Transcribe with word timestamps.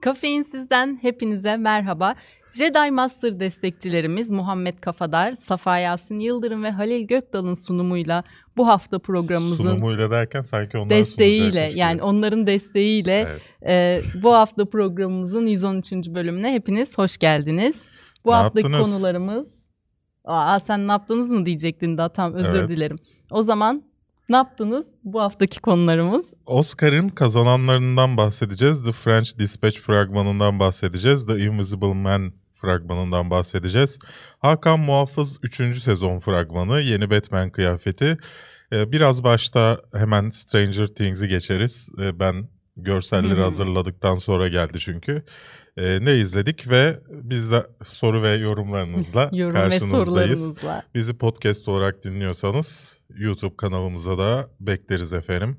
Kafeinsiz'den 0.00 0.98
hepinize 1.02 1.56
merhaba. 1.56 2.14
Jedi 2.58 2.90
Master 2.90 3.40
destekçilerimiz 3.40 4.30
Muhammed 4.30 4.78
Kafadar, 4.78 5.32
Safa 5.32 5.78
Yasin 5.78 6.20
Yıldırım 6.20 6.62
ve 6.62 6.70
Halil 6.70 7.06
Gökdal'ın 7.06 7.54
sunumuyla 7.54 8.24
bu 8.56 8.68
hafta 8.68 8.98
programımızın 8.98 9.64
Sunumuyla 9.64 10.10
derken 10.10 10.40
sanki 10.42 10.78
onlar 10.78 10.90
desteğiyle 10.90 11.70
yani 11.74 12.02
onların 12.02 12.46
desteğiyle 12.46 13.26
Evet. 13.28 13.42
e, 13.68 14.00
bu 14.22 14.34
hafta 14.34 14.64
programımızın 14.64 15.46
113. 15.46 15.92
bölümüne 15.92 16.52
hepiniz 16.52 16.98
hoş 16.98 17.18
geldiniz. 17.18 17.82
Bu 18.24 18.30
Ne 18.30 18.34
haftaki 18.34 18.66
yaptınız? 18.66 18.92
konularımız 18.92 19.60
Aa 20.24 20.60
sen 20.60 20.88
ne 20.88 20.92
yaptınız 20.92 21.30
mı 21.30 21.46
diyecektin 21.46 21.98
daha 21.98 22.08
tam 22.08 22.34
özür 22.34 22.58
Evet. 22.58 22.68
dilerim. 22.70 22.96
O 23.30 23.42
zaman 23.42 23.82
ne 24.30 24.36
yaptınız? 24.36 24.86
Bu 25.04 25.20
haftaki 25.20 25.60
konularımız 25.60 26.24
Oscar'ın 26.46 27.08
kazananlarından 27.08 28.16
bahsedeceğiz. 28.16 28.84
The 28.84 28.92
French 28.92 29.38
Dispatch 29.38 29.78
fragmanından 29.78 30.58
bahsedeceğiz. 30.58 31.26
The 31.26 31.38
Invisible 31.38 31.94
Man 31.94 32.32
fragmanından 32.54 33.30
bahsedeceğiz. 33.30 33.98
Hakan 34.38 34.80
Muhafız 34.80 35.38
3. 35.42 35.82
sezon 35.82 36.18
fragmanı, 36.18 36.80
yeni 36.80 37.10
Batman 37.10 37.50
kıyafeti. 37.50 38.16
Ee, 38.72 38.92
Biraz 38.92 39.24
başta 39.24 39.80
hemen 39.94 40.28
Stranger 40.28 40.86
Things'i 40.86 41.28
geçeriz. 41.28 41.88
Ee, 42.00 42.20
Ben 42.20 42.48
görselleri 42.76 43.40
hazırladıktan 43.40 44.16
sonra 44.18 44.48
geldi 44.48 44.78
çünkü. 44.80 45.22
Ee, 45.80 45.98
Ne 46.04 46.16
izledik 46.16 46.70
ve 46.70 47.00
biz 47.08 47.52
de 47.52 47.66
soru 47.82 48.22
ve 48.22 48.30
yorumlarınızla 48.30 49.30
yorum 49.32 49.54
ve 49.54 49.58
karşınızdayız. 49.58 50.06
sorularınızla. 50.06 50.82
Bizi 50.94 51.18
podcast 51.18 51.68
olarak 51.68 52.04
dinliyorsanız 52.04 53.00
YouTube 53.16 53.56
kanalımıza 53.56 54.18
da 54.18 54.50
bekleriz 54.60 55.12
efendim. 55.12 55.56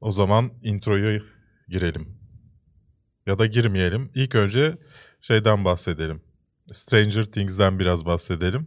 O 0.00 0.12
zaman 0.12 0.52
introyu 0.62 1.22
girelim. 1.68 2.18
Ya 3.26 3.38
da 3.38 3.46
girmeyelim. 3.46 4.10
İlk 4.14 4.34
önce 4.34 4.78
şeyden 5.20 5.64
bahsedelim. 5.64 6.22
Stranger 6.72 7.24
Things'den 7.24 7.78
biraz 7.78 8.06
bahsedelim. 8.06 8.66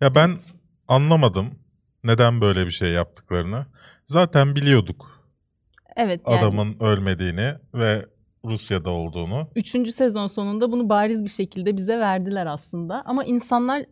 Ya 0.00 0.14
ben 0.14 0.38
anlamadım 0.88 1.58
neden 2.04 2.40
böyle 2.40 2.66
bir 2.66 2.70
şey 2.70 2.88
yaptıklarını. 2.88 3.66
Zaten 4.04 4.56
biliyorduk 4.56 5.16
Evet 5.96 6.20
yani 6.26 6.38
adamın 6.38 6.76
ölmediğini 6.80 7.54
ve 7.74 8.06
Rusya'da 8.46 8.90
olduğunu. 8.90 9.48
Üçüncü 9.56 9.92
sezon 9.92 10.26
sonunda 10.26 10.72
bunu 10.72 10.88
bariz 10.88 11.24
bir 11.24 11.30
şekilde 11.30 11.76
bize 11.76 11.98
verdiler 11.98 12.46
aslında. 12.46 13.02
Ama 13.06 13.24
insanlar 13.24 13.84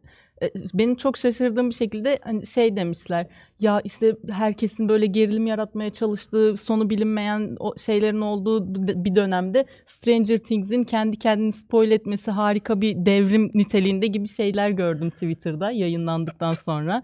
e, 0.43 0.51
benim 0.75 0.95
çok 0.95 1.17
şaşırdığım 1.17 1.71
bir 1.71 1.75
şekilde 1.75 2.19
hani 2.25 2.47
şey 2.47 2.77
demişler. 2.77 3.27
Ya 3.61 3.81
işte 3.85 4.17
herkesin 4.31 4.89
böyle 4.89 5.07
gerilim 5.07 5.47
yaratmaya 5.47 5.91
çalıştığı, 5.91 6.57
sonu 6.57 6.91
bilinmeyen 6.91 7.57
şeylerin 7.79 8.21
olduğu 8.21 8.75
bir 9.05 9.15
dönemde 9.15 9.67
Stranger 9.87 10.39
Things'in 10.39 10.85
kendi 10.85 11.19
kendini 11.19 11.53
spoil 11.53 11.91
etmesi 11.91 12.31
harika 12.31 12.81
bir 12.81 13.07
devrim 13.07 13.51
niteliğinde 13.55 14.07
gibi 14.07 14.29
şeyler 14.29 14.71
gördüm 14.71 15.11
Twitter'da 15.11 15.71
yayınlandıktan 15.71 16.53
sonra. 16.53 17.03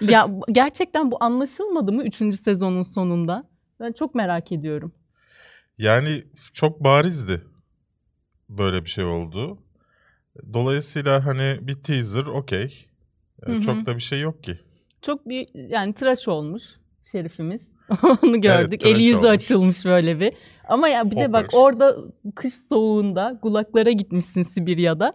ya 0.00 0.28
gerçekten 0.52 1.10
bu 1.10 1.16
anlaşılmadı 1.20 1.92
mı 1.92 2.04
üçüncü 2.04 2.36
sezonun 2.36 2.82
sonunda? 2.82 3.44
Ben 3.80 3.92
çok 3.92 4.14
merak 4.14 4.52
ediyorum. 4.52 4.92
Yani 5.78 6.24
çok 6.52 6.84
barizdi 6.84 7.42
böyle 8.48 8.84
bir 8.84 8.90
şey 8.90 9.04
oldu. 9.04 9.58
Dolayısıyla 10.52 11.26
hani 11.26 11.58
bir 11.60 11.74
teaser 11.74 12.24
okey. 12.26 12.86
Ee. 13.46 13.60
Çok 13.60 13.86
da 13.86 13.94
bir 13.96 14.00
şey 14.02 14.20
yok 14.20 14.42
ki. 14.44 14.58
Çok 15.02 15.28
bir 15.28 15.48
yani 15.54 15.92
tıraş 15.92 16.28
olmuş 16.28 16.62
şerifimiz. 17.02 17.68
Onu 18.22 18.40
gördük. 18.40 18.80
tıraş 18.80 18.94
Eli 18.94 19.02
yüzü 19.02 19.16
olmuş. 19.16 19.30
açılmış 19.30 19.84
böyle 19.84 20.20
bir. 20.20 20.32
Ama 20.68 20.88
ya 20.88 21.10
bir 21.10 21.16
de 21.16 21.32
bak 21.32 21.44
Hopper. 21.44 21.58
orada 21.58 21.96
kış 22.34 22.54
soğuğunda 22.54 23.38
kulaklara 23.42 23.90
gitmişsin 23.90 24.42
Sibirya'da. 24.42 25.12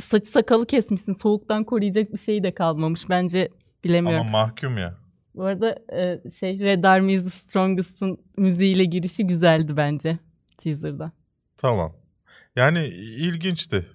Saçı 0.00 0.30
sakalı 0.30 0.66
kesmişsin. 0.66 1.12
Soğuktan 1.12 1.64
koruyacak 1.64 2.12
bir 2.12 2.18
şey 2.18 2.42
de 2.42 2.54
kalmamış. 2.54 3.08
Bence 3.08 3.48
bilemiyorum. 3.84 4.26
Ama 4.28 4.30
mahkum 4.46 4.78
ya. 4.78 5.01
Bu 5.34 5.44
arada 5.44 5.76
e, 5.92 6.30
şey 6.30 6.58
Red 6.58 6.84
Army 6.84 7.14
is 7.14 7.24
the 7.24 7.30
Strongest'ın 7.30 8.18
müziğiyle 8.36 8.84
girişi 8.84 9.26
güzeldi 9.26 9.76
bence 9.76 10.18
teaser'da. 10.56 11.12
Tamam. 11.56 11.96
Yani 12.56 12.84
ilginçti. 12.86 13.86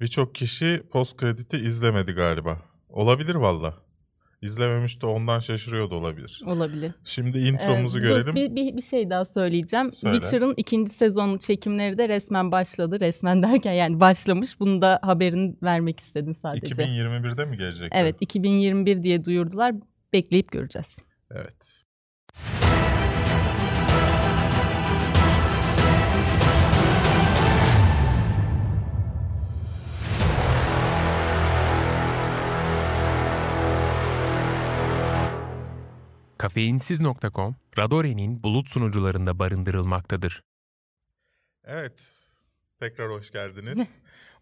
Birçok 0.00 0.34
kişi 0.34 0.82
post 0.90 1.16
krediti 1.16 1.56
izlemedi 1.56 2.12
galiba. 2.12 2.62
Olabilir 2.88 3.34
valla. 3.34 3.85
İzlememiş 4.42 5.02
de 5.02 5.06
ondan 5.06 5.40
şaşırıyor 5.40 5.90
da 5.90 5.94
olabilir. 5.94 6.42
Olabilir. 6.46 6.92
Şimdi 7.04 7.38
intromuzu 7.38 7.98
Ee, 7.98 8.02
görelim. 8.02 8.34
Bir, 8.34 8.56
bir, 8.56 8.76
bir 8.76 8.82
şey 8.82 9.10
daha 9.10 9.24
söyleyeceğim. 9.24 9.92
Söyle. 9.92 10.16
Witcher'ın 10.16 10.54
ikinci 10.56 10.90
sezon 10.92 11.38
çekimleri 11.38 11.98
de 11.98 12.08
resmen 12.08 12.52
başladı. 12.52 13.00
Resmen 13.00 13.42
derken 13.42 13.72
yani 13.72 14.00
başlamış. 14.00 14.60
Bunu 14.60 14.82
da 14.82 14.98
haberini 15.02 15.54
vermek 15.62 16.00
istedim 16.00 16.34
sadece. 16.34 16.66
2021'de 16.66 17.44
mi 17.44 17.56
gelecek? 17.56 17.88
Evet 17.94 18.16
2021 18.20 19.02
diye 19.02 19.24
duyurdular. 19.24 19.74
Bekleyip 20.12 20.52
göreceğiz. 20.52 20.96
Evet. 21.30 21.82
Kafeinsiz.com, 36.38 37.56
Radore'nin 37.78 38.42
bulut 38.42 38.70
sunucularında 38.70 39.38
barındırılmaktadır. 39.38 40.42
Evet. 41.64 42.08
Tekrar 42.80 43.10
hoş 43.10 43.30
geldiniz. 43.30 43.88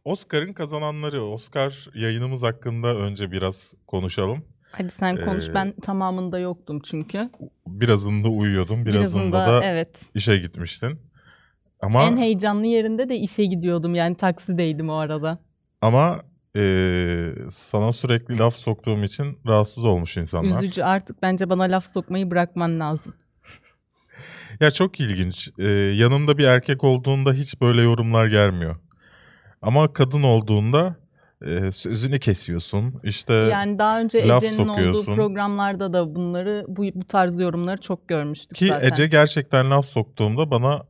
Oscar'ın 0.04 0.52
kazananları. 0.52 1.24
Oscar 1.24 1.88
yayınımız 1.94 2.42
hakkında 2.42 2.96
önce 2.96 3.32
biraz 3.32 3.74
konuşalım. 3.86 4.44
Hadi 4.70 4.90
sen 4.90 5.24
konuş. 5.24 5.48
Ee, 5.48 5.54
Ben 5.54 5.72
tamamında 5.80 6.38
yoktum 6.38 6.80
çünkü. 6.80 7.30
Birazında 7.66 8.28
uyuyordum, 8.28 8.86
birazında, 8.86 9.22
Birazında 9.22 9.46
da 9.46 9.64
evet. 9.64 10.02
işe 10.14 10.36
gitmiştin. 10.36 10.98
Ama 11.80 12.02
En 12.02 12.16
heyecanlı 12.16 12.66
yerinde 12.66 13.08
de 13.08 13.16
işe 13.16 13.44
gidiyordum. 13.44 13.94
Yani 13.94 14.16
taksideydim 14.16 14.90
o 14.90 14.94
arada. 14.94 15.38
ama 15.80 16.22
eee, 16.54 17.34
sana 17.50 17.92
sürekli 17.92 18.38
laf 18.38 18.56
soktuğum 18.56 19.04
için 19.04 19.38
rahatsız 19.46 19.84
olmuş 19.84 20.16
insanlar. 20.16 20.62
Üzücü 20.62 20.82
artık 20.82 21.22
bence 21.22 21.50
bana 21.50 21.62
laf 21.62 21.86
sokmayı 21.92 22.30
bırakman 22.30 22.80
lazım. 22.80 23.14
Ya 24.60 24.70
çok 24.70 25.00
ilginç. 25.00 25.48
Eee, 25.58 25.66
yanında 25.70 26.38
bir 26.38 26.44
erkek 26.44 26.84
olduğunda 26.84 27.32
hiç 27.32 27.60
böyle 27.60 27.82
yorumlar 27.82 28.26
gelmiyor. 28.26 28.76
Ama 29.62 29.92
kadın 29.92 30.22
olduğunda 30.22 30.96
eee, 31.46 31.72
sözünü 31.72 32.18
kesiyorsun. 32.20 32.94
İşte 33.04 33.32
Yani 33.34 33.78
daha 33.78 34.00
önce 34.00 34.18
Ece'nin 34.18 34.68
olduğu 34.68 35.04
programlarda 35.04 35.92
da 35.92 36.14
bunları 36.14 36.64
bu, 36.68 36.82
bu 36.94 37.04
tarz 37.04 37.40
yorumları 37.40 37.80
çok 37.80 38.08
görmüştük 38.08 38.56
ki 38.58 38.68
zaten. 38.68 38.92
Ece 38.92 39.06
gerçekten 39.06 39.70
laf 39.70 39.86
soktuğumda 39.86 40.50
bana 40.50 40.82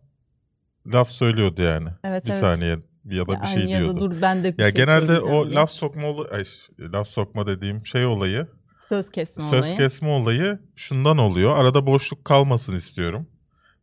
laf 0.87 1.11
söylüyordu 1.11 1.63
yani. 1.63 1.89
evet, 2.05 2.27
bir 2.27 2.31
evet. 2.31 2.41
saniye 2.41 2.77
ya 3.05 3.27
da 3.27 3.33
bir 3.43 3.47
Yani 3.47 3.55
şey 3.55 3.65
ya 3.65 3.79
diyordu. 3.79 4.01
dur 4.01 4.23
ben 4.23 4.45
de 4.45 4.59
bir 4.59 4.63
Ya 4.63 4.71
şey 4.71 4.75
genelde 4.85 5.21
o 5.21 5.45
diye. 5.47 5.55
laf 5.55 5.71
sokma 5.71 6.07
olayı, 6.09 6.29
ay, 6.31 6.45
laf 6.93 7.09
sokma 7.09 7.47
dediğim 7.47 7.87
şey 7.87 8.07
olayı, 8.07 8.47
söz 8.89 9.11
kesme 9.11 9.43
söz 9.45 9.61
olayı. 9.61 9.77
kesme 9.77 10.09
olayı 10.09 10.59
şundan 10.77 11.19
oluyor. 11.19 11.57
Arada 11.57 11.87
boşluk 11.87 12.25
kalmasın 12.25 12.77
istiyorum 12.77 13.27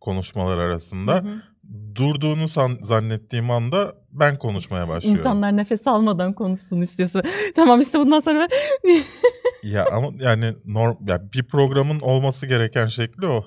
konuşmalar 0.02 0.58
arasında. 0.58 1.14
Hı 1.14 1.18
hı. 1.18 1.42
Durduğunu 1.96 2.48
san- 2.48 2.78
zannettiğim 2.82 3.52
anda 3.52 3.96
ben 4.12 4.38
konuşmaya 4.40 4.88
başlıyorum. 4.88 5.20
İnsanlar 5.20 5.58
nefes 5.58 5.88
almadan 5.88 6.34
konuşsun 6.34 6.82
istiyorsun. 6.82 7.22
tamam 7.56 7.82
işte 7.82 8.00
bundan 8.00 8.20
sonra. 8.20 8.48
Ya 9.64 9.86
ama 9.94 10.08
yani 10.20 10.54
norm 10.66 11.08
ya 11.08 11.32
bir 11.34 11.44
programın 11.44 12.00
olması 12.00 12.46
gereken 12.48 12.88
şekli 12.88 13.26
o. 13.28 13.46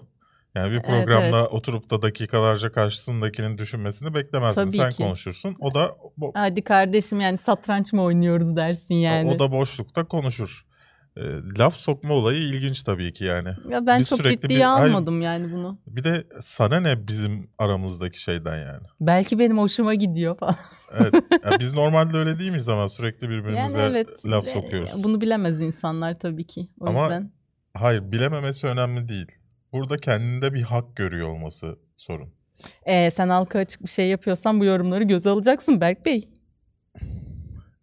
Yani 0.54 0.70
bir 0.70 0.74
Evet, 0.76 0.84
programda 0.86 1.38
evet. 1.40 1.48
oturup 1.52 1.90
da 1.90 2.02
dakikalarca 2.02 2.72
karşısındakinin 2.72 3.58
düşünmesini 3.58 4.14
beklemezsin. 4.14 4.64
Tabii 4.64 4.76
Sen 4.76 4.90
ki. 4.90 4.96
konuşursun. 4.96 5.56
O 5.60 5.74
da 5.74 5.84
bo- 6.18 6.30
Hadi 6.34 6.62
kardeşim 6.64 7.20
yani 7.20 7.38
satranç 7.38 7.92
mı 7.92 8.02
oynuyoruz 8.02 8.56
dersin 8.56 8.94
yani. 8.94 9.30
o 9.30 9.38
da 9.38 9.52
boşlukta 9.52 10.04
konuşur. 10.04 10.66
Ee, 11.16 11.20
laf 11.58 11.74
sokma 11.76 12.14
olayı 12.14 12.38
ilginç 12.42 12.82
tabii 12.82 13.12
ki 13.12 13.24
yani. 13.24 13.48
ya 13.68 13.86
ben 13.86 14.00
biz 14.00 14.08
çok 14.08 14.18
ciddiye 14.24 14.58
bir- 14.60 14.64
Hayır. 14.64 14.94
almadım 14.94 15.22
yani 15.22 15.52
bunu. 15.52 15.78
Bir 15.86 16.04
de 16.04 16.24
sana 16.40 16.80
ne 16.80 17.08
bizim 17.08 17.50
aramızdaki 17.58 18.20
şeyden 18.22 18.56
yani. 18.56 18.86
Belki 19.00 19.38
benim 19.38 19.58
hoşuma 19.58 19.94
gidiyor 19.94 20.38
falan. 20.38 20.56
Evet. 20.98 21.14
ya 21.44 21.50
biz 21.60 21.74
normalde 21.74 22.16
öyle 22.18 22.38
değil 22.38 22.50
miyiz 22.50 22.68
ama 22.68 22.88
sürekli 22.88 23.28
birbirimize 23.30 23.78
yani 23.78 23.90
evet. 23.90 24.08
laf 24.26 24.46
Ve- 24.46 24.50
sokuyoruz. 24.52 25.04
Bunu 25.04 25.20
bilemez 25.20 25.60
insanlar 25.60 26.18
tabii 26.18 26.46
ki. 26.46 26.68
O 26.80 26.86
Ama 26.88 27.02
yüzden. 27.02 27.32
Hayır 27.74 28.12
bilememesi 28.12 28.66
önemli 28.66 29.08
değil. 29.08 29.26
Burada 29.74 29.96
kendinde 29.96 30.54
bir 30.54 30.62
hak 30.62 30.96
görüyor 30.96 31.28
olması 31.28 31.78
sorun. 31.96 32.28
Ee, 32.86 33.10
sen 33.10 33.28
halka 33.28 33.58
açık 33.58 33.82
bir 33.82 33.88
şey 33.88 34.08
yapıyorsan 34.08 34.60
bu 34.60 34.64
yorumları 34.64 35.04
göze 35.04 35.30
alacaksın 35.30 35.80
Berk 35.80 36.06
Bey. 36.06 36.28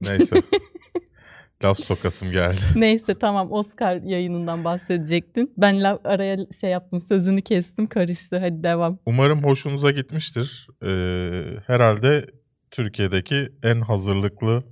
Neyse. 0.02 0.36
Laf 1.64 1.80
sokasım 1.80 2.32
geldi. 2.32 2.58
Neyse 2.76 3.20
tamam 3.20 3.52
Oscar 3.52 3.96
yayınından 4.02 4.64
bahsedecektin. 4.64 5.54
Ben 5.58 5.84
la- 5.84 6.00
araya 6.04 6.38
şey 6.62 6.70
yaptım 6.70 7.02
sözünü 7.02 7.42
kestim 7.42 7.88
karıştı 7.88 8.38
hadi 8.40 8.64
devam. 8.64 9.00
Umarım 9.06 9.44
hoşunuza 9.44 9.92
gitmiştir. 9.92 10.68
Ee, 10.86 11.42
herhalde 11.68 12.26
Türkiye'deki 12.72 13.50
en 13.64 13.82
hazırlıklı 13.82 14.64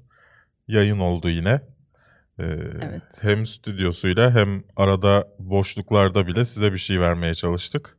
yayın 0.67 0.99
oldu 0.99 1.29
yine. 1.29 1.61
Ee, 2.39 2.43
Evet. 2.81 3.01
Hem 3.21 3.45
stüdyosuyla 3.45 4.35
hem 4.35 4.63
arada 4.75 5.27
boşluklarda 5.39 6.27
bile 6.27 6.45
size 6.45 6.73
bir 6.73 6.77
şey 6.77 6.99
vermeye 6.99 7.33
çalıştık. 7.33 7.97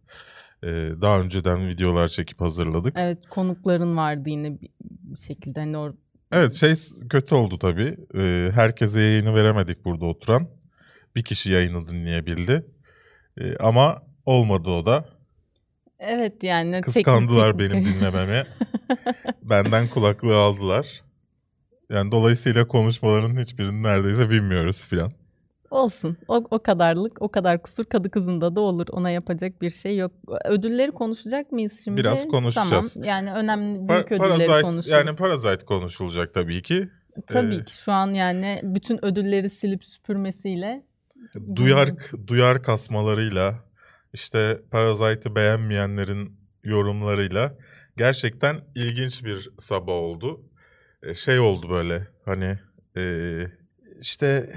Ee, 0.63 0.69
daha 1.01 1.21
önceden 1.21 1.69
videolar 1.69 2.09
çekip 2.09 2.41
hazırladık. 2.41 2.95
Evet, 2.99 3.19
Evet 3.19 3.29
konukların 3.31 3.97
vardı 3.97 4.29
yine 4.29 4.61
bir 4.61 4.69
şekilde 5.27 5.61
hani 5.61 5.79
or 5.79 5.93
şey 6.59 6.77
s- 6.77 7.09
kötü 7.09 7.35
oldu 7.35 7.59
tabii. 7.59 7.97
Ee, 8.15 8.49
herkese 8.55 9.01
yayını 9.01 9.35
veremedik 9.35 9.85
burada 9.85 10.05
oturan. 10.05 10.49
Bir 11.17 11.25
kişi 11.25 11.53
yayını 11.53 11.89
dinleyebildi. 11.89 12.67
Ee, 13.41 13.57
ama 13.57 14.03
olmadı 14.27 14.71
o 14.71 14.87
da. 14.87 15.05
Evet 15.99 16.43
yani 16.43 16.71
teknik- 16.71 16.85
Kıskandılar 16.85 17.53
teknik- 17.59 17.71
benim 17.73 17.85
dinlememi. 17.85 18.43
Benden 19.43 19.89
kulaklığı 19.89 20.37
aldılar. 20.37 21.03
Yani 21.91 22.13
dolayısıyla 22.13 22.69
konuşmaların 22.69 23.37
hiçbirini 23.37 23.83
neredeyse 23.83 24.31
bilmiyoruz 24.31 24.85
filan. 24.87 25.13
Olsun. 25.71 26.17
O, 26.29 26.45
o 26.51 26.63
kadarlık, 26.63 27.23
o 27.23 27.29
kadar 27.29 27.63
kusur 27.63 27.85
kadı 27.85 28.11
kızında 28.11 28.57
da 28.57 28.61
olur. 28.61 28.87
Ona 28.91 29.11
yapacak 29.11 29.63
bir 29.63 29.71
şey 29.71 29.97
yok. 29.97 30.13
Ödülleri 30.45 30.91
konuşacak 30.93 31.53
mıyız 31.53 31.81
şimdi? 31.85 32.01
Biraz 32.01 32.29
konuşacağız. 32.29 32.95
Tamam. 32.95 33.09
Yani 33.09 33.33
önemli 33.33 33.79
Pa- 33.79 33.89
büyük 33.89 34.07
ödülleri 34.13 34.19
Parazite 34.29 34.63
konuşacağız. 34.63 35.07
yani 35.07 35.17
Parazite 35.17 35.65
konuşulacak 35.67 36.35
tabii 36.35 36.63
ki. 36.63 36.89
Tabii 37.27 37.55
Ee, 37.55 37.65
ki 37.65 37.73
şu 37.85 37.93
an 37.93 38.07
yani 38.15 38.61
bütün 38.63 39.05
ödülleri 39.05 39.51
silip 39.51 39.85
süpürmesiyle 39.85 40.83
Duyar 41.57 41.89
duyar 42.27 42.63
kasmalarıyla 42.63 43.55
işte 44.13 44.61
Parasite'ı 44.71 45.35
beğenmeyenlerin 45.35 46.37
yorumlarıyla 46.65 47.55
gerçekten 47.97 48.61
ilginç 48.75 49.25
bir 49.25 49.51
sabah 49.59 49.93
oldu. 49.93 50.41
Şey 51.15 51.39
oldu 51.39 51.71
böyle 51.71 52.07
hani 52.25 52.59
e, 52.97 53.03
işte 54.01 54.53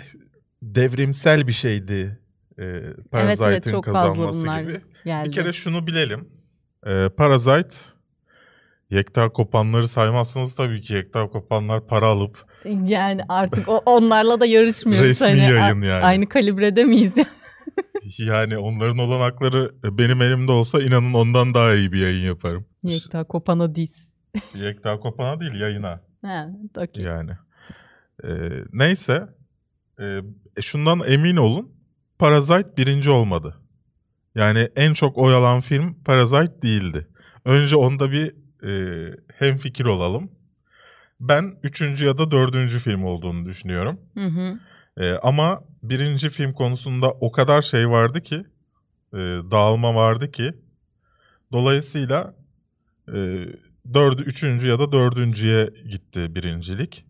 devrimsel 0.61 1.47
bir 1.47 1.53
şeydi 1.53 2.19
e, 2.59 2.63
Parasite'ın 3.11 3.51
evet, 3.51 3.63
fazla 3.65 3.81
kazanması 3.81 4.41
gibi. 4.41 4.81
geldi. 5.05 5.27
Bir 5.27 5.31
kere 5.31 5.53
şunu 5.53 5.87
bilelim. 5.87 6.29
Ee, 6.87 7.09
Parasite 7.17 7.75
Yekta 8.89 9.29
Kopanları 9.29 9.87
saymazsanız 9.87 10.55
tabii 10.55 10.81
ki 10.81 10.93
Yekta 10.93 11.27
Kopanlar 11.27 11.87
para 11.87 12.07
alıp 12.07 12.45
Yani 12.85 13.21
artık 13.29 13.69
o, 13.69 13.81
onlarla 13.85 14.39
da 14.39 14.45
yarışmıyoruz. 14.45 15.09
Resmi 15.09 15.27
Hani 15.27 15.39
yayın 15.39 15.81
yani. 15.81 16.03
Aynı 16.05 16.29
kalibrede 16.29 16.83
miyiz? 16.83 17.13
yani 18.19 18.57
onların 18.57 18.97
olanakları 18.97 19.71
benim 19.83 20.21
elimde 20.21 20.51
olsa 20.51 20.81
inanın 20.81 21.13
ondan 21.13 21.53
daha 21.53 21.73
iyi 21.73 21.91
bir 21.91 21.99
yayın 21.99 22.25
yaparım. 22.25 22.65
Yekta 22.83 23.23
Kopan'a 23.23 23.75
diz. 23.75 24.11
Yekta 24.55 24.99
Kopan'a 24.99 25.39
değil 25.39 25.61
yayına 25.61 26.01
Ha, 26.25 26.49
okey. 26.77 27.03
yani. 27.05 27.31
Ee, 28.23 28.29
neyse 28.73 29.29
e, 29.99 30.21
şundan 30.61 31.01
emin 31.07 31.35
olun 31.35 31.71
Parasite 32.19 32.77
birinci 32.77 33.09
olmadı. 33.09 33.55
Yani 34.35 34.69
en 34.75 34.93
çok 34.93 35.17
oy 35.17 35.35
alan 35.35 35.61
film 35.61 36.03
Parasite 36.03 36.61
değildi. 36.61 37.07
Önce 37.45 37.75
onda 37.75 38.11
bir 38.11 38.35
e, 38.67 38.71
hem 39.37 39.57
fikir 39.57 39.85
olalım. 39.85 40.31
Ben 41.19 41.59
üçüncü 41.63 42.05
ya 42.05 42.17
da 42.17 42.31
dördüncü 42.31 42.79
film 42.79 43.03
olduğunu 43.03 43.45
düşünüyorum. 43.45 43.99
Hı 44.13 44.25
hı. 44.25 44.59
Ee, 44.97 45.13
ama 45.23 45.63
birinci 45.83 46.29
film 46.29 46.53
konusunda 46.53 47.11
o 47.11 47.31
kadar 47.31 47.61
şey 47.61 47.89
vardı 47.89 48.21
ki, 48.21 48.45
e, 49.13 49.17
dağılma 49.51 49.95
vardı 49.95 50.31
ki, 50.31 50.53
dolayısıyla 51.51 52.35
e, 53.13 53.45
dördü, 53.93 54.23
üçüncü 54.23 54.67
ya 54.67 54.79
da 54.79 54.91
dördüncüye 54.91 55.69
gitti 55.89 56.35
birincilik. 56.35 57.05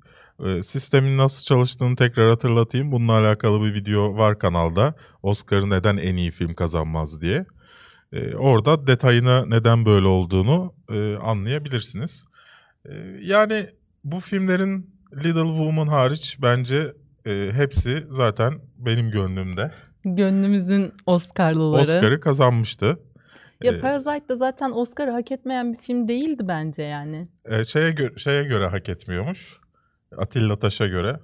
E, 0.46 0.64
sistemin 0.64 1.18
nasıl 1.18 1.44
çalıştığını 1.44 1.96
tekrar 1.96 2.30
hatırlatayım. 2.30 2.92
Bununla 2.92 3.12
alakalı 3.12 3.64
bir 3.66 3.74
video 3.74 4.18
var 4.18 4.40
kanalda. 4.40 4.96
Oscar'ı 5.24 5.70
neden 5.70 5.98
en 5.98 6.16
iyi 6.16 6.32
film 6.32 6.54
kazanmaz 6.54 7.22
diye. 7.22 7.46
E, 8.14 8.36
orada 8.36 8.88
detayına 8.88 9.46
neden 9.46 9.86
böyle 9.86 10.08
olduğunu 10.08 10.74
e, 10.90 11.16
anlayabilirsiniz. 11.16 12.26
E, 12.86 12.94
yani 13.22 13.68
bu 14.04 14.20
filmlerin 14.20 14.94
Little 15.16 15.48
Woman 15.48 15.88
hariç 15.88 16.38
bence 16.42 16.94
e, 17.26 17.50
hepsi 17.54 18.04
zaten 18.10 18.54
benim 18.78 19.12
gönlümde. 19.12 19.72
Gönlümüzün 20.06 20.94
Oscar'lıları. 21.06 21.82
Oscar'ı 21.82 22.20
kazanmıştı. 22.20 23.00
Ya 23.64 23.72
E, 23.74 23.80
Parasite 23.80 24.30
da 24.30 24.36
zaten 24.38 24.72
Oscar'ı 24.72 25.12
hak 25.12 25.32
etmeyen 25.32 25.74
bir 25.74 25.78
film 25.78 26.08
değildi 26.08 26.48
bence 26.48 26.84
yani. 26.84 27.28
e, 27.46 27.66
şeye, 27.66 27.90
gö- 27.90 28.20
şeye 28.20 28.44
göre 28.44 28.68
hak 28.68 28.90
etmiyormuş. 28.90 29.58
Atilla 30.18 30.60
Taş'a 30.60 30.88
göre. 30.88 31.20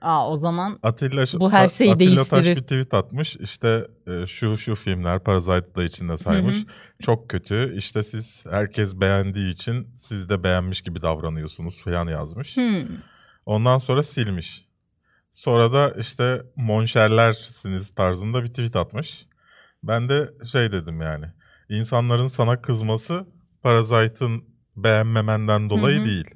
Aa 0.00 0.30
o 0.30 0.36
zaman 0.38 0.78
Atilla, 0.82 1.24
Bu 1.40 1.52
her 1.52 1.68
şeyi 1.68 1.92
Atilla 1.92 2.14
Taş 2.24 2.30
değiştirir. 2.30 2.56
bir 2.56 2.62
tweet 2.62 2.94
atmış. 2.94 3.36
İşte 3.36 3.86
e, 4.06 4.26
şu 4.26 4.56
şu 4.56 4.74
filmler 4.74 5.24
Parasite'ı 5.24 5.74
da 5.74 5.84
içinde 5.84 6.18
saymış. 6.18 6.56
Hı 6.56 6.60
hı. 6.60 6.64
Çok 7.02 7.28
kötü. 7.30 7.74
İşte 7.76 8.02
siz 8.02 8.44
herkes 8.50 9.00
beğendiği 9.00 9.52
için 9.52 9.88
siz 9.94 10.28
de 10.28 10.42
beğenmiş 10.44 10.82
gibi 10.82 11.02
davranıyorsunuz 11.02 11.82
falan 11.84 12.08
yazmış. 12.08 12.56
hmm, 12.56 12.86
Ondan 13.46 13.78
sonra 13.78 14.02
silmiş. 14.02 14.68
Sonra 15.30 15.72
da 15.72 15.90
işte 16.00 16.42
monşerlersiniz 16.56 17.94
tarzında 17.94 18.42
bir 18.44 18.48
tweet 18.48 18.76
atmış. 18.76 19.26
Ben 19.84 20.08
de 20.08 20.30
şey 20.52 20.72
dedim 20.72 21.00
yani. 21.00 21.26
İnsanların 21.76 22.26
sana 22.26 22.62
kızması 22.62 23.26
Parasite'ın 23.62 24.44
beğenmemenden 24.76 25.70
dolayı 25.70 25.98
Hı 25.98 26.02
hı. 26.02 26.04
değil. 26.04 26.30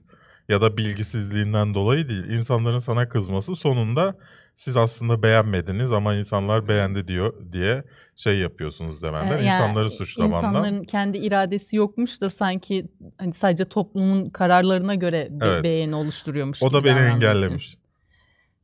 Ya 0.48 0.60
da 0.62 0.76
bilgisizliğinden 0.76 1.74
dolayı 1.74 2.08
değil. 2.08 2.24
İnsanların 2.28 2.78
sana 2.78 3.08
kızması 3.08 3.56
sonunda 3.56 4.14
siz 4.54 4.76
aslında 4.76 5.22
beğenmediniz 5.22 5.92
ama 5.92 6.14
insanlar 6.14 6.68
beğendi 6.68 7.08
diyor 7.08 7.52
diye 7.52 7.84
şey 8.16 8.38
yapıyorsunuz 8.38 9.02
demenden. 9.02 9.28
e, 9.38 9.44
yani 9.44 9.44
insanları 9.44 9.90
suçlamandan. 9.90 10.48
İnsanların 10.48 10.84
kendi 10.84 11.18
iradesi 11.18 11.76
yokmuş 11.76 12.20
da 12.20 12.30
sanki 12.30 12.86
hani 13.18 13.32
sadece 13.32 13.64
toplumun 13.64 14.30
kararlarına 14.30 14.94
göre 14.94 15.28
bir 15.30 15.46
Evet. 15.46 15.64
beğeni 15.64 15.94
oluşturuyormuş 15.94 16.62
O 16.62 16.72
da 16.72 16.84
beni 16.84 16.94
davrandığı 16.96 17.08
için. 17.16 17.26
engellemiş. 17.28 17.76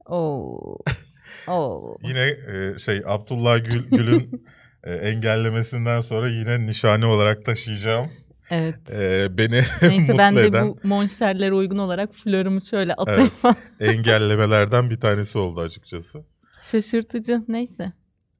Oo. 0.06 0.78
Oo. 1.48 1.96
Yine 2.02 2.20
e, 2.30 2.78
şey 2.78 3.02
Abdullah 3.06 3.58
Gül, 3.64 3.88
Gül'ün 3.90 4.44
e, 4.84 4.94
engellemesinden 4.94 6.00
sonra 6.00 6.28
yine 6.28 6.66
nişane 6.66 7.06
olarak 7.06 7.44
taşıyacağım. 7.44 8.10
Evet. 8.50 8.92
E, 8.92 9.28
beni 9.38 9.60
Neyse 9.82 10.18
ben 10.18 10.36
de 10.36 10.42
eden 10.46 10.68
bu 10.68 10.78
monşerlere 10.82 11.52
uygun 11.52 11.78
olarak 11.78 12.14
flörümü 12.14 12.66
şöyle 12.66 12.94
atayım. 12.94 13.30
engellemelerden 13.80 14.90
bir 14.90 15.00
tanesi 15.00 15.38
oldu 15.38 15.60
açıkçası. 15.60 16.24
Şaşırtıcı. 16.62 17.42
Neyse. 17.48 17.92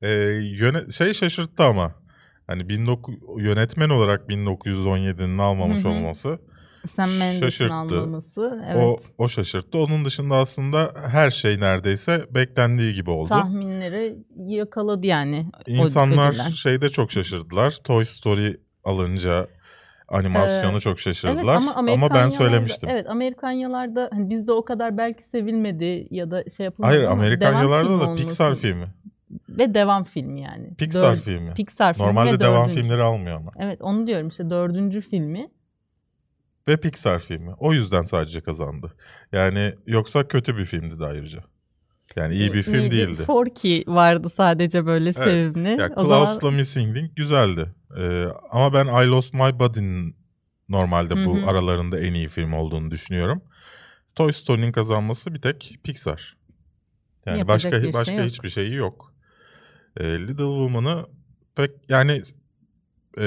E, 0.03 0.09
yöne- 0.59 0.91
şey 0.91 1.15
şaşırttı 1.15 1.63
ama 1.63 1.95
hani 2.47 2.63
19 2.79 3.15
yönetmen 3.39 3.89
olarak 3.89 4.31
1917'nin 4.31 5.39
almamış 5.39 5.85
Hı 5.85 5.89
hı. 5.89 5.93
olması 5.93 6.39
Sam 6.87 7.11
Mendes'in 7.11 7.41
Şaşırttı. 7.41 7.75
almaması. 7.75 8.65
Evet. 8.67 8.85
o 8.85 8.99
o 9.19 9.29
şaşırttı. 9.29 9.79
Onun 9.79 10.05
dışında 10.05 10.37
aslında 10.37 10.93
her 11.11 11.31
şey 11.31 11.61
neredeyse 11.61 12.25
beklendiği 12.31 12.95
gibi 12.95 13.11
oldu. 13.11 13.29
Tahminleri 13.29 14.17
yakaladı 14.37 15.07
yani. 15.07 15.47
İnsanlar 15.67 16.31
ödüller. 16.31 16.51
şeyde 16.51 16.89
çok 16.89 17.13
şaşırdılar. 17.13 17.79
Toy 17.85 18.05
Story 18.05 18.61
alınca 18.85 19.47
animasyonu 20.09 20.77
Ee, 20.77 20.81
çok 20.81 20.93
Evet 20.93 21.01
şaşırdılar. 21.01 21.57
ama, 21.57 21.75
ama 21.75 22.15
ben 22.15 22.29
söylemiştim. 22.29 22.89
Evet 22.93 23.11
Amerikanyalarda 23.11 24.09
hani 24.13 24.31
bizde 24.31 24.53
o 24.53 24.65
kadar 24.65 24.99
belki 24.99 25.23
sevilmedi 25.23 26.09
ya 26.11 26.31
da 26.31 26.45
şey 26.57 26.65
yapılmadı 26.65 26.93
Hayır 26.95 27.05
Amerikanyalarda 27.05 28.01
da 28.01 28.15
Pixar 28.15 28.57
filmi. 28.57 28.87
Ve 29.49 29.75
devam 29.75 30.05
filmi 30.05 30.41
yani. 30.41 30.75
Pixar 30.75 31.17
Dör- 31.17 31.21
filmi. 31.21 31.55
Pixar 31.55 31.95
filmi 31.95 32.09
Normalde 32.09 32.41
devam 32.41 32.69
filmleri 32.69 33.03
almıyor 33.03 33.37
ama. 33.37 33.53
Evet 33.59 33.83
onu 33.83 34.07
diyorum 34.07 34.29
işte 34.29 34.51
dördüncü 34.51 35.01
filmi. 35.01 35.51
Ve 36.69 36.77
Pixar 36.77 37.21
filmi. 37.21 37.55
O 37.59 37.73
yüzden 37.73 38.03
sadece 38.03 38.41
kazandı. 38.41 38.93
Yani 39.33 39.75
yoksa 39.87 40.29
kötü 40.29 40.57
bir 40.57 40.65
filmdi 40.65 41.01
de 41.01 41.05
ayrıca. 41.05 41.45
Yani 42.17 42.35
iyi 42.35 42.53
bir 42.53 42.63
film 42.63 42.75
Neydi? 42.75 42.91
değildi. 42.91 43.23
Forky 43.23 43.83
vardı 43.87 44.29
sadece 44.37 44.87
böyle 44.87 45.13
sevimli. 45.13 45.69
Ya 45.69 45.91
o 45.97 46.05
zaman 46.05 46.27
Klaus'la 46.27 46.51
Missing 46.51 46.97
Link 46.97 47.17
güzeldi. 47.17 47.75
Ee, 47.99 48.27
ama 48.51 48.73
ben 48.73 48.87
I 48.87 49.09
Lost 49.09 49.35
My 49.35 49.59
Body'nin 49.59 50.17
normalde 50.69 51.25
bu 51.25 51.37
Hı 51.37 51.43
hı. 51.43 51.47
aralarında 51.47 52.01
en 52.01 52.15
iyi 52.15 52.29
film 52.29 52.53
olduğunu 52.53 52.91
düşünüyorum. 52.91 53.43
Toy 54.15 54.33
Story'nin 54.33 54.73
kazanması 54.73 55.35
bir 55.35 55.41
tek 55.41 55.79
Pixar. 55.85 56.37
Yani 57.27 57.39
Yapacak 57.39 57.73
başka 57.73 57.83
şey 57.83 57.93
başka 57.93 58.15
yok. 58.15 58.27
hiçbir 58.27 58.49
şeyi 58.49 58.75
yok. 58.75 59.15
Ee, 59.97 60.05
Little 60.05 60.35
Woman'ı 60.45 61.07
pek 61.57 61.71
yani 61.89 62.23
e, 63.19 63.25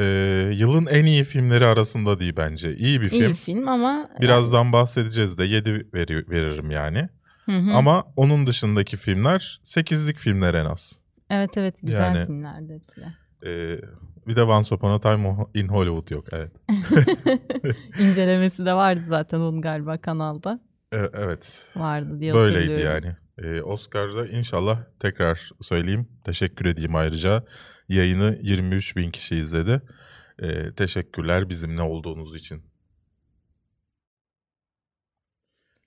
yılın 0.54 0.86
en 0.86 1.06
iyi 1.06 1.24
filmleri 1.24 1.66
arasında 1.66 2.20
değil 2.20 2.34
bence. 2.38 2.76
İyi 2.76 3.02
bir 3.02 3.12
iyi 3.12 3.22
film. 3.22 3.34
film 3.34 3.68
ama 3.68 4.10
Birazdan 4.22 4.72
bahsedeceğiz 4.74 5.38
de 5.38 5.44
7 5.46 5.88
veri, 5.94 6.30
veririm 6.30 6.72
yani. 6.72 7.10
Hı 7.46 7.52
hı. 7.52 7.74
Ama 7.74 8.04
onun 8.16 8.48
dışındaki 8.48 8.98
filmler 8.98 9.60
8'lik 9.64 10.18
filmler 10.20 10.54
en 10.54 10.66
az. 10.66 11.00
evet 11.30 11.58
evet 11.58 11.80
güzel 11.84 12.16
Yani- 12.16 12.26
filmlerdi 12.26 12.74
hepsi. 12.74 13.02
de. 13.02 13.06
Ee, 13.46 13.82
bir 14.28 14.36
de 14.36 14.44
Once 14.44 14.76
Upon 14.76 14.92
a 14.92 15.00
Time 15.00 15.36
in 15.54 15.68
Hollywood 15.68 16.10
yok. 16.10 16.26
Evet. 16.32 16.52
İncelemesi 18.00 18.66
de 18.66 18.74
vardı 18.74 19.02
zaten 19.08 19.40
onun 19.40 19.62
galiba 19.62 19.98
kanalda. 19.98 20.60
E- 20.92 20.98
evet. 21.14 21.70
Vardı 21.76 22.20
diye 22.20 22.34
Böyleydi 22.34 22.82
yani. 22.82 23.16
Ee, 23.44 23.62
Oscar'da 23.62 24.28
inşallah 24.28 24.80
tekrar 25.00 25.50
söyleyeyim. 25.62 26.08
Teşekkür 26.24 26.66
edeyim 26.66 26.96
ayrıca. 26.96 27.44
Yayını 27.90 28.40
23 28.42 28.96
bin 28.96 29.12
kişi 29.12 29.36
izledi. 29.36 29.82
Ee, 30.40 30.72
teşekkürler 30.76 31.50
bizimle 31.50 31.82
olduğunuz 31.82 32.36
için. 32.36 32.62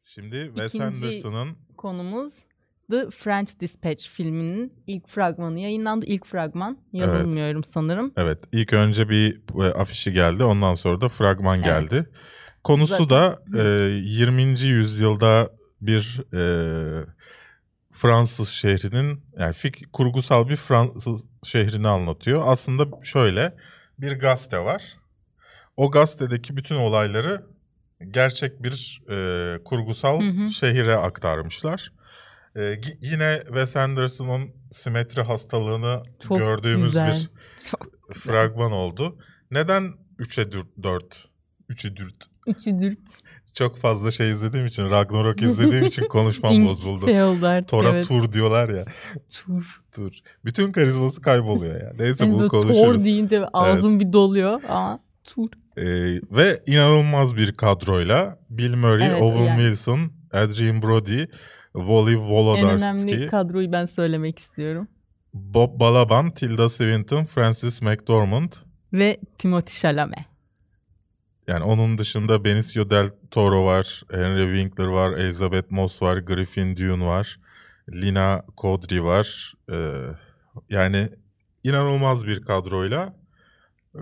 Şimdi 0.04 0.44
Wes 0.54 0.74
İkinci- 0.74 0.84
Anderson'ın 0.84 1.48
Konumuz 1.76 2.32
The 2.90 3.10
French 3.10 3.60
Dispatch 3.60 4.08
filminin 4.08 4.72
ilk 4.86 5.08
fragmanı 5.08 5.60
yayınlandı. 5.60 6.06
İlk 6.06 6.26
fragman 6.26 6.78
yanılmıyorum 6.92 7.64
sanırım. 7.64 8.12
evet 8.16 8.38
ilk 8.52 8.72
önce 8.72 9.08
bir 9.08 9.40
e, 9.64 9.72
afişi 9.72 10.12
geldi 10.12 10.44
ondan 10.44 10.74
sonra 10.74 11.00
da 11.00 11.08
fragman 11.08 11.56
Evet. 11.58 11.66
geldi. 11.66 12.08
Konusu 12.64 13.06
Zaten- 13.06 13.08
da 13.10 13.42
e, 13.62 13.88
20. 13.90 14.42
yüzyılda 14.66 15.50
bir 15.80 16.20
e, 16.34 17.06
Fransız 17.98 18.48
şehrinin 18.48 19.22
yani 19.38 19.52
fik, 19.52 19.92
kurgusal 19.92 20.48
bir 20.48 20.56
Fransız 20.56 21.24
şehrini 21.42 21.88
anlatıyor. 21.88 22.42
Aslında 22.46 22.86
şöyle 23.02 23.54
bir 23.98 24.18
gazete 24.18 24.58
var. 24.58 24.96
O 25.76 25.90
gazetedeki 25.90 26.56
bütün 26.56 26.76
olayları 26.76 27.46
gerçek 28.10 28.62
bir 28.62 29.02
e, 29.10 29.58
kurgusal 29.64 30.20
Hı 30.20 30.44
hı. 30.44 30.50
şehire 30.50 30.96
aktarmışlar. 30.96 31.92
E, 32.56 32.80
yine 33.00 33.42
Wes 33.46 33.76
Anderson'ın 33.76 34.50
simetri 34.70 35.22
hastalığını 35.22 36.02
Çok 36.28 36.38
gördüğümüz 36.38 36.86
güzel. 36.86 37.14
bir 37.14 37.30
Çok 37.70 37.88
fragman 38.14 38.72
oldu. 38.72 39.18
Neden 39.50 39.94
3'e 40.18 40.52
4? 40.82 41.28
3'ü 41.70 41.96
4. 41.96 42.14
üçü 42.46 42.80
dürt. 42.80 43.08
Çok 43.54 43.78
fazla 43.78 44.10
şey 44.10 44.30
izlediğim 44.30 44.66
için, 44.66 44.90
Ragnarok 44.90 45.42
izlediğim 45.42 45.86
için 45.86 46.02
konuşmam 46.08 46.66
bozuldu. 46.66 47.06
Şey 47.06 47.22
oldu 47.22 47.46
artık 47.46 47.68
Thor'a 47.68 47.88
evet. 47.88 48.08
tur 48.08 48.32
diyorlar 48.32 48.68
ya. 48.68 48.84
Tur. 49.30 49.80
Tur. 49.92 50.12
Bütün 50.44 50.72
karizması 50.72 51.22
kayboluyor 51.22 51.80
ya. 51.80 51.92
Neyse 51.98 52.24
Yani 52.24 52.34
bunu 52.34 52.48
konuşuruz. 52.48 52.78
Thor 52.78 53.04
deyince 53.04 53.46
ağzım 53.52 54.00
bir 54.00 54.12
doluyor. 54.12 54.62
Aa 54.68 54.98
tur. 55.24 55.48
Ee, 55.76 56.20
ve 56.30 56.62
inanılmaz 56.66 57.36
bir 57.36 57.52
kadroyla 57.52 58.38
Bill 58.50 58.74
Murray, 58.74 59.06
Evet, 59.06 59.22
Owen 59.22 59.44
yani. 59.44 59.58
Wilson, 59.58 60.12
Adrian 60.32 60.82
Brody, 60.82 61.24
Wally 61.72 62.12
En 62.12 62.18
Wolodarski, 62.18 63.08
önemli 63.08 63.26
kadroyu 63.26 63.72
ben 63.72 63.86
söylemek 63.86 64.38
istiyorum. 64.38 64.88
Bob 65.34 65.80
Balaban, 65.80 66.30
Tilda 66.30 66.68
Swinton, 66.68 67.24
Francis 67.24 67.82
McDormand. 67.82 68.52
Ve 68.92 69.20
Timothy 69.38 69.80
Chalamet. 69.80 70.37
Yani 71.48 71.64
onun 71.64 71.98
dışında 71.98 72.44
Benicio 72.44 72.90
del 72.90 73.10
Toro 73.30 73.64
var, 73.64 74.02
Henry 74.10 74.54
Winkler 74.54 74.86
var, 74.86 75.12
Elizabeth 75.12 75.70
Moss 75.70 76.02
var, 76.02 76.16
Griffin 76.16 76.76
Dunne 76.76 77.06
var, 77.06 77.40
Lina 77.92 78.42
Kodri 78.56 79.04
var. 79.04 79.54
Ee, 79.72 80.04
yani 80.70 81.08
inanılmaz 81.64 82.26
bir 82.26 82.44
kadroyla 82.44 83.14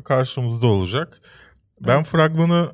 karşımızda 0.05 0.67
olacak. 0.67 1.21
Ben 1.81 1.97
Evet. 1.97 2.07
fragmanı 2.07 2.73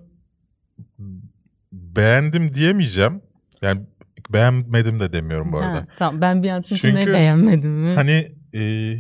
beğendim 1.73 2.55
diyemeyeceğim. 2.55 3.23
Yani 3.63 3.83
beğenmedim 4.31 5.01
de 5.01 5.13
demiyorum 5.13 5.53
bu 5.53 5.59
arada. 5.59 5.77
Ha, 5.77 5.87
tamam 5.99 6.21
ben 6.21 6.43
bir 6.43 6.51
an 6.51 6.63
çünkü, 6.63 6.95
ne 6.95 6.99
Çünkü 6.99 7.13
beğenmedim 7.13 7.71
mi? 7.71 7.95
Hani 7.95 8.33
e, 8.55 8.95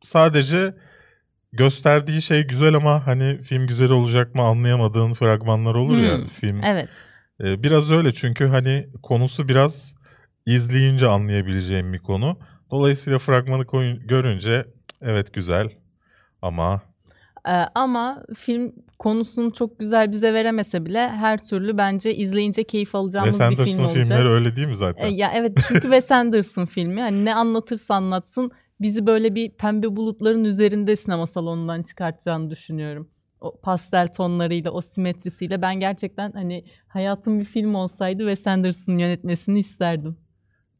sadece 0.00 0.74
gösterdiği 1.52 2.22
şey 2.22 2.46
güzel 2.46 2.74
ama 2.74 3.06
hani 3.06 3.38
film 3.42 3.66
güzel 3.66 3.90
olacak 3.90 4.34
mı 4.34 4.42
anlayamadığın 4.42 5.14
fragmanlar 5.14 5.74
olur 5.74 5.98
ya 5.98 6.16
Hmm, 6.18 6.26
film. 6.26 6.60
Evet. 6.64 6.88
E, 7.44 7.62
biraz 7.62 7.90
öyle 7.90 8.12
çünkü 8.12 8.46
hani 8.46 8.88
konusu 9.02 9.48
biraz 9.48 9.94
izleyince 10.46 11.06
anlayabileceğim 11.06 11.92
bir 11.92 11.98
konu. 11.98 12.38
Dolayısıyla 12.70 13.18
fragmanı 13.18 13.64
koyun- 13.66 14.06
görünce 14.06 14.64
evet 15.02 15.34
güzel 15.34 15.68
ama 16.42 16.82
Ee, 17.48 17.50
ama 17.74 18.22
film 18.36 18.72
konusunu 18.98 19.52
çok 19.52 19.78
güzel 19.78 20.12
bize 20.12 20.34
veremese 20.34 20.86
bile 20.86 21.08
her 21.08 21.44
türlü 21.44 21.78
bence 21.78 22.14
izleyince 22.14 22.64
keyif 22.64 22.94
alacağımız 22.94 23.38
Wes 23.38 23.50
bir 23.50 23.56
film 23.56 23.64
Anderson 23.64 23.84
olacak. 23.84 24.04
filmleri 24.04 24.28
öyle 24.28 24.56
değil 24.56 24.66
mi 24.66 24.72
Ee, 24.72 24.76
zaten? 24.76 25.06
ya 25.08 25.32
evet 25.34 25.58
çünkü 25.68 25.80
Wes 25.82 26.10
Anderson 26.12 26.66
filmi 26.66 27.00
hani 27.00 27.24
ne 27.24 27.34
anlatırsa 27.34 27.94
anlatsın 27.94 28.50
bizi 28.80 29.06
böyle 29.06 29.34
bir 29.34 29.50
pembe 29.50 29.96
bulutların 29.96 30.44
üzerinde 30.44 30.96
sinema 30.96 31.26
salonundan 31.26 31.82
çıkartacağını 31.82 32.50
düşünüyorum. 32.50 33.08
O 33.40 33.60
pastel 33.60 34.08
tonlarıyla, 34.08 34.70
o 34.70 34.80
simetrisiyle 34.80 35.62
ben 35.62 35.80
gerçekten 35.80 36.32
hani 36.32 36.64
hayatım 36.88 37.38
bir 37.38 37.44
film 37.44 37.74
olsaydı 37.74 38.18
Wes 38.18 38.46
Anderson'ın 38.46 38.98
yönetmesini 38.98 39.58
isterdim. 39.58 40.16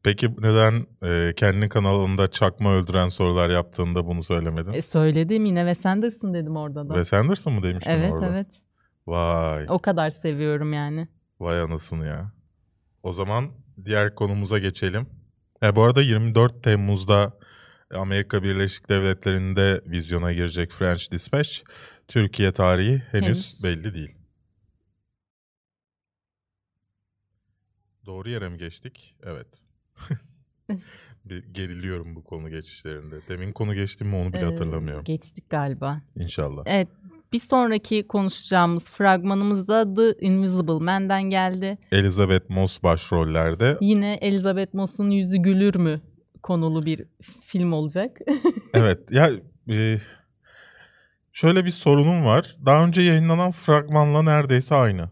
Peki 0.03 0.29
neden 0.37 0.85
e, 1.03 1.33
kendi 1.35 1.69
kanalında 1.69 2.31
çakma 2.31 2.73
öldüren 2.73 3.09
sorular 3.09 3.49
yaptığında 3.49 4.05
bunu 4.07 4.23
söylemedin? 4.23 4.73
E, 4.73 4.81
söyledim 4.81 5.45
yine 5.45 5.59
Wes 5.59 5.85
Anderson 5.85 6.33
dedim 6.33 6.55
orada 6.55 6.89
da. 6.89 6.93
Wes 6.93 7.13
Anderson 7.13 7.53
mı 7.53 7.63
demiştin 7.63 7.91
evet 7.91 8.11
orada? 8.11 8.25
evet. 8.25 8.47
Vay. 9.07 9.65
O 9.69 9.79
kadar 9.79 10.09
seviyorum 10.09 10.73
yani. 10.73 11.07
Vay 11.39 11.61
anasını 11.61 12.05
ya. 12.05 12.31
O 13.03 13.13
zaman 13.13 13.51
diğer 13.85 14.15
konumuza 14.15 14.59
geçelim. 14.59 15.07
E, 15.63 15.75
bu 15.75 15.83
arada 15.83 16.01
24 16.01 16.63
Temmuz'da 16.63 17.33
Amerika 17.93 18.43
Birleşik 18.43 18.89
Devletleri'nde 18.89 19.81
vizyona 19.85 20.33
girecek 20.33 20.71
French 20.71 21.11
Dispatch. 21.11 21.49
Türkiye 22.07 22.51
tarihi 22.51 23.03
henüz, 23.11 23.27
Henüz. 23.27 23.59
belli 23.63 23.93
değil. 23.93 24.15
Doğru 28.05 28.29
yere 28.29 28.49
mi 28.49 28.57
geçtik? 28.57 29.15
Evet. 29.23 29.63
Bir 31.25 31.43
geriliyorum 31.53 32.15
bu 32.15 32.23
konu 32.23 32.49
geçişlerinde. 32.49 33.15
Demin 33.29 33.51
konu 33.51 33.73
geçtim 33.73 34.07
mi 34.07 34.15
onu 34.15 34.33
bile 34.33 34.41
Ee, 34.41 34.45
hatırlamıyorum. 34.45 35.03
Geçtik 35.03 35.49
galiba. 35.49 36.01
İnşallah. 36.15 36.63
Evet. 36.65 36.87
Bir 37.33 37.39
sonraki 37.39 38.07
konuşacağımız 38.07 38.83
fragmanımız 38.91 39.67
da 39.67 39.95
The 39.95 40.25
Invisible 40.25 40.85
Man'den 40.85 41.23
geldi. 41.23 41.77
Elizabeth 41.91 42.49
Moss 42.49 42.83
başrollerde. 42.83 43.77
Yine 43.81 44.13
Elizabeth 44.21 44.73
Moss'un 44.73 45.09
yüzü 45.09 45.37
gülür 45.37 45.75
mü 45.75 46.01
konulu 46.43 46.85
bir 46.85 47.05
film 47.45 47.73
olacak. 47.73 48.17
Evet 48.73 49.11
ya 49.11 49.29
e, 49.69 49.97
şöyle 51.33 51.65
bir 51.65 51.69
sorunum 51.69 52.25
var. 52.25 52.55
Daha 52.65 52.85
önce 52.85 53.01
yayınlanan 53.01 53.51
fragmanla 53.51 54.21
neredeyse 54.21 54.75
aynı. 54.75 55.09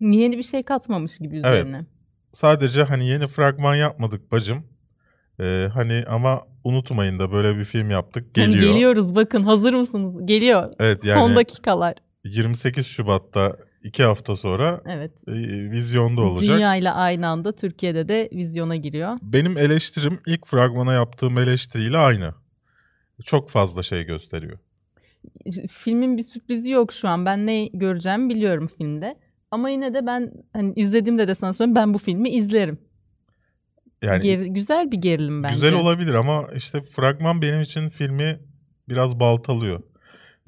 Yeni 0.00 0.38
bir 0.38 0.42
şey 0.42 0.62
katmamış 0.62 1.18
gibi 1.18 1.36
Evet. 1.44 1.54
üzerine. 1.54 1.86
Sadece 2.32 2.82
hani 2.82 3.06
yeni 3.08 3.26
fragman 3.26 3.74
yapmadık 3.74 4.32
bacım. 4.32 4.64
E, 5.40 5.68
hani 5.74 6.04
ama 6.08 6.42
unutmayın 6.64 7.18
da 7.18 7.32
böyle 7.32 7.58
bir 7.58 7.64
film 7.64 7.90
yaptık. 7.90 8.26
Hani 8.36 8.52
Geliyor. 8.54 8.72
geliyoruz 8.72 9.14
bakın 9.14 9.42
hazır 9.42 9.74
mısınız? 9.74 10.26
Geliyor. 10.26 10.72
Evet 10.78 11.04
yani 11.04 11.18
Son 11.18 11.36
dakikalar. 11.36 11.94
28 12.24 12.86
Şubat'ta 12.86 13.56
iki 13.84 14.02
hafta 14.02 14.36
sonra 14.36 14.82
Evet. 14.86 15.12
e, 15.28 15.32
vizyonda 15.70 16.20
olacak. 16.22 16.56
Dünya 16.56 16.76
ile 16.76 16.90
aynı 16.90 17.28
anda 17.28 17.52
Türkiye'de 17.52 18.08
de 18.08 18.28
vizyona 18.32 18.76
giriyor. 18.76 19.18
Benim 19.22 19.58
eleştirim 19.58 20.20
ilk 20.26 20.46
fragmana 20.46 20.92
yaptığım 20.92 21.38
eleştiriyle 21.38 21.96
aynı. 21.98 22.34
Çok 23.24 23.50
fazla 23.50 23.82
şey 23.82 24.04
gösteriyor. 24.04 24.58
Filmin 25.70 26.16
bir 26.16 26.22
sürprizi 26.22 26.70
yok 26.70 26.92
şu 26.92 27.08
an. 27.08 27.26
Ben 27.26 27.46
ne 27.46 27.66
göreceğimi 27.66 28.28
biliyorum 28.34 28.68
filmde. 28.78 29.18
Ama 29.50 29.70
yine 29.70 29.94
de 29.94 30.06
ben 30.06 30.32
hani 30.52 30.72
izlediğimde 30.76 31.28
de 31.28 31.34
sana 31.34 31.52
söyleyeyim 31.52 31.74
ben 31.74 31.94
bu 31.94 31.98
filmi 31.98 32.28
izlerim. 32.30 32.78
Yani 34.02 34.24
Ger- 34.24 34.46
güzel 34.54 34.92
bir 34.92 34.96
gerilim 34.96 35.42
bence. 35.42 35.54
Güzel 35.54 35.74
olabilir 35.74 36.14
ama 36.14 36.46
işte 36.56 36.82
fragman 36.82 37.42
benim 37.42 37.60
için 37.62 37.88
filmi 37.88 38.38
biraz 38.88 39.20
baltalıyor. 39.20 39.82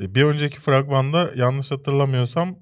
E, 0.00 0.14
Bir 0.14 0.22
önceki 0.22 0.60
fragmanda 0.60 1.30
yanlış 1.36 1.70
hatırlamıyorsam 1.70 2.56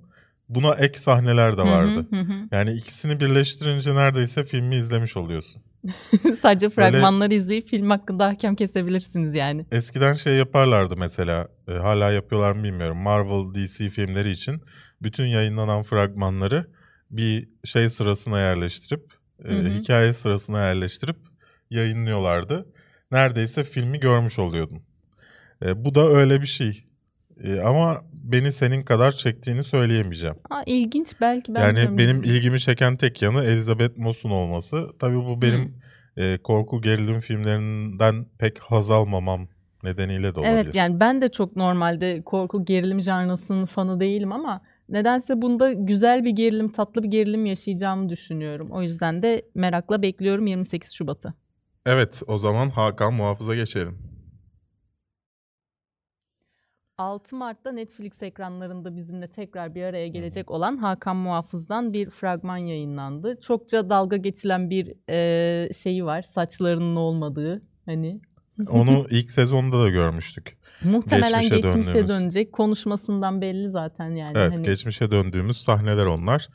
buna 0.55 0.75
ek 0.75 0.99
sahneler 0.99 1.57
de 1.57 1.61
Hı 1.63 1.67
hı, 1.67 1.71
vardı. 1.71 2.07
hı 2.11 2.21
hı. 2.21 2.33
Yani 2.53 2.73
ikisini 2.73 3.21
birleştirince 3.21 3.95
neredeyse 3.95 4.45
filmi 4.45 4.77
izlemiş 4.77 5.17
oluyorsun. 5.17 5.63
Sadece 6.41 6.71
fragmanları 6.71 7.35
izleyip 7.35 7.69
film 7.69 7.91
hakkında 7.91 8.27
hakem 8.27 8.55
kesebilirsiniz 8.57 9.35
yani. 9.35 9.67
Eskiden 9.73 10.15
şey 10.15 10.35
yaparlardı 10.35 10.97
mesela, 10.97 11.49
e, 11.69 11.73
hala 11.73 12.13
yapıyorlar 12.13 12.53
mı 12.53 12.65
bilmiyorum. 12.65 12.97
Marvel 12.99 13.55
DC 13.55 13.91
filmleri 13.91 14.31
için 14.31 14.63
bütün 15.03 15.25
yayınlanan 15.27 15.83
fragmanları 15.83 16.65
bir 17.11 17.49
şey 17.65 17.91
sırasına 17.91 18.41
yerleştirip, 18.41 19.13
e, 19.45 19.49
Hı 19.49 19.55
hı. 19.59 19.69
hikaye 19.69 20.13
sırasına 20.13 20.67
yerleştirip 20.67 21.17
yayınlıyorlardı. 21.71 22.67
Neredeyse 23.13 23.65
filmi 23.65 24.01
görmüş 24.01 24.39
oluyordun. 24.39 24.83
E, 25.65 25.85
bu 25.85 25.95
da 25.95 26.09
öyle 26.09 26.41
bir 26.41 26.47
şey. 26.47 26.85
E, 27.45 27.61
ama 27.61 28.03
beni 28.13 28.53
senin 28.53 28.83
kadar 28.83 29.13
çektiğini 29.13 29.65
söyleyemeyeceğim. 29.65 30.37
Aa, 30.51 30.63
ilginç 30.67 31.09
belki 31.21 31.55
ben 31.55 31.61
yani 31.61 31.77
bilmiyorum. 31.77 31.99
benim 31.99 32.23
ilgimi 32.23 32.61
çeken 32.61 32.97
tek 32.97 33.23
yanı 33.23 33.45
Elizabeth 33.45 33.99
Moss'un 33.99 34.31
olması. 34.31 34.89
Tabii 34.99 35.17
bu 35.17 35.43
benim 35.43 35.75
e, 36.17 36.39
korku 36.39 36.81
gerilim 36.81 37.21
filmlerinden 37.21 38.27
pek 38.39 38.59
haz 38.59 38.91
almamam 38.91 39.49
nedeniyle 39.85 40.35
de 40.35 40.41
olabilir. 40.41 40.55
Evet 40.55 40.75
yani 40.75 41.01
ben 41.01 41.23
de 41.23 41.29
çok 41.29 41.57
normalde 41.57 42.23
korku 42.23 42.65
gerilim 42.65 43.03
janrasının 43.03 43.67
fanı 43.67 44.01
değilim 44.01 44.33
ama 44.33 44.61
nedense 44.89 45.43
bunda 45.43 45.73
güzel 45.73 46.25
bir 46.25 46.31
gerilim, 46.31 46.73
tatlı 46.73 47.03
bir 47.03 47.09
gerilim 47.09 47.47
yaşayacağımı 47.47 48.09
düşünüyorum. 48.09 48.69
O 48.71 48.83
yüzden 48.83 49.23
de 49.23 49.43
merakla 49.55 50.03
bekliyorum 50.03 50.47
28 50.47 50.93
Şubat'ı. 50.93 51.35
Evet 51.87 52.23
o 52.27 52.39
zaman 52.39 52.71
Hakan 52.71 53.15
Muhafız'a 53.15 53.55
geçelim. 53.55 54.12
6 56.99 57.37
Mart'ta 57.37 57.73
Netflix 57.73 58.23
ekranlarında 58.23 58.97
bizimle 58.97 59.29
tekrar 59.29 59.75
bir 59.75 59.83
araya 59.83 60.09
gelecek 60.09 60.51
olan 60.51 60.77
Hakan 60.77 61.17
Muhafız'dan 61.17 61.93
bir 61.93 62.11
fragman 62.11 62.57
yayınlandı. 62.57 63.41
Çokça 63.41 63.91
dalga 63.91 64.17
geçilen 64.17 64.71
bir 64.71 64.95
e, 65.09 65.75
şeyi 65.75 66.05
var. 66.05 66.23
Saçlarının 66.23 66.97
olmadığı 66.97 67.61
hani. 67.87 68.21
Onu 68.69 69.07
ilk 69.11 69.31
sezonda 69.31 69.83
da 69.83 69.89
görmüştük. 69.89 70.57
Muhtemelen 70.85 71.41
Geçmişe 71.41 71.61
geçmişe, 71.61 71.93
döndüğümüz. 71.95 72.09
dönecek. 72.09 72.53
Konuşmasından 72.53 73.41
belli 73.41 73.71
zaten 73.71 74.11
yani. 74.11 74.39
Evet 74.39 74.53
hani. 74.59 74.67
geçmişe 74.67 75.11
döndüğümüz 75.11 75.57
sahneler 75.57 76.07
onlar. 76.07 76.49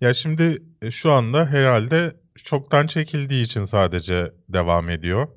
Ya 0.00 0.14
şimdi 0.14 0.62
e, 0.82 0.90
şu 0.90 1.12
anda 1.12 1.46
herhalde 1.46 2.12
çoktan 2.34 2.86
çekildiği 2.86 3.44
için 3.44 3.64
sadece 3.64 4.32
devam 4.48 4.88
ediyor. 4.88 5.28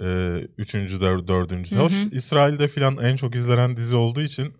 Ee, 0.00 0.48
üçüncü, 0.58 1.00
dör, 1.00 1.26
dördüncü. 1.26 1.76
Hı 1.76 1.80
hı. 1.80 1.84
Hoş 1.84 2.06
İsrail'de 2.12 2.68
filan 2.68 2.96
en 2.96 3.16
çok 3.16 3.34
izlenen 3.34 3.76
dizi 3.76 3.96
olduğu 3.96 4.20
için 4.20 4.54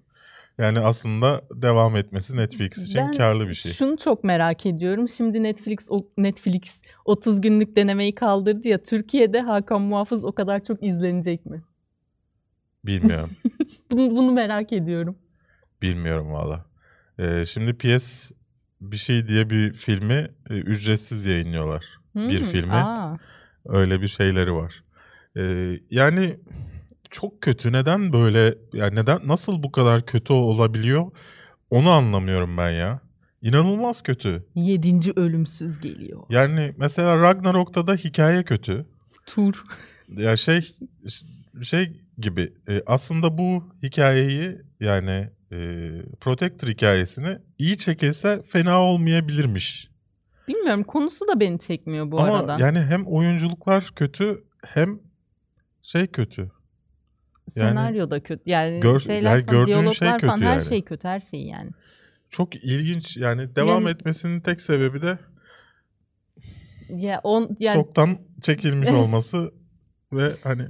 yani 0.59 0.79
aslında 0.79 1.43
devam 1.55 1.97
etmesi 1.97 2.37
Netflix 2.37 2.79
için 2.79 3.01
Ben 3.01 3.13
karlı 3.13 3.49
bir 3.49 3.55
şey. 3.55 3.73
Şunu 3.73 3.97
çok 3.97 4.25
merak 4.25 4.67
ediyorum. 4.67 5.09
Şimdi 5.09 5.43
Netflix 5.43 5.89
Netflix 6.19 6.81
30 7.05 7.41
günlük 7.41 7.77
denemeyi 7.77 8.15
kaldırdı 8.15 8.69
ya. 8.69 8.83
Türkiye'de 8.83 9.41
Hakan 9.41 9.83
Muhafız 9.83 10.25
o 10.25 10.33
kadar 10.33 10.65
çok 10.65 10.83
izlenecek 10.83 11.47
mi? 11.47 11.63
Bilmiyorum. 12.85 13.31
Bunu, 13.91 14.11
bunu 14.11 14.33
merak 14.33 14.73
ediyorum. 14.73 15.19
Bilmiyorum 15.83 16.33
valla. 16.33 16.65
Ee, 17.19 17.45
şimdi 17.47 17.79
PS 17.79 18.31
bir 18.81 18.97
şey 18.97 19.29
diye 19.29 19.51
bir 19.51 19.73
filmi 19.73 20.29
e, 20.51 20.55
ücretsiz 20.55 21.27
yayınlıyorlar. 21.27 21.85
Bir 22.15 22.41
Hmm, 22.41 22.47
filmi. 22.47 22.73
Aa, 22.73 23.17
Öyle 23.67 24.01
bir 24.01 24.09
şeyleri 24.09 24.55
var. 24.55 24.85
Ee, 25.39 25.81
yani 25.91 26.37
çok 27.11 27.43
kötü. 27.43 27.73
Neden 27.73 28.13
böyle? 28.13 28.55
Yani 28.73 28.95
neden 28.95 29.19
nasıl 29.25 29.63
bu 29.63 29.73
kadar 29.73 30.07
kötü 30.07 30.33
olabiliyor? 30.33 31.11
Onu 31.71 31.91
anlamıyorum 31.91 32.57
ben 32.57 32.71
ya. 32.71 33.01
İnanılmaz 33.43 34.03
kötü. 34.03 34.47
yedinci 34.55 35.13
ölümsüz 35.17 35.79
geliyor. 35.81 36.23
Yani 36.31 36.75
mesela 36.77 37.23
Ragnarok'ta 37.23 37.87
da 37.87 37.95
hikaye 37.95 38.43
kötü. 38.43 38.87
Tur. 39.27 39.65
Ya 40.17 40.37
şey 40.37 40.61
şey 41.63 41.93
gibi. 42.19 42.53
e, 42.69 42.83
aslında 42.87 43.39
bu 43.39 43.65
hikayeyi 43.83 44.59
yani 44.81 45.29
e, 45.53 45.57
Protector 46.21 46.69
hikayesini 46.69 47.39
iyi 47.59 47.79
çekilse 47.79 48.43
fena 48.43 48.81
olmayabilirmiş. 48.83 49.89
Bilmiyorum 50.49 50.85
konusu 50.85 51.29
da 51.29 51.41
beni 51.41 51.59
çekmiyor 51.59 52.11
bu 52.11 52.21
Ama 52.21 52.39
arada. 52.39 52.57
yani 52.61 52.79
hem 52.81 53.07
oyunculuklar 53.07 53.91
kötü 53.97 54.45
hem 54.67 55.01
şey 55.89 56.07
kötü. 56.07 56.41
yani- 57.57 57.69
Senaryo 57.69 58.11
da 58.11 58.23
kötü. 58.23 58.43
Yani 58.51 58.81
Gör- 58.81 59.01
şeyler 59.01 59.31
yani 59.37 59.47
falan, 59.47 59.59
gördüğün 59.67 59.91
şey 59.91 60.09
diyaloglar 60.09 60.21
falan 60.21 60.37
kötü 60.37 60.49
her 60.49 60.55
yani. 60.57 60.65
şey 60.69 60.85
kötü 60.85 61.09
her 61.09 61.21
şey 61.21 61.43
yani. 61.47 61.71
Çok 62.31 62.55
ilginç 62.57 63.17
yani 63.17 63.57
devam 63.57 63.83
Yani- 63.83 63.91
etmesinin 63.91 64.41
tek 64.41 64.61
sebebi 64.61 65.03
de 65.03 65.19
Ya 66.89 67.21
on 67.25 67.57
yani 67.61 67.75
çoktan 67.77 68.19
çekilmiş 68.41 68.89
olması 68.89 69.55
ve 70.13 70.33
hani 70.43 70.67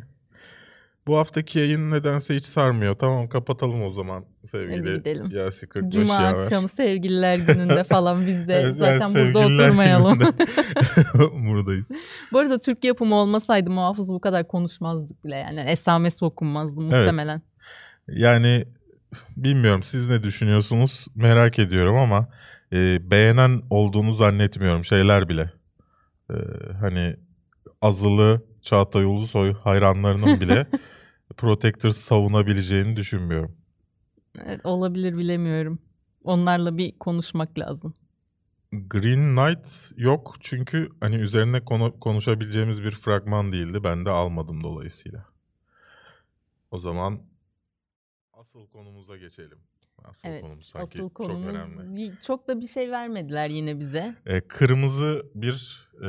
bu 1.08 1.18
haftaki 1.18 1.58
yayın 1.58 1.90
nedense 1.90 2.36
hiç 2.36 2.44
sarmıyor. 2.44 2.94
Tamam 2.94 3.28
kapatalım 3.28 3.82
o 3.82 3.90
zaman 3.90 4.24
sevgili. 4.42 5.36
Yasi 5.36 5.68
45 5.68 5.94
Cuma 5.94 6.22
yaver. 6.22 6.34
akşamı 6.34 6.68
sevgililer 6.68 7.36
gününde 7.36 7.84
falan 7.84 8.26
biz 8.26 8.48
de 8.48 8.54
Evet, 8.58 8.64
yani 8.64 8.98
zaten 8.98 9.14
burada 9.14 9.38
oturmayalım. 9.38 10.18
Buradayız. 11.48 11.90
Bu 12.32 12.38
arada 12.38 12.58
Türk 12.58 12.84
yapımı 12.84 13.14
olmasaydı 13.14 13.70
muhafız 13.70 14.08
bu 14.08 14.20
kadar 14.20 14.48
konuşmazdık 14.48 15.24
bile 15.24 15.36
yani. 15.36 15.60
Esamesi 15.60 16.24
okunmazdı 16.24 16.80
muhtemelen. 16.80 17.42
Yani 18.08 18.64
bilmiyorum 19.36 19.82
siz 19.82 20.10
ne 20.10 20.22
düşünüyorsunuz 20.22 21.06
merak 21.14 21.58
ediyorum 21.58 21.96
ama 21.96 22.28
e, 22.72 23.10
beğenen 23.10 23.62
olduğunu 23.70 24.12
zannetmiyorum 24.12 24.84
şeyler 24.84 25.28
bile. 25.28 25.52
E, 26.30 26.36
hani 26.80 27.16
azılı 27.82 28.42
Çağatay 28.62 29.04
Ulusoy 29.04 29.54
hayranlarının 29.54 30.40
bile 30.40 30.66
Protector 31.36 31.90
savunabileceğini 31.90 32.96
düşünmüyorum. 32.96 33.56
Evet, 34.44 34.60
olabilir 34.64 35.16
bilemiyorum. 35.18 35.78
Onlarla 36.24 36.76
bir 36.78 36.98
konuşmak 36.98 37.58
lazım. 37.58 37.94
Green 38.72 39.36
Knight 39.36 39.92
yok 39.96 40.34
çünkü 40.40 40.88
hani 41.00 41.16
üzerine 41.16 41.64
konu- 41.64 42.00
konuşabileceğimiz 42.00 42.82
bir 42.82 42.90
fragman 42.90 43.52
değildi. 43.52 43.84
Ben 43.84 44.04
de 44.04 44.10
almadım 44.10 44.62
dolayısıyla. 44.62 45.24
O 46.70 46.78
zaman 46.78 47.22
asıl 48.32 48.66
konumuza 48.66 49.16
geçelim. 49.16 49.58
Asıl 50.04 50.28
Evet, 50.28 50.42
konumuz 50.42 50.66
sanki 50.66 50.98
Asıl 50.98 51.08
çok 51.08 51.14
konumuz 51.14 51.44
önemli. 51.48 51.96
bir- 51.96 52.16
çok 52.16 52.48
da 52.48 52.60
bir 52.60 52.66
şey 52.66 52.90
vermediler 52.90 53.48
yine 53.50 53.80
bize. 53.80 54.14
E, 54.26 54.40
kırmızı 54.40 55.26
bir 55.34 55.88
e, 56.04 56.08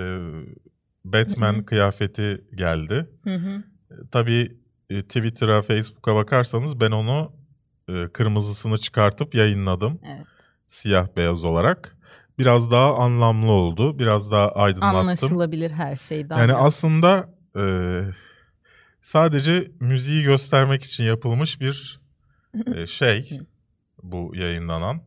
Batman 1.06 1.64
kıyafeti 1.66 2.46
geldi. 2.56 3.10
Hı 3.24 3.36
hı. 3.36 3.64
E, 3.92 3.96
tabii 4.12 4.59
e, 4.90 5.02
Twitter'a, 5.02 5.62
Facebook'a 5.62 6.16
bakarsanız 6.16 6.80
ben 6.80 6.92
onu 6.92 7.32
e, 7.90 8.08
kırmızısını 8.14 8.78
çıkartıp 8.78 9.36
yayınladım. 9.36 10.00
Evet. 10.16 10.26
Siyah 10.68 11.08
beyaz 11.18 11.46
olarak. 11.46 11.98
Biraz 12.40 12.72
daha 12.72 12.96
anlamlı 12.96 13.52
oldu. 13.52 14.00
Biraz 14.00 14.32
daha 14.32 14.52
aydınlattım. 14.52 15.00
Anlaşılabilir 15.00 15.72
her 15.72 15.96
şey 15.96 16.30
daha. 16.30 16.40
Yani 16.40 16.52
net. 16.52 16.58
aslında 16.60 17.30
e, 17.58 17.64
sadece 19.02 19.72
müziği 19.80 20.24
göstermek 20.24 20.84
için 20.84 21.04
yapılmış 21.04 21.62
bir 21.62 22.00
e, 22.76 22.88
şey 22.88 23.40
bu 24.04 24.32
yayınlanan 24.36 25.02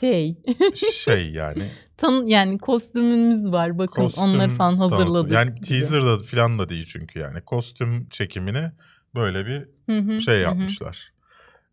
şey 0.00 0.36
şey 0.94 1.30
yani. 1.30 1.62
tan 1.96 2.26
yani 2.26 2.58
kostümümüz 2.58 3.52
var 3.52 3.78
bakın 3.78 4.02
Kostüm 4.02 4.24
onları 4.24 4.50
falan 4.50 4.74
tanıtı- 4.78 4.94
hazırladık. 4.94 5.32
Yani 5.32 5.54
gibi. 5.54 5.60
teaser'da 5.66 6.18
falan 6.18 6.58
da 6.58 6.68
değil 6.68 6.84
çünkü 6.88 7.18
yani. 7.18 7.40
Kostüm 7.40 8.08
çekimini 8.08 8.70
böyle 9.14 9.46
bir 9.46 9.68
Hı 9.92 9.98
hı, 9.98 10.20
şey 10.20 10.34
hı 10.34 10.38
hı. 10.38 10.42
yapmışlar. 10.42 11.12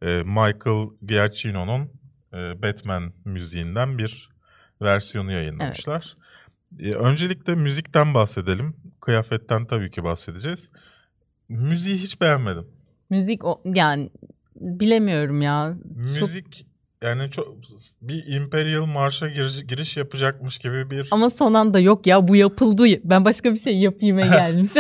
E, 0.02 0.24
Michael 0.24 0.90
Giacchino'nun 1.02 1.90
e, 2.34 2.62
Batman 2.62 3.14
müziğinden 3.26 3.98
bir 3.98 4.30
versiyonu 4.82 5.32
yayınlamışlar. 5.32 6.18
E, 6.80 6.94
öncelikle 6.94 7.56
müzikten 7.56 8.14
bahsedelim. 8.14 8.76
Kıyafetten 9.00 9.66
tabii 9.66 9.92
ki 9.92 10.04
bahsedeceğiz. 10.04 10.72
Müziği 11.50 11.98
hiç 11.98 12.22
beğenmedim. 12.22 12.68
Müzik 13.10 13.46
o, 13.46 13.62
yani 13.66 14.10
bilemiyorum 14.56 15.42
ya. 15.42 15.78
Müzik 15.96 16.66
yani 17.04 17.32
çok 17.32 17.58
bir 18.02 18.28
Imperial 18.28 18.86
Marş'a 18.86 19.28
giriş, 19.28 19.68
giriş 19.68 19.98
yapacakmış 19.98 20.60
gibi 20.60 20.90
bir 20.90 21.08
Ama 21.12 21.30
son 21.30 21.54
anda 21.54 21.80
yok 21.80 22.08
ya 22.08 22.28
bu 22.28 22.36
yapıldı. 22.36 22.84
Ben 23.04 23.26
başka 23.26 23.54
bir 23.54 23.60
şey 23.60 23.80
yapayım'a 23.80 24.22
gelmiş. 24.36 24.72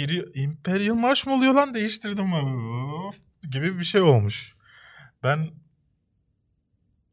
Giri 0.00 0.24
Imperial 0.34 0.94
Marş 0.94 1.26
mı 1.26 1.34
oluyor 1.34 1.54
lan 1.54 1.74
değiştirdim 1.74 2.32
Of, 2.32 3.16
gibi 3.52 3.78
bir 3.78 3.84
şey 3.84 4.00
olmuş. 4.00 4.54
Ben 5.22 5.48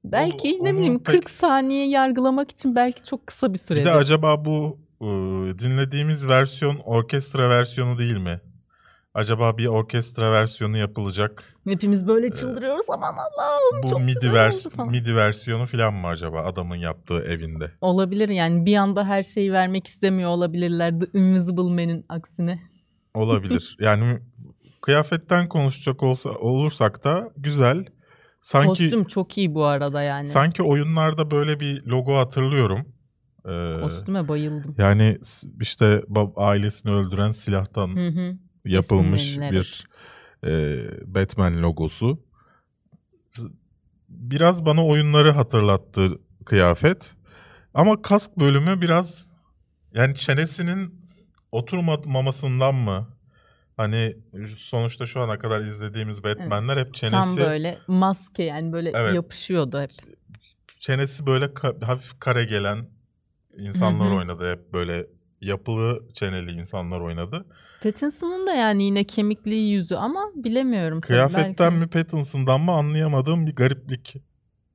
belki 0.03 0.55
Onu- 0.55 0.65
ne 0.65 0.69
onu 0.69 0.77
bileyim 0.77 0.99
pek- 0.99 1.15
40 1.15 1.29
saniye 1.29 1.87
yargılamak 1.89 2.51
için 2.51 2.75
belki 2.75 3.05
çok 3.05 3.27
kısa 3.27 3.49
bir 3.49 3.53
bir 3.53 3.59
sürede. 3.59 3.85
de 3.85 3.91
acaba 3.91 4.45
bu 4.45 4.79
e, 5.01 5.05
dinlediğimiz 5.59 6.27
versiyon 6.27 6.77
orkestra 6.77 7.49
versiyonu 7.49 7.97
değil 7.97 8.17
mi? 8.17 8.41
Acaba 9.13 9.57
bir 9.57 9.65
orkestra 9.67 10.31
versiyonu 10.31 10.77
yapılacak. 10.77 11.55
Hepimiz 11.67 12.07
böyle 12.07 12.29
çıldırıyoruz 12.29 12.85
aman 12.93 13.13
Allah'ım 13.13 13.83
Bu 13.83 13.89
çok 13.89 13.99
MIDI 13.99 14.13
güzel 14.13 14.33
vers 14.33 14.69
falan. 14.69 14.89
MIDI 14.91 15.15
versiyonu 15.15 15.65
falan 15.65 15.93
mı 15.93 16.07
acaba 16.07 16.43
adamın 16.43 16.75
yaptığı 16.75 17.19
evinde? 17.19 17.71
Olabilir 17.81 18.29
yani 18.29 18.65
bir 18.65 18.75
anda 18.75 19.07
her 19.07 19.23
şeyi 19.23 19.53
vermek 19.53 19.87
istemiyor 19.87 20.29
olabilirler 20.29 20.99
The 20.99 21.19
Invisible 21.19 21.61
Man'in 21.63 22.05
aksine. 22.09 22.59
Olabilir. 23.17 23.77
yani 23.79 24.19
kıyafetten 24.81 25.49
konuşacak 25.49 26.03
olsa 26.03 26.29
olursak 26.29 27.03
da 27.03 27.31
güzel. 27.37 27.85
Sanki 28.41 28.67
Kostüm 28.67 29.03
çok 29.05 29.37
iyi 29.37 29.53
bu 29.53 29.65
arada 29.65 30.01
yani. 30.01 30.27
sanki 30.27 30.63
oyunlarda 30.63 31.31
böyle 31.31 31.59
bir 31.59 31.83
logo 31.85 32.15
hatırlıyorum. 32.17 32.85
Ee, 33.45 33.81
Kostüme 33.81 34.27
bayıldım. 34.27 34.75
yani 34.77 35.17
işte 35.61 35.85
bab- 36.09 36.33
ailesini 36.35 36.91
öldüren 36.91 37.31
silahtan 37.31 37.95
Hı 37.95 38.07
hı. 38.07 38.37
yapılmış 38.65 39.37
bir 39.39 39.87
e, 40.45 40.77
Batman 41.15 41.61
logosu. 41.61 42.23
biraz 44.09 44.65
bana 44.65 44.85
oyunları 44.85 45.31
hatırlattı 45.31 46.19
kıyafet. 46.45 47.13
Ama 47.73 48.01
kask 48.01 48.37
bölümü 48.39 48.81
biraz 48.81 49.25
yani 49.93 50.15
çenesinin 50.15 51.06
oturmamasından 51.51 52.75
mı? 52.75 53.07
Hani 53.77 54.17
sonuçta 54.57 55.05
şu 55.05 55.21
ana 55.21 55.39
kadar 55.39 55.61
izlediğimiz 55.61 56.23
Batman'ler 56.23 56.77
hep 56.77 56.93
çenesi 56.93 57.11
Tam 57.15 57.37
böyle 57.37 57.77
maske 57.87 58.43
yani 58.43 58.73
böyle 58.73 58.91
Evet. 58.95 59.15
yapışıyordu 59.15 59.81
hep. 59.81 59.91
çenesi 60.79 61.27
böyle 61.27 61.45
ka- 61.45 61.85
hafif 61.85 62.19
kare 62.19 62.43
gelen 62.43 62.85
insanlar 63.57 64.11
oynadı. 64.11 64.51
Hep 64.51 64.73
böyle 64.73 65.07
yapılı 65.41 66.07
çeneli 66.13 66.51
insanlar 66.51 66.99
oynadı. 66.99 67.45
Pattinson'ın 67.83 68.47
da 68.47 68.53
yani 68.53 68.83
yine 68.83 69.03
kemikli 69.03 69.55
yüzü 69.55 69.95
ama 69.95 70.31
bilemiyorum. 70.35 71.01
Kıyafetten 71.01 71.71
belki. 71.71 71.75
mi 71.75 71.87
Pattinson'dan 71.87 72.61
mı 72.61 72.71
anlayamadığım 72.71 73.47
bir 73.47 73.53
gariplik 73.55 74.15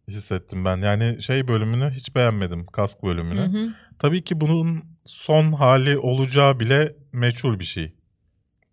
hissettim 0.08 0.64
ben. 0.64 0.76
Yani 0.82 1.22
şey 1.22 1.48
bölümünü 1.48 1.90
hiç 1.90 2.14
beğenmedim. 2.16 2.66
Kask 2.66 3.02
bölümünü. 3.02 3.40
Hı 3.40 3.44
hı. 3.58 3.68
Tabii 3.98 4.24
ki 4.24 4.40
bunun 4.40 4.84
son 5.04 5.52
hali 5.52 5.98
olacağı 5.98 6.60
bile 6.60 6.96
meçhul 7.12 7.58
bir 7.58 7.64
şey. 7.64 7.92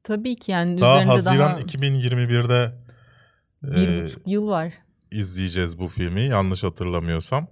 Tabii 0.04 0.36
ki 0.36 0.52
yani 0.52 0.82
Daha 0.82 1.08
Haziran 1.08 1.40
daha 1.40 1.62
2021'de 1.62 2.72
bir 3.64 3.88
e, 3.88 4.08
yıl 4.26 4.48
var. 4.48 4.74
izleyeceğiz 5.12 5.80
bu 5.80 5.88
filmi 5.88 6.22
yanlış 6.22 6.64
hatırlamıyorsam. 6.64 7.48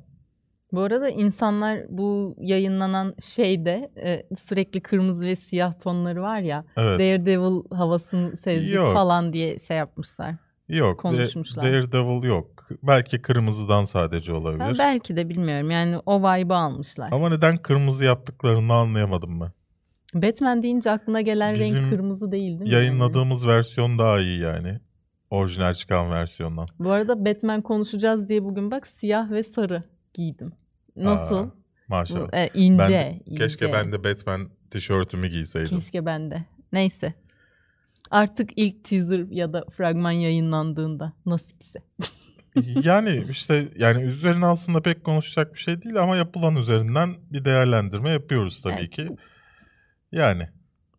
Bu 0.72 0.82
arada 0.82 1.10
insanlar 1.10 1.80
bu 1.90 2.36
yayınlanan 2.40 3.16
şeyde 3.26 3.92
e, 4.04 4.36
sürekli 4.36 4.82
kırmızı 4.82 5.26
ve 5.26 5.36
siyah 5.36 5.80
tonları 5.80 6.22
var 6.22 6.40
ya 6.40 6.66
Evet. 6.78 7.00
Daredevil 7.00 7.76
havasını 7.78 8.38
sezdik 8.38 8.74
Yok. 8.74 8.94
falan 8.94 9.34
diye 9.34 9.60
şey 9.60 9.78
yapmışlar. 9.78 10.36
Yok. 10.70 11.00
Konuşmuşlar. 11.00 11.64
Daredevil 11.64 12.24
yok. 12.24 12.68
Belki 12.84 13.22
kırmızıdan 13.22 13.86
sadece 13.86 14.32
Ha, 14.32 14.38
olabilir. 14.38 14.76
belki 14.80 15.16
de 15.18 15.30
bilmiyorum 15.30 15.72
yani 15.72 15.98
o 16.06 16.20
vibe'ı 16.22 16.58
almışlar. 16.58 17.10
Ama 17.12 17.30
neden 17.30 17.58
kırmızı 17.58 18.04
yaptıklarını 18.04 18.74
anlayamadım 18.74 19.42
ben. 19.42 19.52
Batman 20.22 20.64
deyince 20.64 20.92
aklına 20.92 21.22
gelen 21.22 21.54
Bizim 21.54 21.76
renk 21.84 21.90
kırmızı 21.94 22.32
değil 22.32 22.44
değil 22.44 22.60
mi? 22.60 22.70
yani? 22.70 22.74
Yayınladığımız 22.86 23.48
versiyon 23.48 24.00
daha 24.00 24.20
iyi 24.20 24.40
yani. 24.40 24.80
Orijinal 25.30 25.74
çıkan 25.74 26.12
versiyondan. 26.12 26.68
Bu 26.80 26.92
arada 26.92 27.26
Batman 27.26 27.62
konuşacağız 27.62 28.30
diye 28.30 28.44
bugün 28.44 28.72
bak 28.72 28.88
siyah 28.88 29.32
ve 29.32 29.44
sarı 29.44 29.84
giydim. 30.14 30.52
Nasıl? 30.96 31.36
Aa, 31.38 31.52
Maşallah. 31.88 32.32
Bu, 32.32 32.36
e, 32.36 32.50
ince, 32.54 32.84
Ben 32.90 33.32
ince. 33.32 33.44
Keşke 33.44 33.74
ben 33.74 33.92
de 33.92 34.04
Batman 34.04 34.50
tişörtümü 34.72 35.28
giyseydim. 35.28 35.80
Keşke 35.80 36.06
ben 36.06 36.32
de. 36.32 36.46
Neyse. 36.74 37.14
Artık 38.12 38.50
ilk 38.56 38.84
teaser 38.84 39.20
ya 39.30 39.54
da 39.54 39.66
fragman 39.78 40.12
yayınlandığında 40.12 41.14
nasipse. 41.26 41.80
yani 42.84 43.24
işte 43.30 43.68
yani 43.78 44.04
üzerine 44.04 44.46
aslında 44.46 44.82
pek 44.82 45.04
konuşacak 45.04 45.54
bir 45.54 45.60
şey 45.60 45.82
değil 45.82 45.96
ama 46.02 46.16
yapılan 46.18 46.56
üzerinden 46.56 47.16
bir 47.32 47.46
değerlendirme 47.46 48.10
yapıyoruz 48.10 48.62
tabii 48.62 48.76
Evet. 48.80 48.90
ki. 48.90 49.10
Yani 50.12 50.50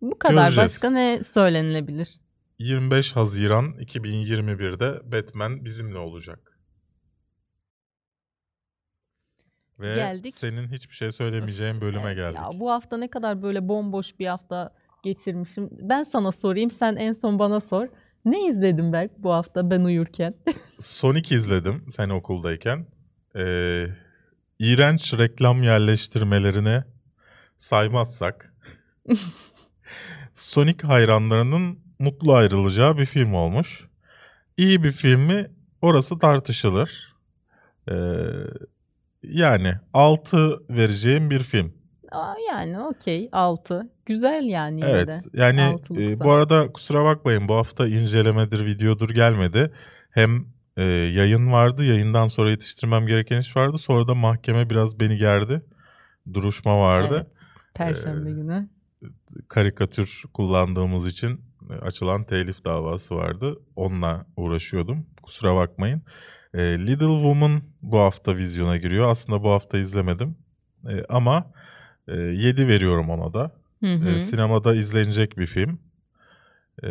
Bu 0.02 0.18
kadar. 0.18 0.34
Göreceğiz. 0.34 0.56
Başka 0.70 0.90
ne 0.90 1.24
söylenilebilir? 1.24 2.20
25 2.58 3.16
Haziran 3.16 3.64
2021'de 3.72 5.12
Batman 5.12 5.64
bizimle 5.64 5.98
olacak. 5.98 6.58
Ve 9.78 9.94
Geldik. 9.94 10.34
senin 10.34 10.68
hiçbir 10.68 10.94
şey 10.94 11.12
söylemeyeceğin 11.12 11.80
bölüme 11.80 12.02
Evet, 12.06 12.16
geldik. 12.16 12.38
Ya 12.38 12.60
bu 12.60 12.70
hafta 12.70 12.96
ne 12.96 13.08
kadar 13.10 13.42
böyle 13.42 13.68
bomboş 13.68 14.18
bir 14.18 14.26
hafta 14.26 14.74
geçirmişim. 15.08 15.70
Ben 15.70 16.02
sana 16.04 16.32
sorayım, 16.32 16.70
sen 16.70 16.96
en 16.96 17.12
son 17.12 17.38
bana 17.38 17.60
sor. 17.60 17.88
Ne 18.24 18.46
izledin 18.46 18.92
Berk 18.92 19.18
bu 19.18 19.32
hafta 19.32 19.70
ben 19.70 19.80
uyurken? 19.80 20.34
Sonic 20.80 21.34
izledim 21.34 21.84
sen 21.90 22.08
okuldayken. 22.08 22.86
Ee, 23.36 23.86
iğrenç 24.58 25.14
reklam 25.18 25.62
yerleştirmelerine 25.62 26.84
saymazsak 27.58 28.54
Sonic 30.32 30.86
hayranlarının 30.86 31.78
mutlu 31.98 32.34
ayrılacağı 32.34 32.98
bir 32.98 33.06
film 33.06 33.34
olmuş. 33.34 33.84
İyi 34.56 34.82
bir 34.82 34.92
film 34.92 35.20
mi? 35.20 35.46
Orası 35.82 36.18
tartışılır. 36.18 37.14
Ee, 37.90 37.94
yani 39.22 39.72
6 39.92 40.60
vereceğim 40.70 41.30
bir 41.30 41.42
film. 41.42 41.77
Aa, 42.12 42.34
yani 42.48 42.80
okey 42.80 43.28
6. 43.32 43.90
Güzel 44.06 44.44
yani 44.44 44.80
yine 44.80 44.90
Evet 44.90 45.08
de. 45.08 45.20
yani 45.32 45.60
e, 45.96 46.20
bu 46.20 46.30
arada 46.30 46.72
kusura 46.72 47.04
bakmayın 47.04 47.48
bu 47.48 47.54
hafta 47.54 47.86
incelemedir 47.88 48.64
videodur 48.66 49.10
gelmedi. 49.10 49.72
Hem 50.10 50.46
e, 50.76 50.84
yayın 50.84 51.52
vardı 51.52 51.84
yayından 51.84 52.26
sonra 52.26 52.50
yetiştirmem 52.50 53.06
gereken 53.06 53.40
iş 53.40 53.56
vardı. 53.56 53.78
Sonra 53.78 54.08
da 54.08 54.14
mahkeme 54.14 54.70
biraz 54.70 55.00
beni 55.00 55.16
gerdi. 55.16 55.62
Duruşma 56.34 56.80
vardı. 56.80 57.14
Evet, 57.16 57.26
Perşembe 57.74 58.30
Ee, 58.30 58.32
günü. 58.32 58.68
Karikatür 59.48 60.22
kullandığımız 60.34 61.06
için 61.06 61.40
açılan 61.82 62.22
telif 62.22 62.64
davası 62.64 63.16
vardı. 63.16 63.58
Onunla 63.76 64.26
uğraşıyordum. 64.36 65.06
Kusura 65.22 65.56
bakmayın. 65.56 66.02
E, 66.54 66.60
Little 66.60 67.06
Woman 67.06 67.62
bu 67.82 67.98
hafta 67.98 68.36
vizyona 68.36 68.76
giriyor. 68.76 69.08
Aslında 69.08 69.42
bu 69.42 69.50
hafta 69.50 69.78
izlemedim. 69.78 70.36
E, 70.90 71.04
ama 71.08 71.52
7 72.16 72.68
veriyorum 72.68 73.10
ona 73.10 73.34
da. 73.34 73.50
Hı 73.82 73.94
hı. 73.94 74.08
E, 74.08 74.20
sinemada 74.20 74.74
izlenecek 74.74 75.38
bir 75.38 75.46
film. 75.46 75.78
E, 76.84 76.88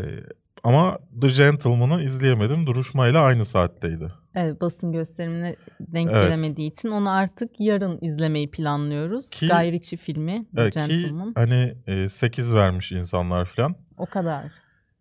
ama 0.64 0.98
The 1.22 1.28
Gentleman'ı 1.28 2.02
izleyemedim. 2.04 2.66
Duruşmayla 2.68 3.22
aynı 3.22 3.46
saatteydi. 3.46 4.12
Evet 4.36 4.62
basın 4.62 4.92
gösterimine 4.92 5.56
denk 5.80 6.10
Evet. 6.12 6.24
gelemediği 6.24 6.72
için 6.72 6.90
onu 6.90 7.10
artık 7.10 7.60
yarın 7.60 8.00
izlemeyi 8.02 8.52
planlıyoruz. 8.52 9.30
Ki- 9.30 9.48
Guy 9.48 9.72
Ritchie 9.72 10.00
filmi 10.00 10.46
The 10.56 10.64
E, 10.64 10.70
ki 10.70 10.80
Gentleman. 10.80 11.34
hani 11.36 11.74
8 12.10 12.54
vermiş 12.54 12.92
insanlar 12.92 13.46
falan. 13.46 13.76
O 13.98 14.06
kadar. 14.06 14.46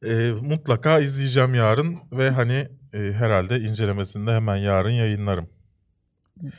E, 0.05 0.33
mutlaka 0.33 0.99
izleyeceğim 0.99 1.55
yarın 1.55 1.97
ve 2.13 2.31
hani 2.31 2.69
e, 2.95 2.99
herhalde 3.13 3.61
incelemesinde 3.61 4.33
hemen 4.33 4.57
yarın 4.57 4.91
yayınlarım. 4.91 5.49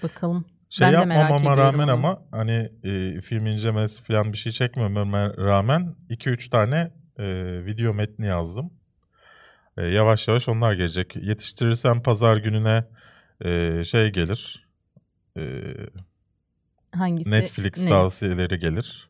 Bakalım. 0.03 0.45
Şey 0.69 0.88
Ben 0.88 0.91
yapmamama 0.91 1.58
rağmen 1.58 1.88
ama. 1.88 2.10
ama 2.10 2.23
hani 2.32 2.71
e, 2.84 3.21
film 3.21 3.45
incelemesi 3.45 4.03
falan 4.03 4.34
bir 4.34 4.38
şey 4.38 4.51
çekmememe 4.51 5.38
rağmen 5.38 5.95
2-3 6.10 6.49
tane 6.49 6.91
e, 7.17 7.25
video 7.65 7.93
metni 7.93 8.25
yazdım. 8.25 8.73
E, 9.77 9.86
yavaş 9.86 10.27
yavaş 10.27 10.49
onlar 10.49 10.73
gelecek. 10.73 11.15
Yetiştirirsem 11.15 12.03
pazar 12.03 12.38
gününe 12.38 12.84
e, 13.45 13.84
şey 13.86 14.12
gelir. 14.12 14.67
E, 15.38 15.63
Hangisi? 16.91 17.32
Netflix 17.32 17.84
ne? 17.84 17.89
tavsiyeleri 17.89 18.60
gelir. 18.60 19.10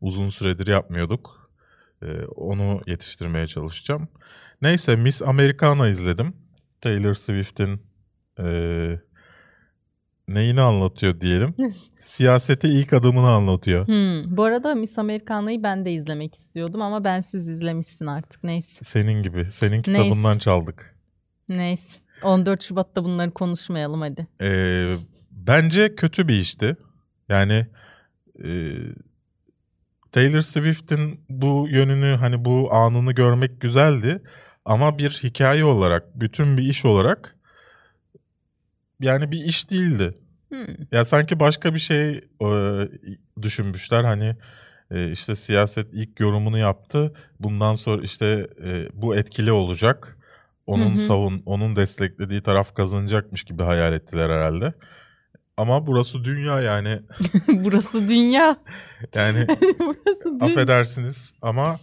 Uzun 0.00 0.28
süredir 0.30 0.66
yapmıyorduk. 0.66 1.50
E, 2.02 2.24
onu 2.24 2.80
yetiştirmeye 2.86 3.46
çalışacağım. 3.46 4.08
Neyse 4.62 4.96
Miss 4.96 5.22
Americana 5.22 5.88
izledim. 5.88 6.36
Taylor 6.80 7.14
Swift'in 7.14 7.82
e, 8.38 8.98
neyini 10.34 10.60
anlatıyor 10.60 11.20
diyelim. 11.20 11.54
Siyasete 12.00 12.68
ilk 12.68 12.92
adımını 12.92 13.28
anlatıyor. 13.28 13.86
Hmm, 13.86 14.36
bu 14.36 14.44
arada 14.44 14.74
Miss 14.74 14.98
Americana'yı 14.98 15.62
ben 15.62 15.84
de 15.84 15.92
izlemek 15.92 16.34
istiyordum 16.34 16.82
ama 16.82 17.04
ben 17.04 17.20
siz 17.20 17.48
izlemişsin 17.48 18.06
artık. 18.06 18.44
Neyse. 18.44 18.84
Senin 18.84 19.22
gibi. 19.22 19.44
Senin 19.44 19.72
Neyse. 19.72 19.82
kitabından 19.82 20.38
çaldık. 20.38 20.96
Neyse. 21.48 21.98
14 22.22 22.62
Şubat'ta 22.62 23.04
bunları 23.04 23.30
konuşmayalım 23.30 24.00
hadi. 24.00 24.26
Ee, 24.40 24.96
bence 25.30 25.94
kötü 25.94 26.28
bir 26.28 26.34
işti. 26.34 26.76
Yani 27.28 27.66
e, 28.44 28.50
Taylor 30.12 30.40
Swift'in 30.40 31.20
bu 31.28 31.66
yönünü 31.70 32.16
hani 32.16 32.44
bu 32.44 32.74
anını 32.74 33.12
görmek 33.12 33.60
güzeldi. 33.60 34.22
Ama 34.64 34.98
bir 34.98 35.10
hikaye 35.10 35.64
olarak, 35.64 36.20
bütün 36.20 36.56
bir 36.56 36.62
iş 36.62 36.84
olarak 36.84 37.36
yani 39.00 39.32
bir 39.32 39.44
iş 39.44 39.70
değildi. 39.70 40.14
Hmm. 40.52 40.74
Ya 40.92 41.04
sanki 41.04 41.40
başka 41.40 41.74
bir 41.74 41.78
şey 41.78 42.10
e, 42.42 42.48
düşünmüşler. 43.42 44.04
Hani 44.04 44.36
e, 44.90 45.10
işte 45.12 45.36
siyaset 45.36 45.88
ilk 45.92 46.20
yorumunu 46.20 46.58
yaptı. 46.58 47.12
Bundan 47.40 47.74
sonra 47.74 48.02
işte 48.02 48.48
e, 48.64 48.88
bu 48.94 49.16
etkili 49.16 49.52
olacak. 49.52 50.16
Onun 50.66 50.90
Hı 50.90 51.02
hı. 51.02 51.06
savun, 51.06 51.42
onun 51.46 51.76
desteklediği 51.76 52.40
taraf 52.42 52.74
kazanacakmış 52.74 53.44
gibi 53.44 53.62
hayal 53.62 53.92
ettiler 53.92 54.30
herhalde. 54.30 54.72
Ama 55.56 55.86
burası 55.86 56.24
dünya 56.24 56.60
yani. 56.60 56.98
Burası 57.48 58.08
dünya. 58.08 58.56
Yani 59.14 59.46
Burası 59.78 60.24
dünya. 60.24 60.46
affedersiniz 60.46 61.32
ama 61.42 61.80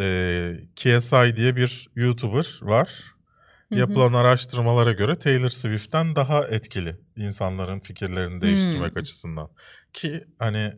e, 0.00 0.52
KSI 0.76 1.36
diye 1.36 1.56
bir 1.56 1.88
YouTuber 1.96 2.58
var. 2.62 3.13
Yapılan 3.78 4.12
araştırmalara 4.12 4.92
göre 4.92 5.14
Taylor 5.18 5.48
Swift'ten 5.48 6.16
daha 6.16 6.44
etkili 6.46 6.96
insanların 7.16 7.80
fikirlerini 7.80 8.40
değiştirmek 8.40 8.92
Hmm. 8.92 9.00
açısından. 9.02 9.50
Ki 9.92 10.24
hani 10.38 10.72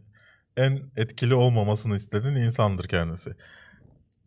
en 0.56 0.90
etkili 0.96 1.34
olmamasını 1.34 1.96
istediğin 1.96 2.34
insandır 2.34 2.88
kendisi. 2.88 3.30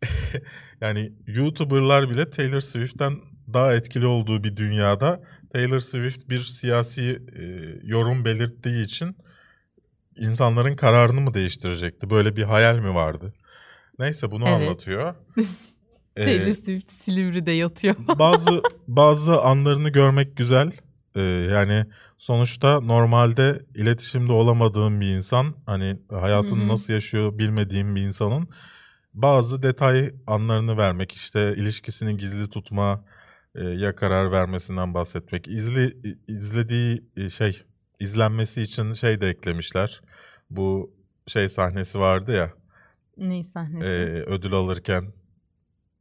yani 0.80 1.12
YouTuber'lar 1.26 2.10
bile 2.10 2.30
Taylor 2.30 2.60
Swift'ten 2.60 3.16
daha 3.52 3.74
etkili 3.74 4.06
olduğu 4.06 4.44
bir 4.44 4.56
dünyada 4.56 5.20
Taylor 5.52 5.80
Swift 5.80 6.28
bir 6.28 6.40
siyasi 6.40 7.22
e, 7.36 7.42
yorum 7.82 8.24
belirttiği 8.24 8.84
için 8.84 9.16
insanların 10.16 10.76
kararını 10.76 11.20
mı 11.20 11.34
değiştirecekti? 11.34 12.10
Böyle 12.10 12.36
bir 12.36 12.42
hayal 12.42 12.78
mi 12.78 12.94
vardı? 12.94 13.32
Neyse 13.98 14.30
bunu 14.30 14.46
Evet. 14.48 14.54
anlatıyor. 14.54 15.14
Ee, 16.20 16.24
Taylor 16.24 16.52
Swift 16.52 16.90
Silivri'de 16.90 17.52
yatıyor. 17.52 17.94
bazı 18.18 18.62
bazı 18.88 19.40
anlarını 19.40 19.88
görmek 19.88 20.36
güzel. 20.36 20.72
Ee, 21.16 21.22
yani 21.22 21.84
sonuçta 22.18 22.80
normalde 22.80 23.62
iletişimde 23.74 24.32
olamadığım 24.32 25.00
bir 25.00 25.06
insan, 25.06 25.54
hani 25.66 25.96
hayatını 26.10 26.68
nasıl 26.68 26.92
yaşıyor 26.92 27.38
bilmediğim 27.38 27.96
bir 27.96 28.02
insanın 28.02 28.48
bazı 29.14 29.62
detay 29.62 30.10
anlarını 30.26 30.76
vermek, 30.76 31.12
işte 31.12 31.54
ilişkisini 31.56 32.16
gizli 32.16 32.50
tutma 32.50 33.04
e, 33.54 33.64
ya 33.64 33.96
karar 33.96 34.32
vermesinden 34.32 34.94
bahsetmek. 34.94 35.48
İzli 35.48 35.96
izlediği 36.28 37.04
e, 37.16 37.30
şey 37.30 37.62
izlenmesi 38.00 38.62
için 38.62 38.94
şey 38.94 39.20
de 39.20 39.28
eklemişler. 39.28 40.00
Bu 40.50 40.94
şey 41.26 41.48
sahnesi 41.48 41.98
vardı 41.98 42.36
ya 42.36 42.52
Ney 43.16 43.44
sahnesi? 43.44 43.86
e, 43.86 43.90
ödül 44.26 44.52
alırken 44.52 45.12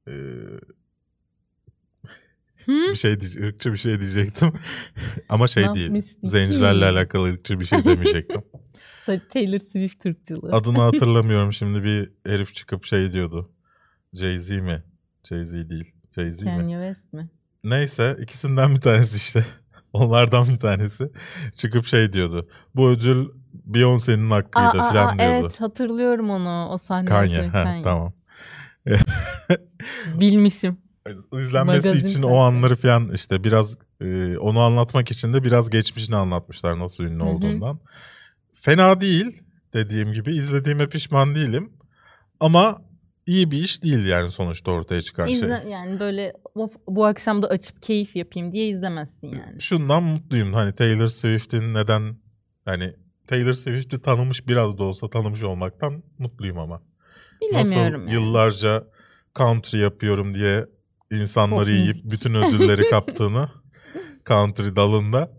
e, 0.09 0.13
Hı? 2.65 2.71
bir 2.89 2.95
şey 2.95 3.21
diye- 3.21 3.47
ırkçı 3.47 3.71
bir 3.71 3.77
şey 3.77 3.99
diyecektim. 3.99 4.53
Ama 5.29 5.47
şey 5.47 5.63
Ne 5.67 5.75
değil. 5.75 5.85
yapmıştı 5.85 6.19
Zencilerle 6.23 6.85
alakalı 6.85 7.27
ırkçı 7.27 7.59
bir 7.59 7.65
şey 7.65 7.85
demeyecektim. 7.85 8.41
Taylor 9.33 9.59
Swift 9.59 10.03
Türkçılığı. 10.03 10.55
Adını 10.55 10.77
hatırlamıyorum 10.81 11.53
şimdi 11.53 11.83
bir 11.83 12.11
herif 12.25 12.53
çıkıp 12.55 12.85
şey 12.85 13.13
diyordu. 13.13 13.51
Jay-Z 14.13 14.61
mi? 14.61 14.83
Jay-Z 15.23 15.69
değil. 15.69 15.93
Jay-Z 16.17 16.45
mi? 16.45 16.55
Kanye 16.57 16.77
West 16.93 17.13
mi? 17.13 17.29
Neyse 17.63 18.17
ikisinden 18.21 18.75
bir 18.75 18.81
tanesi 18.81 19.17
işte. 19.17 19.45
Onlardan 19.93 20.47
bir 20.49 20.59
tanesi. 20.59 21.09
Çıkıp 21.55 21.85
şey 21.85 22.13
diyordu. 22.13 22.49
Bu 22.75 22.89
ödül 22.89 23.25
Beyoncé'nin 23.67 24.29
hakkıydı 24.31 24.67
Aa, 24.67 24.71
falan 24.93 25.07
aa, 25.15 25.19
diyordu. 25.19 25.35
evet 25.41 25.61
hatırlıyorum 25.61 26.29
onu 26.29 26.69
o 26.73 26.77
sahneyi. 26.77 27.09
Kanye. 27.09 27.41
Heh, 27.49 27.83
tamam. 27.83 28.13
Bilmişim. 30.19 30.77
İzlenmesi 31.33 31.87
Magazin 31.87 32.07
için 32.07 32.21
o 32.21 32.37
anları 32.37 32.75
falan 32.75 33.11
işte 33.13 33.43
biraz 33.43 33.77
e, 34.01 34.37
onu 34.37 34.59
anlatmak 34.59 35.11
için 35.11 35.33
de 35.33 35.43
biraz 35.43 35.69
geçmişini 35.69 36.15
anlatmışlar 36.15 36.79
nasıl 36.79 37.03
ünlü 37.03 37.19
Hı 37.19 37.23
hı. 37.23 37.29
olduğundan. 37.29 37.79
Fena 38.53 39.01
değil 39.01 39.43
dediğim 39.73 40.13
gibi 40.13 40.35
izlediğime 40.35 40.89
pişman 40.89 41.35
değilim. 41.35 41.73
Ama 42.39 42.81
iyi 43.25 43.51
bir 43.51 43.57
iş 43.57 43.83
değil 43.83 44.05
yani 44.05 44.31
sonuçta 44.31 44.71
ortaya 44.71 45.01
çıkan 45.01 45.25
şey. 45.25 45.35
İzle, 45.35 45.65
yani 45.69 45.99
böyle 45.99 46.33
of, 46.55 46.75
bu 46.87 47.05
akşam 47.05 47.41
da 47.41 47.47
açıp 47.47 47.81
keyif 47.81 48.15
yapayım 48.15 48.51
diye 48.51 48.67
izlemezsin 48.67 49.27
yani. 49.27 49.61
Şundan 49.61 50.03
mutluyum 50.03 50.53
hani 50.53 50.75
Taylor 50.75 51.07
Swift'in 51.07 51.73
neden 51.73 52.15
hani 52.65 52.93
Taylor 53.27 53.53
Swift'i 53.53 54.01
tanımış 54.01 54.47
biraz 54.47 54.77
da 54.77 54.83
olsa 54.83 55.09
tanımış 55.09 55.43
olmaktan 55.43 56.03
mutluyum 56.17 56.59
ama. 56.59 56.81
Nasıl 57.53 57.71
Bilemiyorum 57.71 58.01
yani. 58.07 58.13
yıllarca 58.13 58.83
country 59.35 59.77
yapıyorum 59.77 60.33
diye 60.35 60.65
insanları 61.11 61.71
yiyip 61.71 61.95
müzik. 61.95 62.11
bütün 62.11 62.33
ödülleri 62.33 62.81
kaptığını 62.89 63.49
country 64.25 64.75
dalında 64.75 65.31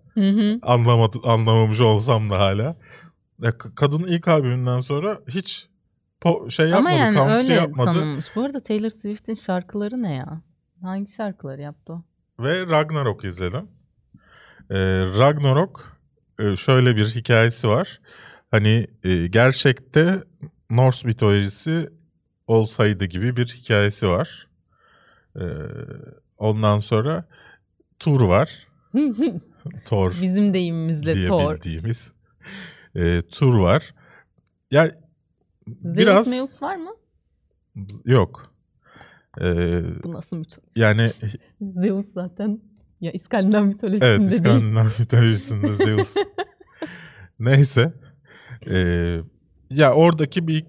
anlamadı, 0.62 1.18
anlamamış 1.24 1.80
olsam 1.80 2.30
da 2.30 2.38
hala. 2.38 2.76
Ya, 3.42 3.58
kadın 3.58 4.02
ilk 4.06 4.28
albümünden 4.28 4.80
sonra 4.80 5.20
hiç 5.28 5.68
po- 6.20 6.50
şey 6.50 6.66
yapmadı, 6.68 6.88
Ama 6.94 6.98
yani 6.98 7.14
country 7.16 7.34
öyle 7.34 7.54
yapmadı. 7.54 7.92
tanınmış. 7.92 8.26
Bu 8.36 8.42
arada 8.42 8.62
Taylor 8.62 8.90
Swift'in 8.90 9.34
şarkıları 9.34 10.02
ne 10.02 10.14
ya? 10.14 10.42
Hangi 10.82 11.12
şarkıları 11.12 11.60
yaptı 11.62 11.92
o? 11.92 12.02
Ve 12.42 12.66
Ragnarok 12.66 13.24
izledim. 13.24 13.68
Ee, 14.70 14.76
Ragnarok 15.18 15.98
e, 16.38 16.56
şöyle 16.56 16.96
bir 16.96 17.06
hikayesi 17.06 17.68
var. 17.68 18.00
Hani 18.50 18.86
e, 19.04 19.26
gerçekte 19.26 20.24
Norse 20.70 21.06
mitolojisi 21.08 21.90
olsaydı 22.46 23.04
gibi 23.04 23.36
bir 23.36 23.46
hikayesi 23.46 24.08
var. 24.08 24.48
Ee, 25.36 25.42
ondan 26.38 26.78
sonra 26.78 27.24
Thor 27.98 28.20
var. 28.20 28.66
Thor 29.84 30.12
Bizim 30.22 30.54
deyimimizle 30.54 31.26
Thor. 31.26 31.54
bildiğimiz 31.56 32.12
e, 32.94 33.22
Thor 33.22 33.54
var. 33.58 33.94
Ya 34.70 34.90
Zeus 35.84 35.96
biraz 35.98 36.28
Meus 36.28 36.62
var 36.62 36.76
mı? 36.76 36.90
yok. 38.04 38.54
Ee, 39.40 39.82
Bu 40.02 40.12
nasıl 40.12 40.36
mitoloji? 40.36 40.70
yani 40.76 41.12
Zeus 41.60 42.06
zaten 42.12 42.60
ya 43.00 43.12
İskandinav 43.12 43.64
mitolojisinde 43.64 44.08
Evet 44.10 44.18
değil. 44.20 44.32
İskandinav 44.32 44.86
mitolojisinde 44.98 45.76
Zeus. 45.76 46.14
Neyse. 47.38 47.92
Ee, 48.70 49.18
ya 49.70 49.94
oradaki 49.94 50.48
bir 50.48 50.64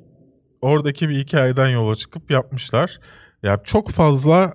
oradaki 0.61 1.09
bir 1.09 1.17
hikayeden 1.17 1.69
yola 1.69 1.95
çıkıp 1.95 2.31
yapmışlar. 2.31 2.99
Ya 3.43 3.61
çok 3.63 3.89
fazla 3.89 4.53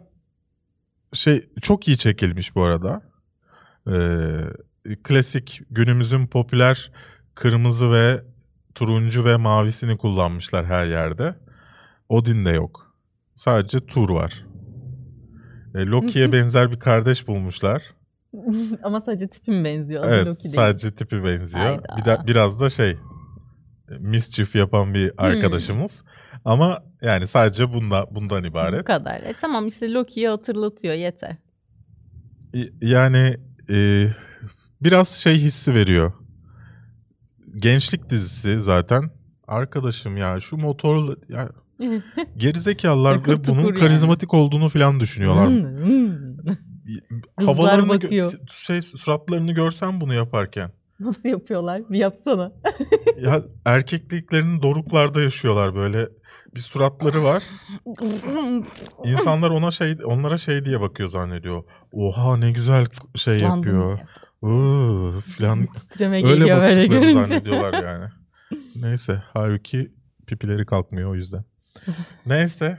şey 1.12 1.48
çok 1.62 1.88
iyi 1.88 1.96
çekilmiş 1.96 2.54
bu 2.54 2.62
arada. 2.62 3.02
Ee, 3.90 4.96
klasik 5.02 5.61
günümüzün 5.70 6.26
popüler 6.26 6.92
kırmızı 7.35 7.92
ve 7.92 8.24
turuncu 8.74 9.24
ve 9.24 9.37
mavisini 9.37 9.96
kullanmışlar 9.96 10.66
her 10.66 10.87
yerde. 10.87 11.35
Odin 12.09 12.44
de 12.44 12.50
yok. 12.50 12.96
Sadece 13.35 13.87
Tur 13.87 14.11
var. 14.11 14.46
Ee, 15.74 15.87
Loki'ye 15.87 16.32
benzer 16.32 16.70
bir 16.70 16.78
kardeş 16.78 17.28
bulmuşlar. 17.28 17.82
Ama 18.82 19.00
sadece 19.00 19.28
tipim 19.28 19.64
benziyor. 19.64 20.04
Evet 20.06 20.26
Loki 20.26 20.44
değil. 20.44 20.54
sadece 20.54 20.94
tipi 20.94 21.24
benziyor. 21.24 21.64
Hayda. 21.64 21.96
Bir 21.96 22.04
de 22.04 22.18
biraz 22.26 22.61
da 22.61 22.70
şey 22.70 22.96
mischief 23.99 24.55
yapan 24.55 24.94
bir 24.94 25.12
arkadaşımız. 25.18 26.03
Ama 26.44 26.83
yani 27.03 27.27
sadece 27.27 27.72
bunda 27.75 28.07
bundan 28.11 28.42
Bu 28.44 28.46
ibaret. 28.46 28.85
kadar. 28.85 29.20
E 29.20 29.35
tamam 29.40 29.66
işte 29.66 29.92
Loki'yi 29.92 30.29
hatırlatıyor 30.29 30.94
yeter. 30.94 31.37
Yani 32.83 33.37
e, 33.70 34.07
biraz 34.81 35.09
şey 35.09 35.38
hissi 35.38 35.75
veriyor. 35.75 36.12
Gençlik 37.57 38.11
dizisi 38.11 38.61
zaten. 38.61 39.11
Arkadaşım 39.49 40.16
ya 40.16 40.40
şu 40.40 40.57
motorla 40.57 41.16
ya 41.29 41.49
gerizekalılar 42.37 43.27
ve 43.29 43.44
bunun 43.46 43.62
yani. 43.62 43.75
karizmatik 43.75 44.35
olduğunu 44.35 44.68
falan 44.68 45.01
düşünüyorlar. 45.01 45.49
Hmm, 45.49 45.85
hmm. 45.85 46.16
Havalarını 47.46 48.31
şey 48.53 48.83
suratlarını 48.83 49.53
görsen 49.53 50.01
bunu 50.01 50.14
yaparken. 50.14 50.70
Nasıl 51.00 51.28
yapıyorlar? 51.28 51.82
Bir 51.90 51.98
yapsana. 51.98 52.52
Ya 53.20 53.42
erkekliklerini 53.64 54.62
doruklarda 54.62 55.20
yaşıyorlar 55.22 55.74
böyle. 55.74 56.09
Bir 56.54 56.61
suratları 56.61 57.24
var. 57.24 57.42
İnsanlar 59.04 59.50
ona 59.50 59.70
şey 59.70 59.96
onlara 60.04 60.38
şey 60.38 60.64
diye 60.64 60.80
bakıyor 60.80 61.09
zannediyor. 61.09 61.64
Oha 61.92 62.37
ne 62.37 62.50
güzel 62.50 62.87
şey 63.14 63.38
Sandım. 63.38 63.56
yapıyor. 63.56 63.98
Iıı 64.42 65.11
falan 65.20 65.66
Titreme 65.66 66.16
öyle 66.16 66.28
geliyor 66.28 66.61
böyle 66.61 66.76
baktıklarını 66.76 67.04
görünce. 67.04 67.22
zannediyorlar 67.28 67.82
yani. 67.85 68.04
Neyse 68.76 69.22
halbuki 69.32 69.90
pipileri 70.26 70.66
kalkmıyor 70.66 71.11
o 71.11 71.14
yüzden. 71.14 71.44
Neyse 72.26 72.78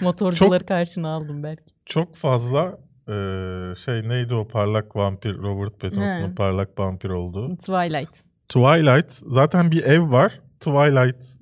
Motorcuları 0.00 0.66
karşına 0.66 1.08
aldım 1.08 1.42
belki. 1.42 1.62
çok 1.86 2.16
fazla 2.16 2.78
eee, 3.08 3.74
şey 3.84 4.08
neydi 4.08 4.34
o 4.34 4.48
parlak 4.48 4.96
vampir 4.96 5.38
Robert 5.38 5.80
Pattinson'ın 5.80 6.34
parlak 6.34 6.78
vampir 6.78 7.10
olduğu. 7.10 7.56
Twilight. 7.56 8.10
Twilight 8.48 9.12
zaten 9.12 9.70
bir 9.70 9.82
ev 9.84 10.10
var. 10.12 10.40
Twilight 10.60 11.38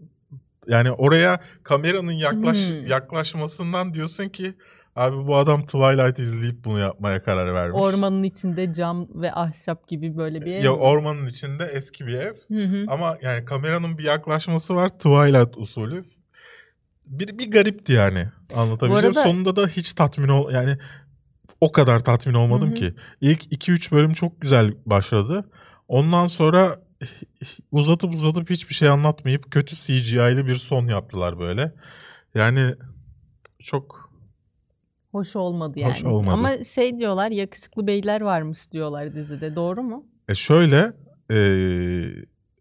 yani 0.68 0.90
oraya 0.92 1.40
kameranın 1.62 2.12
yaklaş 2.12 2.68
Hmm. 2.70 2.86
yaklaşmasından 2.86 3.94
diyorsun 3.94 4.28
ki 4.28 4.54
abi 4.96 5.26
bu 5.26 5.36
adam 5.36 5.62
Twilight 5.62 6.18
izleyip 6.18 6.64
bunu 6.64 6.78
yapmaya 6.78 7.22
karar 7.22 7.54
vermiş. 7.54 7.80
Ormanın 7.82 8.22
içinde 8.22 8.72
cam 8.72 9.08
ve 9.14 9.32
ahşap 9.34 9.88
gibi 9.88 10.16
böyle 10.16 10.44
bir 10.44 10.52
ev. 10.54 10.64
Ya 10.64 10.72
ormanın 10.76 11.26
içinde 11.26 11.64
eski 11.72 12.06
bir 12.06 12.18
ev 12.18 12.34
Hı 12.48 12.64
hı. 12.64 12.84
ama 12.88 13.18
yani 13.22 13.44
kameranın 13.44 13.98
bir 13.98 14.04
yaklaşması 14.04 14.76
var 14.76 14.88
Twilight 14.88 15.56
usulü. 15.56 16.04
Bir, 17.06 17.38
bir 17.38 17.50
garipti 17.50 17.92
yani 17.92 18.24
anlatabileceğim. 18.54 19.14
Bu 19.14 19.18
arada- 19.18 19.28
Sonunda 19.30 19.56
da 19.56 19.66
hiç 19.66 19.94
tatmin 19.94 20.28
ol 20.28 20.52
yani 20.52 20.78
o 21.60 21.72
kadar 21.72 21.98
tatmin 21.98 22.34
olmadım 22.34 22.68
Hı 22.68 22.72
hı. 22.72 22.76
ki. 22.76 22.94
İlk 23.20 23.52
2-3 23.52 23.92
bölüm 23.92 24.12
çok 24.12 24.40
güzel 24.40 24.74
başladı. 24.86 25.50
Ondan 25.88 26.26
sonra 26.26 26.82
uzatıp 27.72 28.14
uzatıp 28.14 28.50
hiçbir 28.50 28.74
şey 28.74 28.88
anlatmayıp 28.88 29.50
kötü 29.50 29.76
CGI'li 29.76 30.46
bir 30.46 30.54
son 30.54 30.86
yaptılar 30.86 31.38
böyle. 31.38 31.74
Yani 32.34 32.74
çok 33.58 34.06
Hoş 35.12 35.36
olmadı 35.36 35.78
yani. 35.78 35.90
Hoş 35.90 36.04
olmadı. 36.04 36.34
Ama 36.34 36.64
şey 36.64 36.98
diyorlar 36.98 37.30
yakışıklı 37.30 37.86
beyler 37.86 38.20
varmış 38.20 38.72
diyorlar 38.72 39.14
dizide. 39.14 39.56
Doğru 39.56 39.82
mu? 39.82 40.06
e 40.28 40.34
şöyle 40.34 40.92
e, 41.32 41.38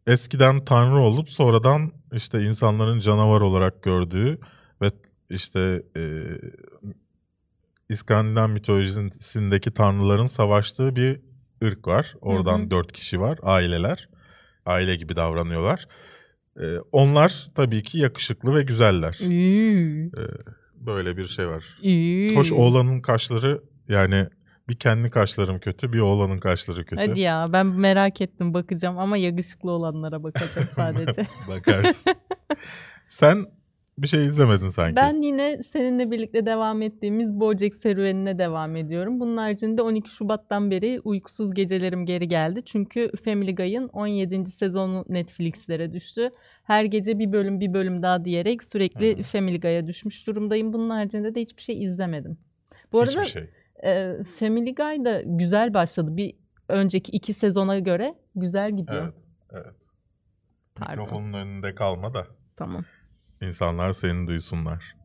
eskiden 0.08 0.66
tanrı 0.66 1.00
olup 1.00 1.30
sonradan 1.30 1.92
işte 2.14 2.42
insanların 2.42 3.00
canavar 3.00 3.42
olarak 3.42 3.84
gördüğü 3.84 4.40
ve 4.82 4.92
işte 5.30 5.84
e, 5.98 6.02
İskandinav 7.90 8.50
mitolojisindeki 8.50 9.72
tanrıların 9.72 10.26
savaştığı 10.28 10.96
bir 10.96 11.22
ırk 11.64 11.88
var. 11.88 12.16
Oradan 12.22 12.60
Hı 12.60 12.64
hı. 12.64 12.72
dört 12.72 12.92
kişi 12.92 13.20
var, 13.20 13.40
aileler. 13.44 14.10
Aile 14.66 14.96
gibi 14.96 15.16
davranıyorlar. 15.16 15.88
Ee, 16.62 16.78
onlar 16.92 17.48
tabii 17.56 17.84
ki 17.84 18.00
yakışıklı 18.00 18.56
ve 18.56 18.62
güzeller. 18.64 19.18
Üü, 19.22 20.10
Böyle 20.76 21.18
bir 21.18 21.28
şey 21.28 21.48
var. 21.48 21.64
üü. 21.84 22.36
Hoş 22.36 22.52
oğlanın 22.52 23.02
kaşları 23.02 23.62
yani 23.88 24.28
bir 24.70 24.76
kendi 24.76 25.10
kaşlarım 25.10 25.60
kötü, 25.60 25.94
bir 25.94 26.00
oğlanın 26.00 26.38
kaşları 26.38 26.86
kötü. 26.86 27.02
Hadi 27.10 27.20
ya 27.20 27.50
ben 27.54 27.66
merak 27.66 28.22
ettim 28.22 28.54
bakacağım 28.54 28.98
ama 28.98 29.18
yakışıklı 29.18 29.72
olanlara 29.72 30.24
bakacağım 30.24 30.68
sadece. 30.76 31.28
Bakarsın. 31.48 32.14
Sen 33.08 33.46
bir 33.98 34.08
şey 34.08 34.26
izlemedin 34.26 34.70
sanki. 34.70 34.96
ben 34.96 35.22
yine 35.22 35.64
seninle 35.64 36.12
birlikte 36.12 36.46
devam 36.46 36.82
ettiğimiz 36.82 37.40
Bojack 37.40 37.76
serüvenine 37.76 38.38
devam 38.38 38.76
ediyorum. 38.76 39.20
Bunun 39.20 39.38
haricinde 39.38 39.82
12 39.82 40.10
Şubat'tan 40.10 40.72
beri 40.72 41.02
uykusuz 41.04 41.54
gecelerim 41.54 42.06
geri 42.06 42.28
geldi. 42.28 42.66
Çünkü 42.66 43.12
Family 43.26 43.56
Guy'ın 43.56 43.88
17. 43.88 44.46
sezonu 44.52 45.06
Netflix'lere 45.10 45.92
düştü. 45.92 46.30
Her 46.64 46.86
gece 46.86 47.20
bir 47.20 47.32
bölüm 47.32 47.60
bir 47.60 47.74
bölüm 47.74 48.02
daha 48.04 48.26
diyerek 48.26 48.64
sürekli 48.64 49.20
Hı. 49.20 49.24
Family 49.24 49.60
Guy'a 49.60 49.88
düşmüş 49.88 50.28
durumdayım. 50.28 50.74
Bunun 50.74 50.90
haricinde 50.90 51.36
de 51.36 51.42
hiçbir 51.42 51.62
şey 51.62 51.84
izlemedim. 51.84 52.38
Bu 52.92 53.00
arada 53.00 53.12
Hiçbir 53.12 53.24
şey. 53.26 53.50
e, 53.84 54.24
Family 54.40 54.76
Guy 54.76 55.06
da 55.06 55.22
güzel 55.26 55.74
başladı. 55.74 56.18
Bir 56.18 56.34
önceki 56.70 57.12
iki 57.12 57.34
sezona 57.34 57.80
göre 57.80 58.16
güzel 58.36 58.78
gidiyor. 58.78 59.04
Evet. 59.04 59.16
Evet. 59.52 59.76
Pardon. 60.76 61.04
Mikrofonun 61.04 61.34
önünde 61.34 61.76
kalma 61.76 62.14
da 62.14 62.28
Tamam. 62.56 62.86
İnsanlar 63.48 63.94
seni 63.94 64.28
duysunlar. 64.28 64.96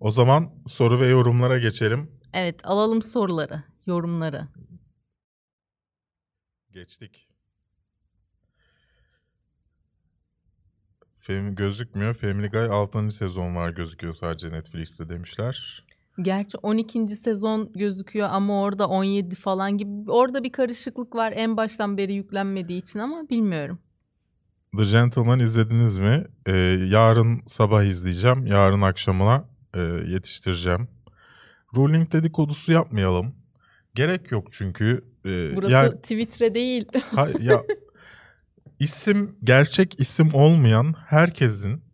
O 0.00 0.10
zaman 0.10 0.50
soru 0.66 1.00
ve 1.00 1.06
yorumlara 1.06 1.58
geçelim. 1.58 2.10
Evet 2.32 2.66
alalım 2.66 3.02
soruları, 3.02 3.62
yorumları. 3.86 4.48
Geçtik. 6.72 7.28
Film 11.18 11.54
gözükmüyor. 11.54 12.14
Family 12.14 12.50
Guy 12.50 12.66
6. 12.70 13.10
sezon 13.12 13.56
var 13.56 13.70
gözüküyor 13.70 14.14
sadece 14.14 14.52
Netflix'te 14.52 15.08
demişler. 15.08 15.84
Gerçi 16.22 16.58
12. 16.58 17.16
sezon 17.16 17.72
gözüküyor 17.72 18.28
ama 18.30 18.62
orada 18.62 18.88
17 18.88 19.34
falan 19.34 19.78
gibi. 19.78 20.10
Orada 20.10 20.44
bir 20.44 20.52
karışıklık 20.52 21.14
var 21.14 21.32
en 21.36 21.56
baştan 21.56 21.96
beri 21.96 22.14
yüklenmediği 22.14 22.82
için 22.82 22.98
ama 22.98 23.28
bilmiyorum. 23.30 23.78
The 24.76 24.84
Gentleman 24.84 25.38
izlediniz 25.40 25.98
mi? 25.98 26.24
Ee, 26.46 26.52
yarın 26.88 27.42
sabah 27.46 27.82
izleyeceğim. 27.82 28.46
Yarın 28.46 28.80
akşamına 28.80 29.48
e, 29.74 29.80
yetiştireceğim. 30.06 30.88
Ruling 31.76 32.12
dedikodusu 32.12 32.72
yapmayalım. 32.72 33.34
Gerek 33.94 34.30
yok 34.30 34.48
çünkü. 34.52 35.04
e, 35.26 35.56
Burası 35.56 35.72
yani- 35.72 35.96
Twitter'e 36.02 36.54
değil. 36.54 36.88
Ha- 37.14 37.28
ya 37.40 37.62
isim 38.78 39.36
gerçek 39.44 40.00
isim 40.00 40.34
olmayan 40.34 40.94
herkesin 41.06 41.84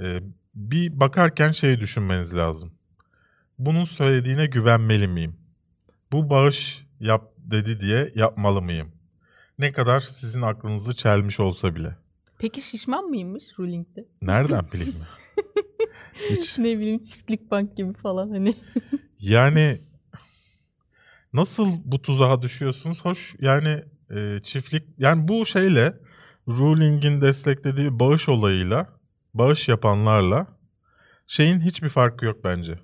e, 0.00 0.20
bir 0.54 1.00
bakarken 1.00 1.52
şey 1.52 1.80
düşünmeniz 1.80 2.34
lazım. 2.34 2.72
Bunun 3.58 3.84
söylediğine 3.84 4.46
güvenmeli 4.46 5.08
miyim? 5.08 5.36
Bu 6.12 6.30
bağış 6.30 6.86
yap 7.00 7.32
dedi 7.38 7.80
diye 7.80 8.12
yapmalı 8.14 8.62
mıyım? 8.62 8.97
Ne 9.58 9.72
kadar 9.72 10.00
sizin 10.00 10.42
aklınızı 10.42 10.94
çelmiş 10.96 11.40
olsa 11.40 11.74
bile. 11.74 11.96
Peki 12.38 12.60
şişman 12.60 13.04
mıymış 13.04 13.44
Ruling'de? 13.58 14.08
Nereden 14.22 14.66
bileyim? 14.72 14.94
Hiç. 16.30 16.58
ne 16.58 16.78
bileyim 16.78 16.98
çiftlik 17.02 17.50
bank 17.50 17.76
gibi 17.76 17.92
falan 17.92 18.30
hani. 18.30 18.56
Yani 19.20 19.80
nasıl 21.32 21.68
bu 21.84 22.02
tuzağa 22.02 22.42
düşüyorsunuz? 22.42 23.04
Hoş 23.04 23.34
yani 23.40 23.84
e, 24.10 24.38
çiftlik 24.42 24.82
yani 24.98 25.28
bu 25.28 25.46
şeyle 25.46 25.94
ruling'in 26.48 27.20
desteklediği 27.20 28.00
bağış 28.00 28.28
olayıyla 28.28 28.86
bağış 29.34 29.68
yapanlarla 29.68 30.46
şeyin 31.26 31.60
hiçbir 31.60 31.88
farkı 31.88 32.24
yok 32.24 32.44
bence. 32.44 32.78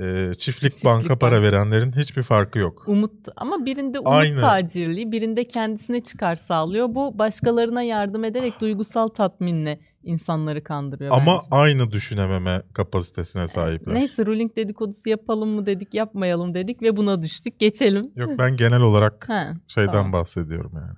E, 0.00 0.04
çiftlik, 0.38 0.72
Çiftlik 0.72 0.84
banka 0.84 1.18
para 1.18 1.32
bank. 1.36 1.42
verenlerin 1.44 1.92
hiçbir 1.92 2.22
farkı 2.22 2.58
yok. 2.58 2.84
Umut 2.86 3.12
ama 3.36 3.64
birinde 3.64 3.98
umut 3.98 4.12
Aynı. 4.12 4.40
tacirliği, 4.40 5.12
birinde 5.12 5.48
kendisine 5.48 6.00
çıkar 6.00 6.34
sağlıyor. 6.34 6.94
Bu 6.94 7.18
başkalarına 7.18 7.82
yardım 7.82 8.24
ederek 8.24 8.60
duygusal 8.60 9.08
tatminle 9.08 9.80
insanları 10.02 10.64
kandırıyor 10.64 11.10
Ama 11.12 11.34
bence. 11.36 11.46
aynı 11.50 11.90
düşünememe 11.90 12.62
kapasitesine 12.72 13.48
sahipler. 13.48 13.94
Neyse 13.94 14.26
ruling 14.26 14.56
dedikodusu 14.56 15.08
yapalım 15.08 15.48
mı 15.48 15.66
dedik, 15.66 15.94
yapmayalım 15.94 16.54
dedik 16.54 16.82
ve 16.82 16.96
buna 16.96 17.22
düştük. 17.22 17.58
Geçelim. 17.58 18.10
Yok 18.16 18.30
ben 18.38 18.56
genel 18.56 18.80
olarak 18.80 19.28
Ha, 19.28 19.52
şeyden 19.68 19.92
tamam. 19.92 20.12
bahsediyorum 20.12 20.72
yani. 20.74 20.96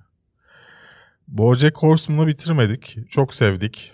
BoJack 1.27 1.77
Horseman'ı 1.77 2.27
bitirmedik. 2.27 2.97
Çok 3.09 3.33
sevdik. 3.33 3.93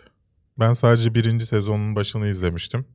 Ben 0.60 0.74
sadece 0.74 1.14
birinci 1.14 1.46
sezonun 1.46 1.96
başını 1.96 2.28
izlemiştim. 2.28 2.86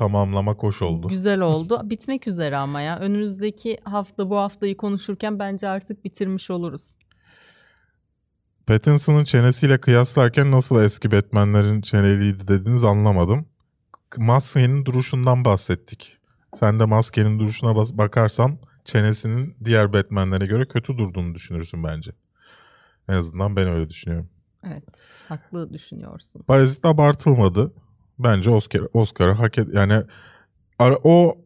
Tamamlamak 0.00 0.62
hoş 0.62 0.82
oldu. 0.82 1.08
Güzel 1.08 1.40
oldu. 1.50 1.80
Bitmek 1.84 2.28
üzere 2.28 2.56
ama 2.56 2.80
ya. 2.80 2.98
Önümüzdeki 2.98 3.78
hafta 3.84 4.30
bu 4.30 4.36
haftayı 4.36 4.76
konuşurken 4.76 5.38
bence 5.38 5.68
artık 5.68 6.04
bitirmiş 6.04 6.50
oluruz. 6.50 6.94
Pattinson'ın 8.66 9.24
çenesiyle 9.24 9.78
kıyaslarken 9.78 10.50
nasıl 10.50 10.82
eski 10.82 11.12
Batman'lerin 11.12 11.80
çeneliydi 11.80 12.48
dediniz 12.48 12.84
anlamadım. 12.84 13.46
Maskenin 14.16 14.84
duruşundan 14.84 15.44
bahsettik. 15.44 16.18
Sen 16.54 16.80
de 16.80 16.84
maskenin 16.84 17.38
duruşuna 17.38 17.76
bakarsan 17.76 18.58
çenesinin 18.84 19.56
diğer 19.64 19.92
Batman'lere 19.92 20.46
göre 20.46 20.68
kötü 20.68 20.98
durduğunu 20.98 21.34
düşünürsün 21.34 21.84
bence. 21.84 22.12
En 23.08 23.14
azından 23.14 23.56
ben 23.56 23.68
öyle 23.68 23.88
düşünüyorum. 23.90 24.28
Evet. 24.64 24.84
Haklı 25.28 25.72
düşünüyorsun. 25.72 26.42
Parazit 26.42 26.84
abartılmadı. 26.84 27.72
Bence 28.24 28.50
Oscar 28.50 28.82
Oscar'ı 28.92 29.32
hak 29.32 29.58
et 29.58 29.68
yani 29.72 30.02
o 31.04 31.38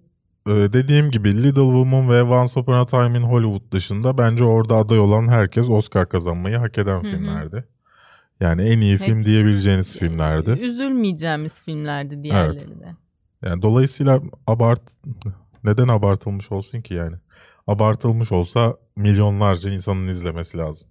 e, 0.47 0.51
dediğim 0.51 1.11
gibi 1.11 1.43
Little 1.43 1.63
Woman 1.63 2.11
ve 2.11 2.23
Once 2.23 2.61
Upon 2.61 2.75
a 2.75 2.87
Time 2.87 3.19
in 3.19 3.23
Hollywood 3.23 3.73
dışında 3.73 4.19
bence 4.19 4.45
orada 4.45 4.77
aday 4.77 4.99
olan 4.99 5.29
herkes 5.29 5.71
Oscar 5.71 6.09
kazanmayı 6.09 6.57
hak 6.57 6.79
eden 6.79 7.03
Hı 7.03 7.07
hı. 7.07 7.11
filmlerdi. 7.11 7.65
Yani 8.41 8.63
en 8.63 8.81
iyi 8.81 8.99
film 8.99 9.19
Hepsi- 9.19 9.27
diyebileceğiniz 9.27 9.99
filmlerdi. 9.99 10.51
Üzülmeyeceğimiz 10.51 11.63
filmlerdi 11.63 12.23
diğerleri 12.23 12.81
de. 12.81 12.97
Yani 13.45 13.63
dolayısıyla 13.63 14.21
abart 14.47 14.83
neden 15.65 15.89
abartılmış 15.89 16.53
olsun 16.53 16.81
ki 16.81 16.95
yani? 16.95 17.17
Abartılmış 17.67 18.33
olsa 18.33 18.77
milyonlarca 18.97 19.71
insanın 19.71 20.07
izlemesi 20.09 20.59
lazım. 20.59 20.89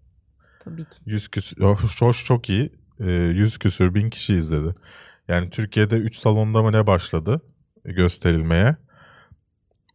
Tabii 0.60 0.86
ki. 0.86 0.98
100 1.06 1.28
küsür, 1.28 1.62
hoş, 2.02 2.26
çok 2.26 2.50
iyi. 2.50 2.70
Ee, 3.00 3.12
100 3.12 3.58
küsür 3.58 3.94
bin 3.94 4.10
kişi 4.10 4.34
izledi. 4.34 4.76
Yani 5.28 5.50
Türkiye'de 5.50 5.96
3 5.96 6.16
salonda 6.16 6.64
mı 6.64 6.72
ne 6.72 6.88
başladı 6.88 7.42
gösterilmeye. 7.86 8.76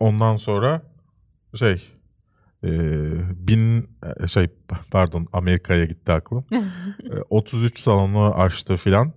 Ondan 0.00 0.36
sonra 0.36 0.82
şey 1.54 1.98
e, 2.64 2.70
bin 3.48 3.90
şey 4.26 4.46
pardon 4.90 5.28
Amerika'ya 5.32 5.84
gitti 5.84 6.12
aklım. 6.12 6.44
E, 7.04 7.20
33 7.30 7.78
salonu 7.78 8.34
açtı 8.34 8.76
filan. 8.76 9.12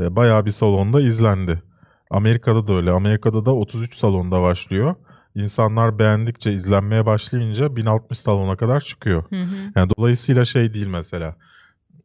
E, 0.00 0.16
bayağı 0.16 0.46
bir 0.46 0.50
salonda 0.50 1.00
izlendi. 1.00 1.62
Amerika'da 2.10 2.66
da 2.66 2.72
öyle. 2.74 2.90
Amerika'da 2.90 3.46
da 3.46 3.54
33 3.54 3.96
salonda 3.96 4.42
başlıyor. 4.42 4.94
İnsanlar 5.34 5.98
beğendikçe 5.98 6.52
izlenmeye 6.52 7.06
başlayınca 7.06 7.76
1060 7.76 8.18
salona 8.18 8.56
kadar 8.56 8.80
çıkıyor. 8.80 9.24
Hı 9.30 9.42
hı. 9.42 9.72
Yani 9.76 9.90
dolayısıyla 9.98 10.44
şey 10.44 10.74
değil 10.74 10.86
mesela. 10.86 11.36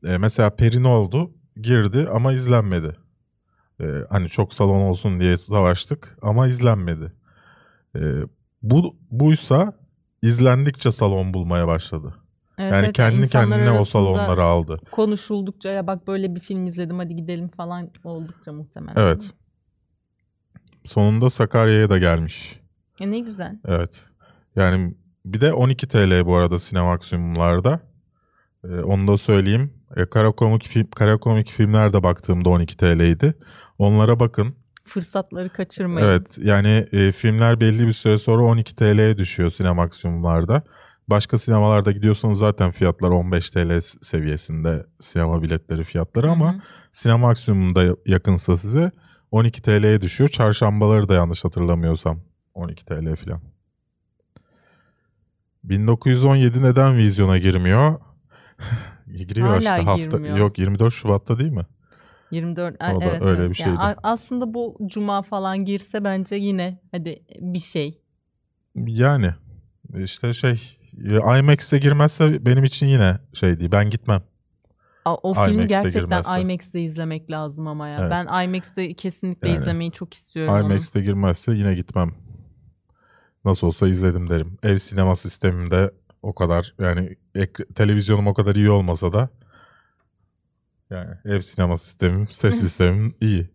E, 0.05 0.17
mesela 0.17 0.49
Peri 0.49 0.83
ne 0.83 0.87
oldu? 0.87 1.31
Girdi 1.61 2.07
ama 2.13 2.33
izlenmedi. 2.33 2.95
E, 3.81 3.85
hani 4.09 4.29
çok 4.29 4.53
salon 4.53 4.81
olsun 4.81 5.19
diye 5.19 5.37
savaştık 5.37 6.17
ama 6.21 6.47
izlenmedi. 6.47 7.13
E, 7.95 7.99
bu 8.61 8.95
buysa 9.11 9.73
izlendikçe 10.21 10.91
salon 10.91 11.33
bulmaya 11.33 11.67
başladı. 11.67 12.13
Evet, 12.57 12.71
yani 12.73 12.85
evet, 12.85 12.95
kendi 12.95 13.29
kendine 13.29 13.71
o 13.71 13.83
salonları 13.83 14.43
aldı. 14.43 14.79
konuşuldukça 14.91 15.69
ya 15.69 15.87
bak 15.87 16.07
böyle 16.07 16.35
bir 16.35 16.39
film 16.39 16.67
izledim 16.67 16.99
hadi 16.99 17.15
gidelim 17.15 17.47
falan 17.47 17.91
oldukça 18.03 18.53
muhtemelen. 18.53 19.01
Evet. 19.01 19.31
Sonunda 20.85 21.29
Sakarya'ya 21.29 21.89
da 21.89 21.97
gelmiş. 21.97 22.59
E 22.99 23.11
ne 23.11 23.19
güzel. 23.19 23.59
Evet. 23.65 24.05
Yani 24.55 24.95
bir 25.25 25.41
de 25.41 25.53
12 25.53 25.87
TL 25.87 26.25
bu 26.25 26.35
arada 26.35 26.59
Sinemaksimumlarda. 26.59 27.79
Ee, 28.63 28.67
onu 28.67 29.07
da 29.07 29.17
söyleyeyim. 29.17 29.73
E, 29.95 30.05
kara 30.05 30.31
komik 30.31 30.67
film, 30.67 30.87
kara 30.95 31.17
komik 31.17 31.51
filmler 31.51 31.93
de 31.93 32.03
baktığımda 32.03 32.49
12 32.49 32.77
TL'ydi. 32.77 33.33
Onlara 33.77 34.19
bakın. 34.19 34.55
Fırsatları 34.85 35.49
kaçırmayın. 35.49 36.07
Evet. 36.07 36.37
Yani 36.41 36.87
e, 36.91 37.11
filmler 37.11 37.59
belli 37.59 37.87
bir 37.87 37.91
süre 37.91 38.17
sonra 38.17 38.43
12 38.43 38.75
TL'ye 38.75 39.17
düşüyor 39.17 39.49
Sinemaksimumlarda. 39.49 40.63
Başka 41.07 41.37
sinemalarda 41.37 41.91
gidiyorsanız 41.91 42.37
zaten 42.37 42.71
fiyatlar 42.71 43.09
15 43.09 43.51
TL 43.51 43.79
seviyesinde 44.01 44.85
sinema 44.99 45.41
biletleri 45.41 45.83
fiyatları 45.83 46.31
ama 46.31 46.53
hı. 46.53 46.59
Sinemaksimum'da 46.91 47.95
yakınsa 48.05 48.57
size 48.57 48.91
12 49.31 49.61
TL'ye 49.61 50.01
düşüyor. 50.01 50.29
Çarşambaları 50.29 51.09
da 51.09 51.13
yanlış 51.13 51.45
hatırlamıyorsam 51.45 52.19
12 52.53 52.85
TL 52.85 53.15
falan. 53.15 53.41
1917 55.63 56.63
neden 56.63 56.97
vizyona 56.97 57.37
girmiyor? 57.37 57.99
Giriyor 59.17 59.47
Hala 59.47 59.57
işte 59.59 59.69
hafta 59.69 60.17
girmiyor. 60.17 60.37
yok 60.37 60.59
24 60.59 60.93
Şubat'ta 60.93 61.39
değil 61.39 61.51
mi? 61.51 61.65
24 62.31 62.75
O 62.83 62.99
evet, 63.03 63.21
öyle 63.21 63.39
evet. 63.39 63.39
bir 63.39 63.43
Yani 63.43 63.53
şeydi. 63.55 63.77
a- 63.79 63.95
aslında 64.03 64.53
bu 64.53 64.77
cuma 64.85 65.21
falan 65.21 65.65
girse 65.65 66.03
bence 66.03 66.35
yine 66.35 66.79
hadi 66.91 67.23
bir 67.39 67.59
şey. 67.59 68.01
Yani 68.75 69.29
işte 69.95 70.33
şey 70.33 70.77
IMAX'e 71.39 71.77
girmezse 71.77 72.45
benim 72.45 72.63
için 72.63 72.87
yine 72.87 73.17
şey 73.33 73.59
değil. 73.59 73.71
Ben 73.71 73.89
gitmem. 73.89 74.21
O 75.05 75.33
film 75.33 75.43
IMAX'te 75.53 75.65
gerçekten 75.67 76.01
girmezse. 76.03 76.41
IMAX'te 76.41 76.81
izlemek 76.81 77.31
lazım 77.31 77.67
ama 77.67 77.87
ya. 77.87 77.99
Evet. 78.01 78.11
Ben 78.11 78.43
IMAX'te 78.45 78.93
kesinlikle 78.93 79.49
Yani 79.49 79.57
izlemeyi 79.57 79.91
çok 79.91 80.13
istiyorum 80.13 80.53
onu. 80.53 80.63
IMAX'te 80.63 81.01
girmezse 81.01 81.53
yine 81.53 81.75
gitmem. 81.75 82.11
Nasıl 83.45 83.67
olsa 83.67 83.87
izledim 83.87 84.29
derim. 84.29 84.57
Ev 84.63 84.77
sinema 84.77 85.15
sistemimde 85.15 85.91
o 86.21 86.35
kadar 86.35 86.73
yani 86.79 87.17
ek- 87.35 87.65
televizyonum 87.75 88.27
o 88.27 88.33
kadar 88.33 88.55
iyi 88.55 88.69
olmasa 88.69 89.13
da 89.13 89.29
yani 90.89 91.09
ev 91.25 91.41
sinema 91.41 91.77
sistemim, 91.77 92.27
ses 92.27 92.59
sistemim 92.59 93.15
iyi. 93.21 93.49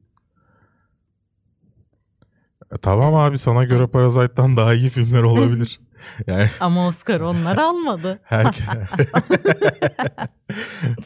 E, 2.72 2.78
tamam 2.82 3.14
abi 3.14 3.38
sana 3.38 3.64
göre 3.64 3.86
Parasite'dan 3.86 4.56
daha 4.56 4.74
iyi 4.74 4.88
filmler 4.88 5.22
olabilir. 5.22 5.80
yani 6.26 6.50
Ama 6.60 6.86
Oscar 6.86 7.20
onlar 7.20 7.56
almadı. 7.56 8.20
herkes, 8.24 8.64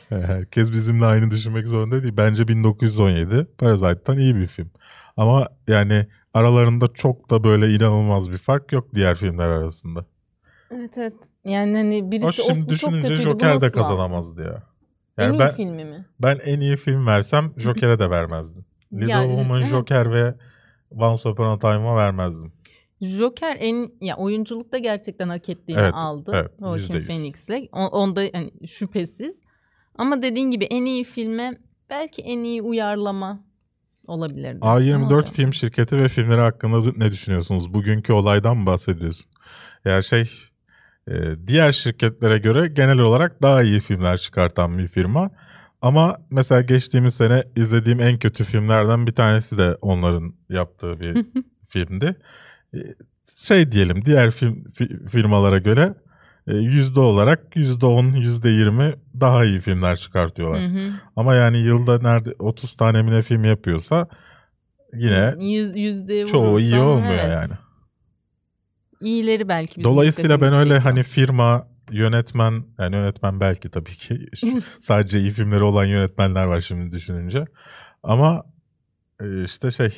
herkes 0.08 0.72
bizimle 0.72 1.04
aynı 1.06 1.30
düşünmek 1.30 1.68
zorunda 1.68 2.02
değil. 2.02 2.16
Bence 2.16 2.48
1917 2.48 3.46
Parasite'dan 3.58 4.18
iyi 4.18 4.36
bir 4.36 4.46
film. 4.46 4.70
Ama 5.16 5.48
yani 5.68 6.06
aralarında 6.34 6.86
çok 6.94 7.30
da 7.30 7.44
böyle 7.44 7.74
inanılmaz 7.74 8.30
bir 8.30 8.38
fark 8.38 8.72
yok 8.72 8.88
diğer 8.94 9.16
filmler 9.16 9.48
arasında. 9.48 10.06
Evet 10.70 10.98
evet. 10.98 11.14
Yani 11.44 11.76
hani 11.76 12.10
birisi 12.10 12.26
O 12.42 12.44
of 12.44 12.54
şimdi 12.56 12.60
çok 12.60 12.70
düşününce 12.92 13.14
bu 13.14 13.18
Joker 13.18 13.48
de 13.48 13.54
nasıl 13.54 13.66
aldı?" 13.66 13.72
kazanamazdı 13.72 14.42
ya. 14.42 14.62
En 15.18 15.24
Yani 15.24 15.36
iyi 15.36 15.38
ben 15.38 15.54
filmi 15.54 15.84
mi? 15.84 16.06
ben 16.20 16.38
en 16.44 16.60
iyi 16.60 16.76
film 16.76 17.06
versem 17.06 17.52
Joker'e 17.56 17.98
de 17.98 18.10
vermezdim. 18.10 18.64
Little 18.92 19.10
Yani, 19.12 19.28
Woman, 19.28 19.60
evet. 19.60 19.70
Joker 19.70 20.12
ve 20.12 20.34
Once 20.90 21.28
Upon 21.28 21.46
a 21.48 21.58
Time'a 21.58 21.96
vermezdim. 21.96 22.52
Joker 23.00 23.56
en 23.60 23.90
ya 24.00 24.16
oyunculukta 24.16 24.78
gerçekten 24.78 25.28
hak 25.28 25.48
ettiğini 25.48 25.80
Evet, 25.80 25.94
aldı. 25.94 26.32
evet, 26.34 26.50
Joaquin. 26.80 27.02
Phoenix'le. 27.04 27.68
Onda 27.72 28.20
hani 28.32 28.68
şüphesiz. 28.68 29.40
Ama 29.94 30.22
dediğin 30.22 30.50
gibi 30.50 30.64
en 30.64 30.84
iyi 30.84 31.04
filme 31.04 31.58
belki 31.90 32.22
en 32.22 32.38
iyi 32.38 32.62
uyarlama 32.62 33.44
olabilirdi. 34.06 34.58
A24 34.60 35.12
Ama- 35.12 35.22
film 35.22 35.54
şirketi 35.54 35.96
ve 35.96 36.08
filmleri 36.08 36.40
hakkında 36.40 36.92
ne 36.96 37.12
düşünüyorsunuz? 37.12 37.74
Bugünkü 37.74 38.12
olaydan 38.12 38.56
mı 38.56 38.66
bahsediyorsun? 38.66 39.26
Ya 39.84 40.02
şey 40.02 40.30
diğer 41.46 41.72
şirketlere 41.72 42.38
göre 42.38 42.68
genel 42.68 42.98
olarak 42.98 43.42
daha 43.42 43.62
iyi 43.62 43.80
filmler 43.80 44.16
çıkartan 44.16 44.78
bir 44.78 44.88
firma. 44.88 45.30
Ama 45.82 46.18
mesela 46.30 46.60
geçtiğimiz 46.60 47.14
sene 47.14 47.44
izlediğim 47.56 48.00
en 48.00 48.18
kötü 48.18 48.44
filmlerden 48.44 49.06
bir 49.06 49.12
tanesi 49.12 49.58
de 49.58 49.76
onların 49.80 50.34
yaptığı 50.48 51.00
bir 51.00 51.26
filmdi. 51.68 52.16
E, 52.74 52.78
Şey 53.36 53.72
diyelim 53.72 54.04
diğer 54.04 54.30
film 54.30 54.64
fi- 54.78 55.08
firmalara 55.08 55.58
göre 55.58 55.94
e, 56.46 56.56
yüzde 56.56 57.00
olarak 57.00 57.56
yüzde 57.56 57.86
on, 57.86 58.04
yüzde 58.06 58.48
yirmi 58.48 58.94
daha 59.20 59.44
iyi 59.44 59.60
filmler 59.60 59.96
çıkartıyorlar. 59.96 60.62
Hı 60.62 60.66
hı. 60.66 60.90
Ama 61.16 61.34
yani 61.34 61.58
yılda 61.58 61.98
nerede 61.98 62.34
30 62.38 62.74
tane 62.74 63.02
mi 63.02 63.22
film 63.22 63.44
yapıyorsa 63.44 64.08
yine 64.94 65.34
Yüz, 65.38 65.74
çoğu 66.26 66.60
iyi 66.60 66.78
olmuyor 66.78 67.18
evet. 67.20 67.30
yani. 67.30 67.52
İyileri 69.00 69.48
belki 69.48 69.84
Dolayısıyla 69.84 70.40
ben 70.40 70.52
öyle 70.52 70.78
hani 70.78 71.02
firma, 71.02 71.68
yönetmen, 71.90 72.64
yani 72.78 72.96
yönetmen 72.96 73.40
belki 73.40 73.70
tabii 73.70 73.96
ki 73.96 74.26
sadece 74.80 75.20
iyi 75.20 75.30
filmleri 75.30 75.62
olan 75.62 75.84
yönetmenler 75.84 76.44
var 76.44 76.60
şimdi 76.60 76.92
düşününce. 76.92 77.44
Ama 78.02 78.44
e, 79.20 79.44
işte 79.44 79.70
şey 79.70 79.94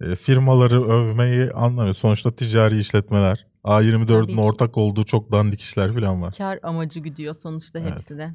e, 0.00 0.16
firmaları 0.16 0.88
övmeyi 0.90 1.50
anlamıyor. 1.50 1.94
Sonuçta 1.94 2.36
ticari 2.36 2.78
işletmeler. 2.78 3.46
Tabii 3.64 3.86
A24'ün 3.86 4.26
ki. 4.26 4.40
ortak 4.40 4.78
olduğu 4.78 5.04
çok 5.04 5.32
dandik 5.32 5.60
işler 5.60 5.94
falan 5.94 6.22
var. 6.22 6.34
Kar 6.38 6.58
amacı 6.62 7.00
gidiyor 7.00 7.34
sonuçta 7.34 7.78
Evet. 7.78 7.92
hepsi 7.92 8.18
de. 8.18 8.34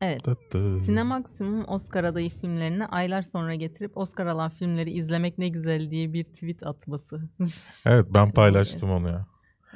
Evet. 0.00 0.24
Tı. 0.50 0.80
Sinemaksimum 0.80 1.64
Oscar 1.68 2.04
adayı 2.04 2.30
filmlerini 2.30 2.86
aylar 2.86 3.22
sonra 3.22 3.54
getirip 3.54 3.96
Oscar 3.96 4.26
alan 4.26 4.50
filmleri 4.50 4.90
izlemek 4.90 5.38
ne 5.38 5.48
güzel 5.48 5.90
diye 5.90 6.12
bir 6.12 6.24
tweet 6.24 6.66
atması. 6.66 7.20
Evet 7.86 8.06
ben 8.14 8.30
paylaştım 8.32 8.90
onu 8.90 9.08
ya. 9.08 9.26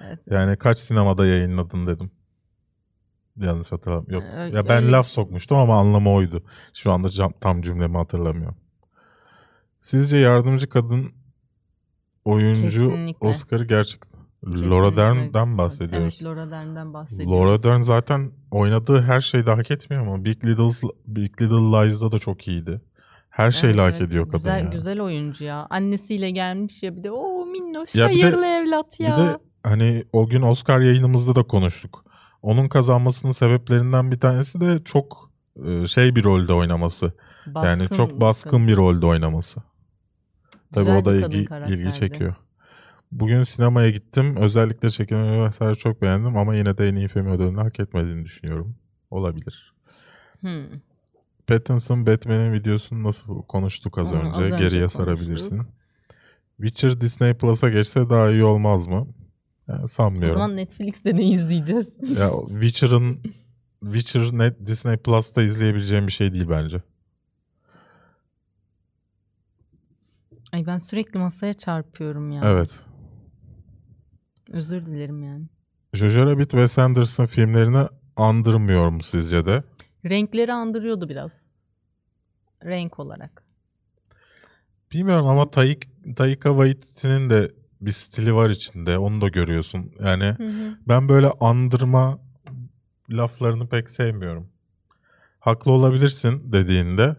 evet. 0.07 0.19
Yani 0.31 0.57
kaç 0.57 0.79
sinemada 0.79 1.27
yayınladın 1.27 1.87
dedim. 1.87 2.11
Yanlış 3.37 3.73
hatırlamıyorum. 3.73 4.29
Yok. 4.29 4.39
Öyle- 4.39 4.57
ya 4.57 4.69
ben 4.69 4.83
öyle 4.83 4.93
laf 4.93 5.07
şey. 5.07 5.15
sokmuştum 5.15 5.57
ama 5.57 5.79
anlamı 5.81 6.11
oydu. 6.13 6.43
Şu 6.75 6.93
anda 6.93 7.31
tam 7.41 7.63
cümlemi 7.63 7.97
hatırlamıyorum. 7.97 8.57
Sizce 9.81 10.17
yardımcı 10.17 10.69
kadın 10.69 11.13
oyuncu 12.25 12.89
Kesinlikle. 12.91 13.29
Oscar'ı 13.29 13.65
gerçekten 13.65 14.14
Laura 14.47 14.91
Kesinlikle. 14.91 14.97
Dern'den 14.97 15.59
bahsediyoruz. 15.59 16.15
Evet 16.21 16.25
Laura 16.25 16.51
Dern'den 16.51 16.95
bahsediyoruz. 16.95 17.33
Laura 17.33 17.63
Dern 17.63 17.81
zaten 17.81 18.31
oynadığı 18.51 19.03
her 19.03 19.21
şeyde 19.21 19.51
hak 19.51 19.71
etmiyor 19.71 20.05
mu? 20.05 20.25
Big 20.25 20.45
Little 20.45 20.89
Big 21.07 21.43
Little 21.43 21.57
Lies'da 21.57 22.13
da 22.13 22.19
çok 22.19 22.49
iyiydi. 22.49 22.81
Her 23.31 23.51
şeyle 23.51 23.83
Evet, 23.83 23.95
hak 23.95 24.01
ediyor 24.01 24.25
kadın 24.25 24.39
güzel, 24.39 24.65
ya. 24.65 24.71
Güzel 24.71 25.01
oyuncu 25.01 25.45
ya. 25.45 25.67
Annesiyle 25.71 26.31
gelmiş 26.31 26.83
ya 26.83 26.97
bir 26.97 27.03
de 27.03 27.11
o 27.11 27.47
minnoş 27.47 27.95
Ya 27.95 28.09
bir 28.09 28.19
de- 28.19 28.23
hayırlı 28.23 28.47
evlat 28.47 29.01
ya. 29.01 29.13
Bir 29.13 29.17
de 29.17 29.39
hani 29.63 30.05
o 30.13 30.27
gün 30.27 30.43
Oscar 30.43 30.81
yayınımızda 30.81 31.35
da 31.35 31.43
konuştuk. 31.43 32.05
Onun 32.43 32.69
kazanmasının 32.69 33.33
sebeplerinden 33.33 34.11
bir 34.11 34.21
tanesi 34.21 34.61
de 34.61 34.85
çok 34.85 35.31
e, 35.67 35.87
şey 35.87 36.17
bir 36.17 36.25
rolde 36.25 36.53
oynaması. 36.53 37.13
yani 37.47 37.81
Baskın, 37.81 37.97
çok 37.97 38.21
baskın 38.21 38.69
bir 38.69 38.77
rolde 38.77 39.07
oynaması. 39.07 39.63
Tabii 40.75 40.91
o 40.91 41.05
da 41.05 41.15
ilgi, 41.17 41.47
ilgi 41.69 41.93
çekiyor. 41.93 42.35
Bugün 43.15 43.43
sinemaya 43.43 43.91
gittim. 43.91 44.37
Özellikle 44.37 44.91
çekimleri 44.91 45.43
vesaire 45.47 45.75
çok 45.75 46.03
beğendim 46.03 46.37
ama 46.37 46.55
yine 46.55 46.79
de 46.79 46.89
en 46.89 46.95
iyi 46.95 47.09
film 47.09 47.27
ödülünü 47.27 47.61
hak 47.61 47.81
etmediğini 47.81 48.25
düşünüyorum. 48.25 48.77
Olabilir. 49.11 49.75
Hmm. 50.41 50.65
Pattinson 51.47 52.07
Batman'in 52.07 52.53
videosunu 52.53 53.03
nasıl 53.03 53.43
konuştuk 53.43 53.99
az 53.99 54.13
Onu 54.13 54.19
önce. 54.21 54.31
az 54.31 54.41
önce 54.41 54.57
Geriye 54.65 54.81
konuştuk. 54.81 55.03
sarabilirsin. 55.03 55.63
Witcher 56.57 57.01
Disney 57.01 57.35
Plus'a 57.35 57.69
geçse 57.69 58.11
daha 58.11 58.31
iyi 58.31 58.45
olmaz 58.45 58.87
mı? 58.87 59.07
Yani 59.69 59.83
O 59.83 59.87
sanmıyorum. 59.87 60.33
zaman 60.35 60.57
Netflix'te 60.57 61.17
ne 61.17 61.29
izleyeceğiz? 61.31 61.89
Ya 62.19 62.31
Witcher'ın 62.49 63.21
Witcher 63.85 64.39
net 64.39 64.67
Disney 64.67 64.97
Plus'ta 64.97 65.43
izleyebileceğim 65.43 66.07
bir 66.07 66.13
şey 66.13 66.35
değil 66.35 66.47
bence. 66.51 66.83
Ay 70.53 70.67
ben 70.67 70.79
sürekli 70.79 71.19
masaya 71.19 71.55
çarpıyorum 71.55 72.31
ya. 72.31 72.41
Evet. 72.45 72.87
Özür 74.55 74.87
dilerim 74.87 75.23
yani. 75.23 75.45
Jojo 75.93 76.27
Rabbit 76.27 76.51
Wes 76.51 76.79
Anderson 76.79 77.27
filmlerini 77.27 77.87
andırmıyor 78.17 78.89
mu 78.89 79.03
sizce 79.03 79.47
de? 79.47 79.63
Renkleri 80.05 80.53
andırıyordu 80.53 81.09
biraz. 81.09 81.31
Renk 82.65 82.99
olarak. 82.99 83.45
Bilmiyorum 84.93 85.27
ama 85.27 85.51
Taika, 85.51 85.89
Taika 86.17 86.49
Waititi'nin 86.51 87.31
de 87.31 87.53
bir 87.81 87.91
stili 87.93 88.35
var 88.35 88.51
içinde. 88.51 88.99
Onu 88.99 89.21
da 89.21 89.29
görüyorsun. 89.29 89.93
Yani 90.05 90.25
Hı 90.25 90.49
hı. 90.49 90.79
ben 90.89 91.09
böyle 91.09 91.31
andırma 91.41 92.19
laflarını 93.11 93.69
pek 93.69 93.91
sevmiyorum. 93.91 94.49
Haklı 95.41 95.73
olabilirsin 95.73 96.53
dediğinde 96.53 97.17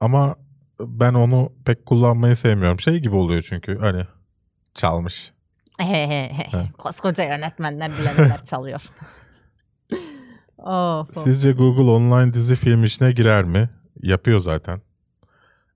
ama 0.00 0.36
ben 0.80 1.14
onu 1.14 1.52
pek 1.64 1.86
kullanmayı 1.86 2.36
sevmiyorum. 2.36 2.80
Şey 2.80 2.98
gibi 2.98 3.14
oluyor 3.14 3.42
çünkü 3.42 3.78
hani 3.78 4.06
çalmış. 4.74 5.34
Koskoca 6.78 7.24
yönetmenler 7.24 7.92
bilenler 7.98 8.44
çalıyor. 8.44 8.82
oh, 10.58 11.06
Sizce 11.12 11.52
Google 11.52 11.90
online 11.90 12.32
dizi 12.34 12.56
film 12.56 12.84
işine 12.84 13.12
girer 13.12 13.44
mi? 13.44 13.70
Yapıyor 14.02 14.38
zaten. 14.40 14.80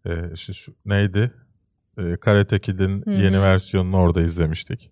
Ee, 0.06 0.36
şu, 0.36 0.54
şu- 0.54 0.74
neydi? 0.86 1.32
Ee, 1.98 2.16
Karate 2.16 2.58
Kid'in 2.58 3.02
Hı 3.02 3.10
yeni 3.10 3.40
versiyonunu 3.40 3.96
orada 3.96 4.20
izlemiştik. 4.22 4.90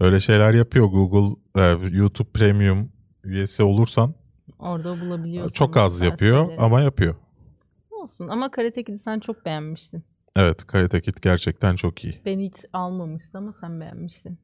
Öyle 0.00 0.20
şeyler 0.20 0.54
yapıyor 0.54 0.86
Google. 0.86 1.36
e, 1.56 1.62
YouTube 1.96 2.30
Premium 2.30 2.92
üyesi 3.24 3.62
olursan 3.62 4.14
Orada 4.58 5.00
bulabiliyorsun. 5.00 5.52
çok 5.54 5.76
az 5.76 6.00
yapıyor 6.02 6.48
ama 6.58 6.80
yapıyor. 6.80 7.14
Olsun 7.90 8.28
ama 8.28 8.50
Karate 8.50 8.84
Kid'i 8.84 8.98
sen 8.98 9.20
çok 9.20 9.44
beğenmiştin. 9.44 10.04
Evet 10.36 10.66
Karate 10.66 11.00
Kid 11.02 11.16
gerçekten 11.22 11.76
çok 11.76 12.04
iyi. 12.04 12.20
Beni 12.24 12.46
hiç 12.46 12.64
almamıştı 12.72 13.38
ama 13.38 13.52
sen 13.60 13.80
beğenmiştin. 13.80 14.38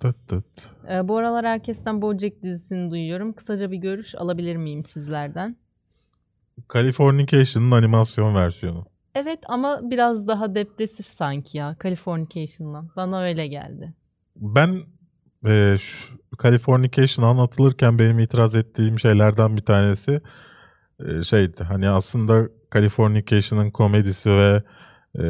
Tıt 0.00 0.28
tıt. 0.28 0.70
Ee, 0.90 1.08
bu 1.08 1.16
aralar 1.16 1.46
herkesten 1.46 2.02
Bojack 2.02 2.42
dizisini 2.42 2.90
duyuyorum. 2.90 3.32
Kısaca 3.32 3.70
bir 3.70 3.76
görüş 3.76 4.14
alabilir 4.14 4.56
miyim 4.56 4.82
sizlerden? 4.82 5.56
Californication'ın 6.72 7.70
animasyon 7.70 8.34
versiyonu. 8.34 8.86
Evet 9.14 9.38
ama 9.48 9.80
biraz 9.90 10.28
daha 10.28 10.54
depresif 10.54 11.06
sanki 11.06 11.58
ya 11.58 11.76
Californication'dan. 11.82 12.90
Bana 12.96 13.22
öyle 13.22 13.46
geldi. 13.46 13.94
Ben 14.36 14.82
e, 15.46 15.76
şu 15.78 16.14
Californication 16.42 17.26
anlatılırken 17.26 17.98
benim 17.98 18.18
itiraz 18.18 18.54
ettiğim 18.54 18.98
şeylerden 18.98 19.56
bir 19.56 19.62
tanesi 19.62 20.20
e, 21.00 21.22
şeydi. 21.22 21.64
Hani 21.64 21.88
aslında 21.88 22.48
Californication'ın 22.74 23.70
komedisi 23.70 24.30
ve 24.30 24.62
e, 25.18 25.24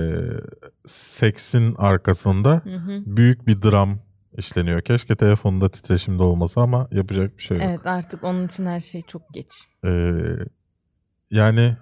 seksin 0.86 1.74
arkasında 1.74 2.61
Hı 2.64 2.76
hı. 2.76 3.03
büyük 3.07 3.47
bir 3.47 3.62
dram 3.62 3.99
işleniyor. 4.39 4.80
Keşke 4.80 5.16
telefonda 5.16 5.68
titreşimde 5.68 6.22
olmasa 6.22 6.61
ama 6.62 6.89
yapacak 6.93 7.39
bir 7.39 7.43
şey 7.43 7.57
yok. 7.57 7.66
Evet 7.68 7.86
artık 7.86 8.24
onun 8.24 8.47
için 8.47 8.66
her 8.66 8.80
şey 8.80 9.03
çok 9.03 9.22
geç. 9.34 9.49
Ee, 9.84 10.11
yani 11.30 11.76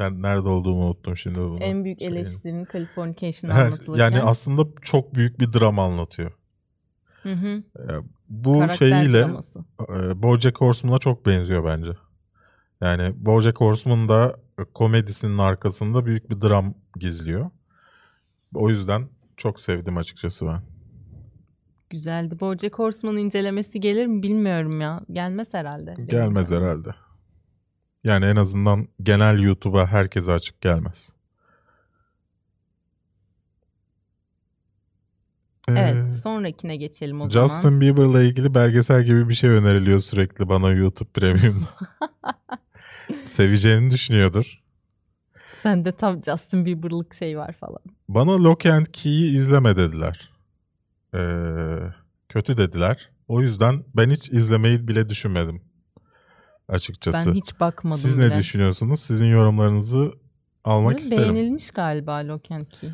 ben 0.00 0.22
nerede 0.22 0.48
olduğumu 0.48 0.86
unuttum 0.86 1.16
şimdi 1.16 1.38
bunu. 1.38 1.58
En 1.58 1.84
büyük 1.84 1.98
şeyin. 1.98 2.12
eleştirinin 2.12 2.66
Californication'ı 2.72 3.54
Her- 3.54 3.66
anlatılırken. 3.66 4.04
yani 4.04 4.22
aslında 4.22 4.64
çok 4.82 5.14
büyük 5.14 5.40
bir 5.40 5.52
dram 5.52 5.78
anlatıyor. 5.78 6.32
Hı 7.22 7.32
hı. 7.32 7.62
Ee, 7.78 7.82
bu 8.28 8.52
Karakter 8.52 8.76
şeyiyle 8.76 9.20
draması. 9.22 9.58
e, 9.88 10.22
BoJack 10.22 10.60
Horseman'a 10.60 10.98
çok 10.98 11.26
benziyor 11.26 11.64
bence. 11.64 11.90
Yani 12.80 13.14
BoJack 13.16 13.60
Horseman 13.60 14.08
da 14.08 14.36
e, 14.58 14.64
komedisinin 14.64 15.38
arkasında 15.38 16.06
büyük 16.06 16.30
bir 16.30 16.40
dram 16.40 16.74
gizliyor. 16.96 17.50
O 18.54 18.70
yüzden 18.70 19.08
çok 19.36 19.60
sevdim 19.60 19.96
açıkçası 19.96 20.46
ben. 20.46 20.62
Güzeldi. 21.90 22.40
BoJack 22.40 22.78
Horseman'ın 22.78 23.18
incelemesi 23.18 23.80
gelir 23.80 24.06
mi 24.06 24.22
bilmiyorum 24.22 24.80
ya. 24.80 25.00
Gelmez 25.12 25.54
herhalde. 25.54 25.94
Gelmez 26.06 26.50
herhalde. 26.50 26.94
Yani 28.04 28.24
en 28.24 28.36
azından 28.36 28.88
genel 29.02 29.38
YouTube'a 29.38 29.86
herkese 29.86 30.32
açık 30.32 30.60
gelmez. 30.60 31.10
Evet 35.68 35.94
Ee, 35.94 36.10
sonrakine 36.10 36.76
geçelim 36.76 37.20
o 37.20 37.30
zaman. 37.30 37.48
Justin 37.48 37.80
Bieber'la 37.80 38.22
ilgili 38.22 38.54
belgesel 38.54 39.02
gibi 39.04 39.28
bir 39.28 39.34
şey 39.34 39.50
öneriliyor 39.50 40.00
sürekli 40.00 40.48
bana 40.48 40.72
YouTube 40.72 41.08
Premium'da. 41.14 41.68
Seveceğini 43.26 43.90
düşünüyordur. 43.90 44.60
Sende 45.62 45.92
tam 45.92 46.24
Justin 46.24 46.66
Bieber'lık 46.66 47.14
şey 47.14 47.38
var 47.38 47.52
falan. 47.52 47.80
Bana 48.08 48.44
Lock 48.44 48.66
and 48.66 48.86
Key'i 48.92 49.34
izleme 49.34 49.76
dediler. 49.76 50.30
Ee, 51.14 51.78
kötü 52.28 52.56
dediler. 52.56 53.10
O 53.28 53.40
yüzden 53.40 53.84
ben 53.96 54.10
hiç 54.10 54.28
izlemeyi 54.30 54.88
bile 54.88 55.08
düşünmedim. 55.08 55.62
Açıkçası. 56.68 57.28
Ben 57.28 57.34
hiç 57.34 57.60
bakmadım 57.60 57.98
Siz 57.98 58.18
bile. 58.18 58.30
ne 58.30 58.38
düşünüyorsunuz? 58.38 59.00
Sizin 59.00 59.26
yorumlarınızı 59.26 60.12
almak 60.64 60.94
Hı, 60.94 60.98
isterim. 60.98 61.34
Beğenilmiş 61.34 61.70
galiba 61.70 62.28
Lock 62.28 62.50
and 62.50 62.66
Key. 62.66 62.90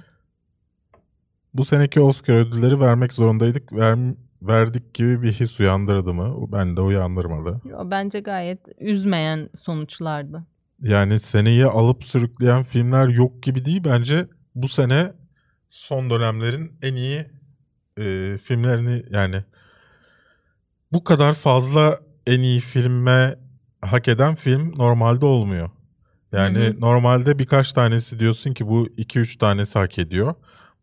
Bu 1.54 1.64
seneki 1.64 2.00
Oscar 2.00 2.34
ödülleri 2.34 2.80
vermek 2.80 3.12
zorundaydık. 3.12 3.72
Ver, 3.72 3.98
verdik 4.42 4.94
gibi 4.94 5.22
bir 5.22 5.32
his 5.32 5.60
uyandırdı 5.60 6.14
mı? 6.14 6.52
Ben 6.52 6.76
de 6.76 6.80
uyandırmadı. 6.80 7.60
Yo, 7.64 7.90
Bence 7.90 8.20
gayet 8.20 8.60
üzmeyen 8.80 9.48
sonuçlardı. 9.62 10.44
Yani 10.82 11.20
seneyi 11.20 11.66
alıp 11.66 12.04
sürükleyen 12.04 12.62
filmler 12.62 13.08
yok 13.08 13.42
gibi 13.42 13.64
değil. 13.64 13.84
Bence 13.84 14.26
bu 14.54 14.68
sene 14.68 15.12
son 15.68 16.10
dönemlerin 16.10 16.74
en 16.82 16.94
iyi 16.94 17.26
e, 17.98 18.38
filmlerini 18.42 19.02
yani 19.10 19.44
bu 20.92 21.04
kadar 21.04 21.34
fazla 21.34 22.00
en 22.26 22.40
iyi 22.40 22.60
filme 22.60 23.36
hak 23.80 24.08
eden 24.08 24.34
film 24.34 24.74
normalde 24.78 25.26
olmuyor. 25.26 25.70
Yani 26.32 26.58
Hı 26.58 26.70
hı. 26.70 26.80
normalde 26.80 27.38
birkaç 27.38 27.72
tanesi 27.72 28.18
diyorsun 28.18 28.54
ki 28.54 28.68
bu 28.68 28.86
2-3 28.86 29.38
tanesi 29.38 29.78
hak 29.78 29.98
ediyor. 29.98 30.34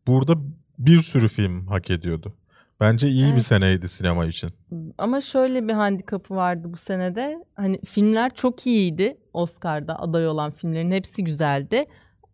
Burada 0.08 0.34
bir 0.80 1.02
sürü 1.02 1.28
film 1.28 1.68
hak 1.68 1.90
ediyordu. 1.90 2.34
Bence 2.80 3.08
iyi 3.08 3.26
bir 3.26 3.32
Evet. 3.32 3.42
seneydi 3.46 3.88
sinema 3.88 4.26
için. 4.26 4.50
Ama 4.98 5.22
şöyle 5.22 5.68
bir 5.68 5.74
handikapı 5.74 6.36
vardı 6.36 6.68
bu 6.74 6.78
senede. 6.78 7.46
Hani 7.56 7.80
filmler 7.86 8.34
çok 8.34 8.68
iyiydi. 8.68 9.18
Oscar'da 9.34 10.00
aday 10.00 10.28
olan 10.28 10.52
filmlerin 10.52 10.92
hepsi 10.92 11.24
güzeldi. 11.24 11.86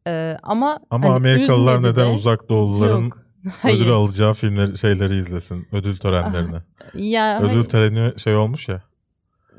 Ee, 0.08 0.38
ama 0.44 0.80
Ama 0.90 1.06
hani 1.08 1.16
Amerikalılar 1.16 1.84
neden 1.84 2.08
de. 2.08 2.16
uzak 2.16 2.50
doğuluların 2.50 3.04
Yok. 3.04 3.18
Hayır. 3.62 3.78
ödül 3.82 3.92
alacağı 3.92 4.34
filmleri 4.34 4.78
şeyleri 4.78 5.16
izlesin. 5.18 5.68
Ödül 5.72 5.98
törenlerini. 5.98 6.58
Ya, 6.94 7.40
Ödül 7.42 7.56
hani- 7.56 7.68
töreni 7.68 8.20
şey 8.20 8.36
olmuş 8.36 8.68
ya. 8.70 8.84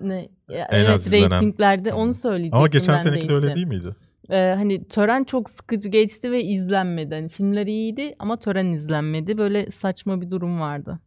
ne, 0.01 0.29
ya 0.49 0.65
En 0.71 0.85
az 0.85 0.91
evet 0.91 1.01
izlenen. 1.07 1.31
reytinglerde 1.31 1.93
onu 1.93 2.15
söyleyecektim 2.15 2.59
Ama 2.59 2.67
geçen 2.69 2.99
seneki 2.99 3.29
de 3.29 3.33
öyle 3.35 3.55
değil 3.55 3.67
miydi? 3.67 3.97
Ee, 4.31 4.55
hani 4.57 4.89
tören 4.89 5.25
çok 5.25 5.51
sıkıcı 5.51 5.89
geçti 5.89 6.33
ve 6.33 6.45
izlenmedi. 6.45 7.15
Hani 7.15 7.29
filmler 7.29 7.67
iyiydi 7.67 8.15
ama 8.19 8.39
tören 8.39 8.67
izlenmedi. 8.67 9.39
Böyle 9.39 9.71
saçma 9.71 10.21
bir 10.21 10.31
durum 10.31 10.61
vardı. 10.61 11.01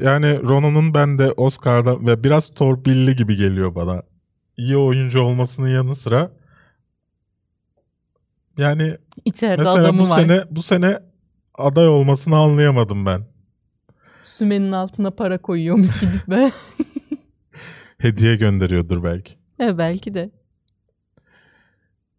Yani 0.00 0.42
Ronan'ın 0.42 0.94
ben 0.94 1.18
de 1.18 1.32
Oscar'da 1.32 2.06
ve 2.06 2.24
biraz 2.24 2.48
torpilli 2.48 3.16
gibi 3.16 3.36
geliyor 3.36 3.74
bana. 3.74 4.02
İyi 4.56 4.76
oyuncu 4.76 5.20
olmasının 5.20 5.68
yanı 5.68 5.94
sıra 5.94 6.30
yani 8.58 8.96
İçeride 9.24 9.62
mesela 9.62 9.98
bu 9.98 10.10
var. 10.10 10.18
sene 10.18 10.44
bu 10.50 10.62
sene 10.62 10.98
aday 11.54 11.88
olmasını 11.88 12.36
anlayamadım 12.36 13.06
ben. 13.06 13.22
Sümenin 14.24 14.72
altına 14.72 15.10
para 15.10 15.38
koyuyormuş 15.38 16.00
gidip 16.00 16.28
böyle. 16.28 16.52
Hediye 17.98 18.36
gönderiyordur 18.36 19.04
belki. 19.04 19.32
evet, 19.58 19.78
belki 19.78 20.14
de. 20.14 20.30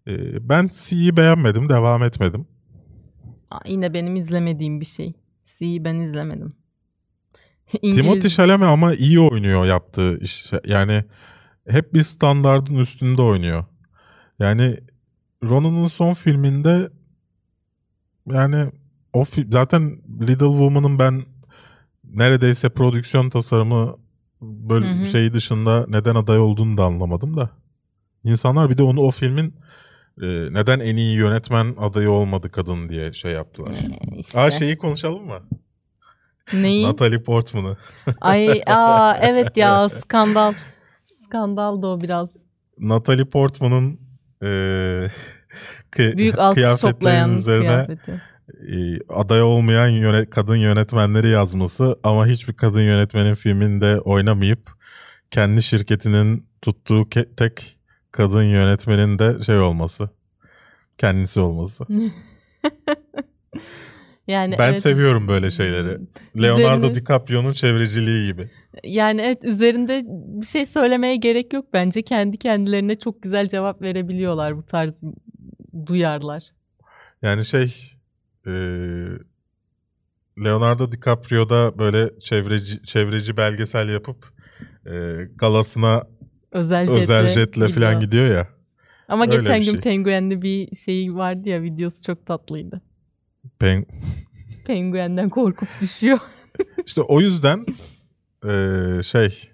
Ee, 0.07 0.49
ben 0.49 0.69
C'yi 0.73 1.17
beğenmedim, 1.17 1.69
devam 1.69 2.03
etmedim. 2.03 2.47
Aa, 3.51 3.59
yine 3.67 3.93
benim 3.93 4.15
izlemediğim 4.15 4.79
bir 4.81 4.85
şey. 4.85 5.13
C'yi 5.57 5.83
ben 5.83 5.95
izlemedim. 5.95 6.53
İngiliz... 7.81 7.97
Timothy 7.97 8.29
Chalamet 8.29 8.67
ama 8.67 8.93
iyi 8.93 9.19
oynuyor 9.19 9.65
yaptığı 9.65 10.19
iş. 10.19 10.51
Yani 10.65 11.03
hep 11.67 11.93
bir 11.93 12.03
standardın 12.03 12.75
üstünde 12.75 13.21
oynuyor. 13.21 13.65
Yani 14.39 14.77
Ronan'ın 15.43 15.87
son 15.87 16.13
filminde 16.13 16.89
yani 18.31 18.71
o 19.13 19.21
fi- 19.21 19.51
zaten 19.51 20.01
Little 20.21 20.47
Woman'ın 20.47 20.99
ben 20.99 21.23
neredeyse 22.03 22.69
prodüksiyon 22.69 23.29
tasarımı 23.29 23.97
böyle 24.41 24.85
Hı 24.85 25.01
hı. 25.01 25.05
şey 25.05 25.33
dışında 25.33 25.85
neden 25.87 26.15
aday 26.15 26.39
olduğunu 26.39 26.77
da 26.77 26.83
anlamadım 26.83 27.37
da. 27.37 27.49
İnsanlar 28.23 28.69
bir 28.69 28.77
de 28.77 28.83
onu 28.83 29.01
o 29.01 29.11
filmin 29.11 29.55
e, 30.21 30.27
neden 30.51 30.79
en 30.79 30.95
iyi 30.95 31.15
yönetmen 31.17 31.75
adayı 31.79 32.09
olmadı 32.11 32.51
kadın 32.51 32.89
diye 32.89 33.13
şey 33.13 33.31
yaptılar. 33.31 33.71
Ee, 33.71 34.19
işte. 34.19 34.39
Aa 34.39 34.51
şeyi 34.51 34.77
konuşalım 34.77 35.25
mı? 35.25 35.39
Neyi? 36.53 36.85
Natalie 36.87 37.23
Portman'ı. 37.23 37.77
Ay 38.21 38.61
aa 38.65 39.17
evet 39.21 39.57
ya 39.57 39.89
skandal. 39.89 40.53
Skandal 41.01 41.81
da 41.81 41.87
o 41.87 42.01
biraz. 42.01 42.35
Natalie 42.79 43.25
Portman'ın 43.25 43.99
eee 44.41 45.11
kı- 45.91 46.17
Büyük 46.17 46.35
kıyafetlerin 46.53 47.37
üzerine 47.37 47.67
kıyafeti. 47.67 48.21
e, 48.71 48.97
aday 49.09 49.41
olmayan 49.41 49.87
yöne- 49.89 50.29
kadın 50.29 50.55
yönetmenleri 50.55 51.29
yazması 51.29 51.99
ama 52.03 52.27
hiçbir 52.27 52.53
kadın 52.53 52.81
yönetmenin 52.81 53.35
filminde 53.35 53.99
oynamayıp 53.99 54.69
kendi 55.31 55.63
şirketinin 55.63 56.47
tuttuğu 56.61 57.01
ke- 57.01 57.35
tek 57.35 57.77
kadın 58.13 58.43
yönetmenin 58.43 59.19
de 59.19 59.43
şey 59.43 59.59
olması. 59.59 60.09
Kendisi 60.97 61.39
olması. 61.39 61.85
Yani 64.27 64.55
Ben 64.59 64.69
evet. 64.69 64.81
seviyorum 64.81 65.27
böyle 65.27 65.51
şeyleri. 65.51 65.97
Leonardo 66.41 66.85
Üzerine- 66.87 66.95
DiCaprio'nun 66.95 67.51
çevreciliği 67.51 68.27
gibi. 68.31 68.49
Yani 68.83 69.21
evet 69.21 69.43
üzerinde 69.43 70.03
bir 70.41 70.45
şey 70.45 70.65
söylemeye 70.65 71.15
gerek 71.15 71.53
yok 71.53 71.65
bence. 71.73 72.01
Kendi 72.01 72.37
kendilerine 72.37 72.99
çok 72.99 73.21
güzel 73.23 73.47
cevap 73.47 73.81
verebiliyorlar 73.81 74.57
bu 74.57 74.65
tarz 74.65 74.93
duyarlar. 75.85 76.43
Yani 77.21 77.45
şey 77.45 77.75
eee, 78.47 78.53
Leonardo 80.43 80.91
DiCaprio'da 80.91 81.77
böyle 81.77 82.19
çevreci 82.19 82.83
çevreci 82.83 83.37
belgesel 83.37 83.89
yapıp 83.89 84.25
eee, 84.85 85.29
galasına 85.35 86.03
Özel 86.53 86.87
jetle. 86.87 87.01
özel 87.01 87.27
jetle 87.27 87.67
falan 87.69 87.99
gidiyor 87.99 88.25
ya. 88.35 88.47
Ama 89.07 89.23
Öyle 89.23 89.35
geçen 89.37 89.59
gün 89.59 89.71
şey. 89.71 89.81
Penguen'de 89.81 90.41
bir 90.41 90.75
şey 90.75 91.15
vardı 91.15 91.49
ya 91.49 91.61
videosu 91.61 92.03
çok 92.03 92.25
tatlıydı. 92.25 92.81
Pen- 93.59 93.85
Penguen'den 94.65 95.29
korkup 95.29 95.69
düşüyor. 95.81 96.19
İşte 96.85 97.01
o 97.01 97.21
yüzden 97.21 97.65
eee, 98.45 99.03
şey 99.03 99.49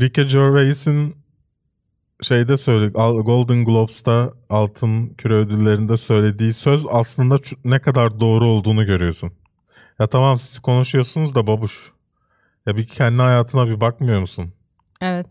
Ricky 0.00 0.28
Gervais'in 0.28 1.16
şeyde 2.22 2.56
söyle 2.56 2.92
Al- 2.94 3.22
Golden 3.24 3.64
Globes'ta 3.64 4.32
altın 4.50 5.08
küre 5.08 5.34
ödüllerinde 5.34 5.96
söylediği 5.96 6.52
söz 6.52 6.84
aslında 6.90 7.38
ne 7.64 7.78
kadar 7.78 8.20
doğru 8.20 8.44
olduğunu 8.46 8.86
görüyorsun. 8.86 9.32
Ya 9.98 10.06
tamam 10.06 10.38
siz 10.38 10.58
konuşuyorsunuz 10.58 11.34
da 11.34 11.46
babuş. 11.46 11.92
Ya 12.66 12.76
bir 12.76 12.86
kendi 12.86 13.22
hayatına 13.22 13.66
bir 13.68 13.80
bakmıyor 13.80 14.20
musun? 14.20 14.52
Evet. 15.02 15.26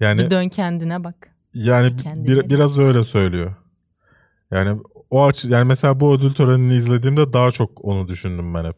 Yani 0.00 0.18
Bir 0.22 0.30
dön 0.30 0.48
kendine 0.48 1.04
bak. 1.04 1.28
Yani 1.54 1.92
bir- 1.98 2.02
Kendileri. 2.02 2.50
biraz 2.50 2.78
öyle 2.78 3.04
söylüyor. 3.04 3.54
Yani 4.50 4.80
o 5.10 5.24
açı 5.24 5.48
yani 5.48 5.64
mesela 5.64 6.00
bu 6.00 6.14
ödül 6.14 6.32
törenini 6.32 6.74
izlediğimde 6.74 7.32
daha 7.32 7.50
çok 7.50 7.84
onu 7.84 8.08
düşündüm 8.08 8.54
ben 8.54 8.64
hep. 8.64 8.76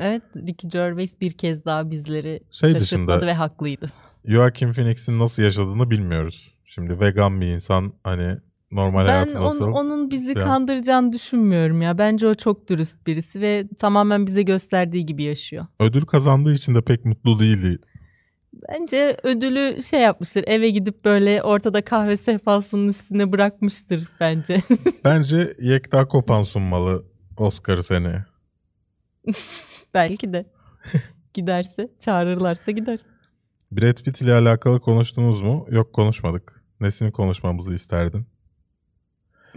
Evet 0.00 0.22
Ricky 0.36 0.70
Gervais 0.72 1.20
bir 1.20 1.32
kez 1.32 1.64
daha 1.64 1.90
bizleri 1.90 2.40
Şey 2.50 2.72
şaşırtmadı 2.72 2.80
dışında- 3.20 3.26
ve 3.26 3.34
haklıydı. 3.34 3.92
Joaquin 4.24 4.72
Phoenix'in 4.72 5.18
nasıl 5.18 5.42
yaşadığını 5.42 5.90
bilmiyoruz. 5.90 6.58
Şimdi 6.64 7.00
vegan 7.00 7.40
bir 7.40 7.46
insan 7.46 7.92
hani 8.04 8.36
normal 8.70 9.00
Ben 9.06 9.10
hayatı 9.12 9.34
nasıl? 9.34 9.72
onun 9.72 10.10
bizi 10.10 10.34
falan. 10.34 10.46
kandıracağını 10.46 11.12
düşünmüyorum 11.12 11.82
ya. 11.82 11.98
Bence 11.98 12.26
o 12.26 12.34
çok 12.34 12.68
dürüst 12.68 13.06
birisi 13.06 13.40
ve 13.40 13.64
tamamen 13.78 14.26
bize 14.26 14.42
gösterdiği 14.42 15.06
gibi 15.06 15.22
yaşıyor. 15.22 15.66
Ödül 15.80 16.04
kazandığı 16.04 16.52
için 16.54 16.74
de 16.74 16.82
pek 16.82 17.04
mutlu 17.04 17.38
değildi. 17.40 17.78
Bence 18.68 19.16
ödülü 19.22 19.82
şey 19.82 20.00
yapmıştır. 20.00 20.44
Eve 20.46 20.70
gidip 20.70 21.04
böyle 21.04 21.42
ortada 21.42 21.84
kahve 21.84 22.16
sehpasının 22.16 22.88
üstüne 22.88 23.32
bırakmıştır 23.32 24.08
bence. 24.20 24.62
Bence 25.04 25.54
Yekta 25.60 26.08
Kopan 26.08 26.42
sunmalı 26.42 27.04
Oscar'ı 27.36 27.82
seneye. 27.82 28.24
Belki 29.94 30.32
de. 30.32 30.46
Giderse, 31.34 31.88
çağırırlarsa 32.00 32.70
gider. 32.70 32.98
Brad 33.72 34.02
Pitt 34.02 34.20
ile 34.20 34.34
alakalı 34.34 34.80
konuştunuz 34.80 35.40
mu? 35.40 35.66
Yok 35.70 35.92
konuşmadık. 35.92 36.62
Nesini 36.80 37.12
konuşmamızı 37.12 37.74
isterdin? 37.74 38.26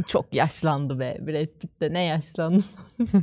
Çok 0.08 0.34
yaşlandı 0.34 1.00
be. 1.00 1.18
Brad 1.22 1.60
Pitt 1.60 1.82
de 1.82 1.94
ne 1.94 2.04
yaşlandı. 2.04 2.64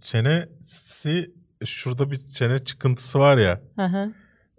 Çenesi 0.00 1.34
şurada 1.64 2.10
bir 2.10 2.16
çene 2.16 2.58
çıkıntısı 2.58 3.18
var 3.18 3.38
ya 3.38 3.60
Hı 3.76 3.84
hı, 3.84 4.12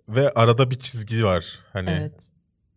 ve 0.10 0.32
arada 0.34 0.72
bir 0.72 0.76
çizgi 0.76 1.26
var. 1.26 1.60
Hani 1.74 1.89
evet. 1.89 2.14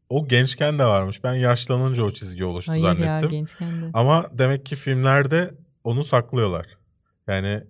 o 0.08 0.28
gençken 0.28 0.78
de 0.78 0.84
varmış. 0.84 1.24
Ben 1.24 1.34
yaşlanınca 1.34 2.04
o 2.04 2.10
çizgi 2.10 2.44
oluştu 2.44 2.72
Hayır 2.72 2.84
ya 2.84 2.94
zannettim. 2.94 3.30
gençken 3.30 3.82
de. 3.82 3.90
Ama 3.94 4.26
demek 4.32 4.66
ki 4.66 4.76
filmlerde 4.76 5.54
onu 5.84 6.04
saklıyorlar. 6.04 6.66
Yani 7.26 7.64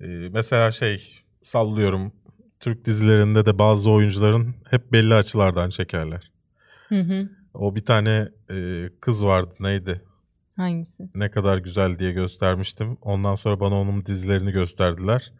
e, 0.00 0.06
mesela 0.32 0.72
şey 0.72 1.22
sallıyorum 1.42 2.12
Türk 2.60 2.84
dizilerinde 2.84 3.46
de 3.46 3.58
bazı 3.58 3.90
oyuncuların 3.90 4.54
hep 4.70 4.92
belli 4.92 5.14
açılardan 5.14 5.70
çekerler. 5.70 6.30
Hı 6.88 7.00
hı. 7.00 7.28
O 7.54 7.74
bir 7.74 7.84
tane 7.84 8.28
e, 8.50 8.88
kız 9.00 9.24
vardı 9.24 9.54
neydi? 9.60 10.02
Hangisi? 10.56 11.08
Ne 11.14 11.30
kadar 11.30 11.58
güzel 11.58 11.98
diye 11.98 12.12
göstermiştim. 12.12 12.98
Ondan 13.02 13.36
sonra 13.36 13.60
bana 13.60 13.80
onun 13.80 14.06
dizilerini 14.06 14.52
gösterdiler. 14.52 15.32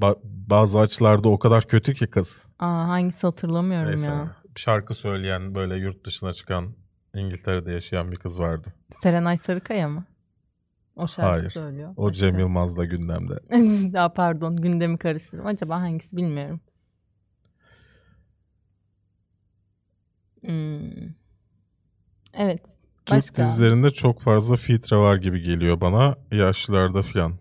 Ba- 0.00 0.18
bazı 0.24 0.78
açılarda 0.78 1.28
o 1.28 1.38
kadar 1.38 1.64
kötü 1.68 1.94
ki 1.94 2.06
kız. 2.06 2.46
Aa, 2.58 2.88
hangisi 2.88 3.26
hatırlamıyorum 3.26 3.90
Neyse. 3.90 4.10
ya. 4.10 4.36
Şarkı 4.56 4.94
söyleyen 4.94 5.54
böyle 5.54 5.76
yurt 5.76 6.04
dışına 6.06 6.32
çıkan 6.32 6.74
İngiltere'de 7.14 7.72
yaşayan 7.72 8.12
bir 8.12 8.16
kız 8.16 8.40
vardı. 8.40 8.72
Serenay 9.02 9.36
Sarıkaya 9.36 9.88
mı? 9.88 10.04
O 10.96 11.08
şarkı 11.08 11.30
Hayır. 11.30 11.50
söylüyor. 11.50 11.92
O 11.96 12.12
Cem 12.12 12.38
Yılmaz'la 12.38 12.84
gündemde. 12.84 13.34
ya 13.98 14.12
pardon 14.12 14.56
gündemi 14.56 14.98
karıştırdım. 14.98 15.46
Acaba 15.46 15.80
hangisi 15.80 16.16
bilmiyorum. 16.16 16.60
Hmm. 20.40 21.08
Evet. 22.34 22.62
Türk 23.06 23.16
Başka? 23.16 23.42
dizilerinde 23.42 23.90
çok 23.90 24.20
fazla 24.20 24.56
filtre 24.56 24.96
var 24.96 25.16
gibi 25.16 25.40
geliyor 25.42 25.80
bana 25.80 26.16
yaşlılarda 26.32 27.02
falan. 27.02 27.32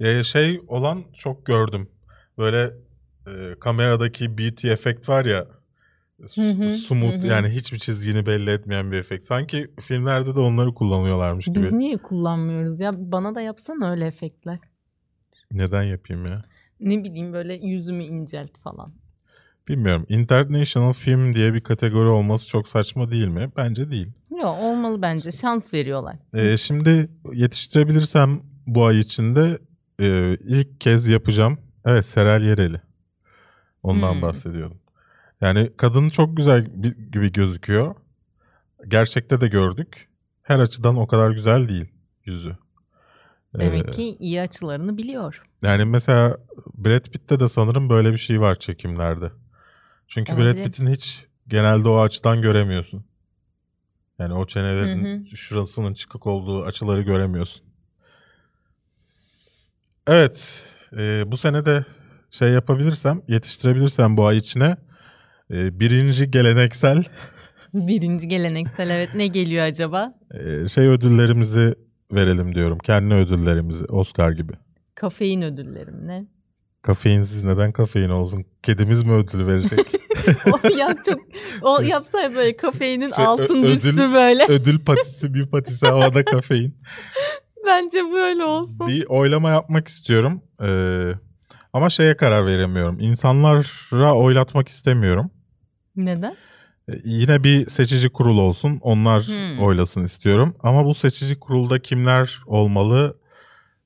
Ya 0.00 0.22
şey 0.22 0.60
olan 0.68 1.04
çok 1.14 1.46
gördüm. 1.46 1.88
Böyle 2.38 2.70
e, 3.26 3.54
kameradaki 3.60 4.38
BT 4.38 4.68
efekt 4.68 5.08
var 5.08 5.24
ya 5.24 5.46
s- 6.26 6.42
Hı 6.42 6.50
hı, 6.50 6.70
smooth 6.70 7.14
hı 7.14 7.18
hı. 7.18 7.26
yani 7.26 7.48
hiçbir 7.48 7.78
çizgini 7.78 8.26
belli 8.26 8.50
etmeyen 8.50 8.92
bir 8.92 8.96
efekt. 8.96 9.24
Sanki 9.24 9.70
filmlerde 9.80 10.34
de 10.36 10.40
onları 10.40 10.74
kullanıyorlarmış 10.74 11.46
Biz 11.48 11.54
gibi. 11.54 11.78
niye 11.78 11.96
kullanmıyoruz 11.96 12.80
ya? 12.80 13.12
Bana 13.12 13.34
da 13.34 13.40
yapsana 13.40 13.90
öyle 13.90 14.06
efektler. 14.06 14.58
Neden 15.52 15.82
yapayım 15.82 16.26
ya? 16.26 16.44
Ne 16.80 17.04
bileyim 17.04 17.32
böyle 17.32 17.54
yüzümü 17.54 18.04
incelt 18.04 18.58
falan. 18.58 18.92
Bilmiyorum. 19.68 20.06
International 20.08 20.92
film 20.92 21.34
diye 21.34 21.54
bir 21.54 21.60
kategori 21.60 22.08
olması 22.08 22.48
çok 22.48 22.68
saçma 22.68 23.10
değil 23.10 23.28
mi? 23.28 23.50
Bence 23.56 23.90
değil. 23.90 24.08
Yok 24.30 24.56
olmalı 24.62 25.02
bence. 25.02 25.32
Şans 25.32 25.74
veriyorlar. 25.74 26.16
Ee, 26.34 26.56
şimdi 26.56 27.08
yetiştirebilirsem 27.32 28.40
bu 28.66 28.84
ay 28.84 29.00
içinde 29.00 29.58
e, 30.00 30.36
ilk 30.44 30.80
kez 30.80 31.06
yapacağım. 31.06 31.58
Evet 31.84 32.04
Serel 32.04 32.42
Yereli. 32.42 32.80
Ondan 33.82 34.14
Hmm. 34.14 34.22
bahsediyordum. 34.22 34.78
Yani 35.40 35.72
kadın 35.76 36.08
çok 36.08 36.36
güzel 36.36 36.66
gibi 37.12 37.32
gözüküyor. 37.32 37.94
Gerçekte 38.88 39.40
de 39.40 39.48
gördük. 39.48 40.08
Her 40.42 40.58
açıdan 40.58 40.96
o 40.96 41.06
kadar 41.06 41.30
güzel 41.30 41.68
değil 41.68 41.84
yüzü. 42.24 42.56
Demek 43.58 43.88
Ee, 43.88 43.90
ki 43.90 44.16
iyi 44.20 44.40
açılarını 44.40 44.98
biliyor. 44.98 45.42
Yani 45.62 45.84
mesela 45.84 46.38
Brad 46.74 47.04
Pitt'te 47.04 47.40
de 47.40 47.48
sanırım 47.48 47.90
böyle 47.90 48.12
bir 48.12 48.16
şey 48.18 48.40
var 48.40 48.58
çekimlerde. 48.58 49.32
Çünkü 50.06 50.32
Brad 50.32 50.40
Olabilir. 50.40 50.64
Pitt'in 50.64 50.86
hiç 50.86 51.26
genelde 51.48 51.88
o 51.88 52.00
açıdan 52.00 52.42
göremiyorsun. 52.42 53.04
Yani 54.18 54.34
o 54.34 54.46
çenelerin 54.46 55.04
Hı 55.30 55.36
şurasının 55.36 55.94
çıkık 55.94 56.26
olduğu 56.26 56.64
açıları 56.64 57.02
göremiyorsun. 57.02 57.65
Evet. 60.06 60.64
e, 60.98 61.22
bu 61.26 61.36
sene 61.36 61.66
de 61.66 61.84
şey 62.30 62.48
yapabilirsem, 62.50 63.22
yetiştirebilirsem 63.28 64.16
bu 64.16 64.26
ay 64.26 64.36
içine 64.38 64.76
e, 65.50 65.80
birinci 65.80 66.30
geleneksel 66.30 67.04
Birinci 67.74 68.28
geleneksel 68.28 68.90
evet 68.90 69.08
ne 69.14 69.26
geliyor 69.26 69.64
acaba? 69.64 70.12
e, 70.34 70.68
şey 70.68 70.86
ödüllerimizi 70.88 71.74
verelim 72.12 72.54
diyorum. 72.54 72.78
Kendi 72.78 73.14
ödüllerimizi 73.14 73.84
Oscar 73.84 74.30
gibi. 74.30 74.52
Kafein 74.94 75.42
ödüllerim 75.42 76.06
ne? 76.06 76.26
Kafeinsiz 76.82 77.44
neden 77.44 77.72
kafein 77.72 78.08
olsun? 78.08 78.44
Kedimiz 78.62 79.02
mi 79.02 79.12
ödül 79.12 79.46
verecek? 79.46 79.80
o 80.52 80.68
ya 80.78 80.94
çok 81.06 81.20
o 81.62 81.80
yapsa 81.82 82.20
ya 82.20 82.34
böyle 82.34 82.56
kafeinin 82.56 83.10
Şey, 83.10 83.24
ö- 83.24 83.28
altın 83.28 83.62
ödül- 83.62 83.74
üstü 83.74 84.12
böyle. 84.12 84.44
ödül 84.48 84.78
patisi 84.84 85.34
bir 85.34 85.46
patisi 85.46 85.86
havada 85.86 86.24
kafein. 86.24 86.74
Bence 87.66 87.98
böyle 88.12 88.44
olsun. 88.44 88.86
Bir 88.88 89.04
oylama 89.08 89.50
yapmak 89.50 89.88
istiyorum. 89.88 90.42
Ee, 90.62 91.12
ama 91.72 91.90
şeye 91.90 92.16
karar 92.16 92.46
veremiyorum. 92.46 93.00
İnsanlara 93.00 94.14
oylatmak 94.14 94.68
istemiyorum. 94.68 95.30
Neden? 95.96 96.36
Ee, 96.88 96.92
yine 97.04 97.44
bir 97.44 97.66
seçici 97.66 98.08
kurul 98.08 98.38
olsun. 98.38 98.78
Onlar 98.82 99.22
Hmm. 99.22 99.62
oylasın 99.64 100.04
istiyorum. 100.04 100.56
Ama 100.62 100.84
bu 100.84 100.94
seçici 100.94 101.40
kurulda 101.40 101.78
kimler 101.82 102.40
olmalı 102.46 103.14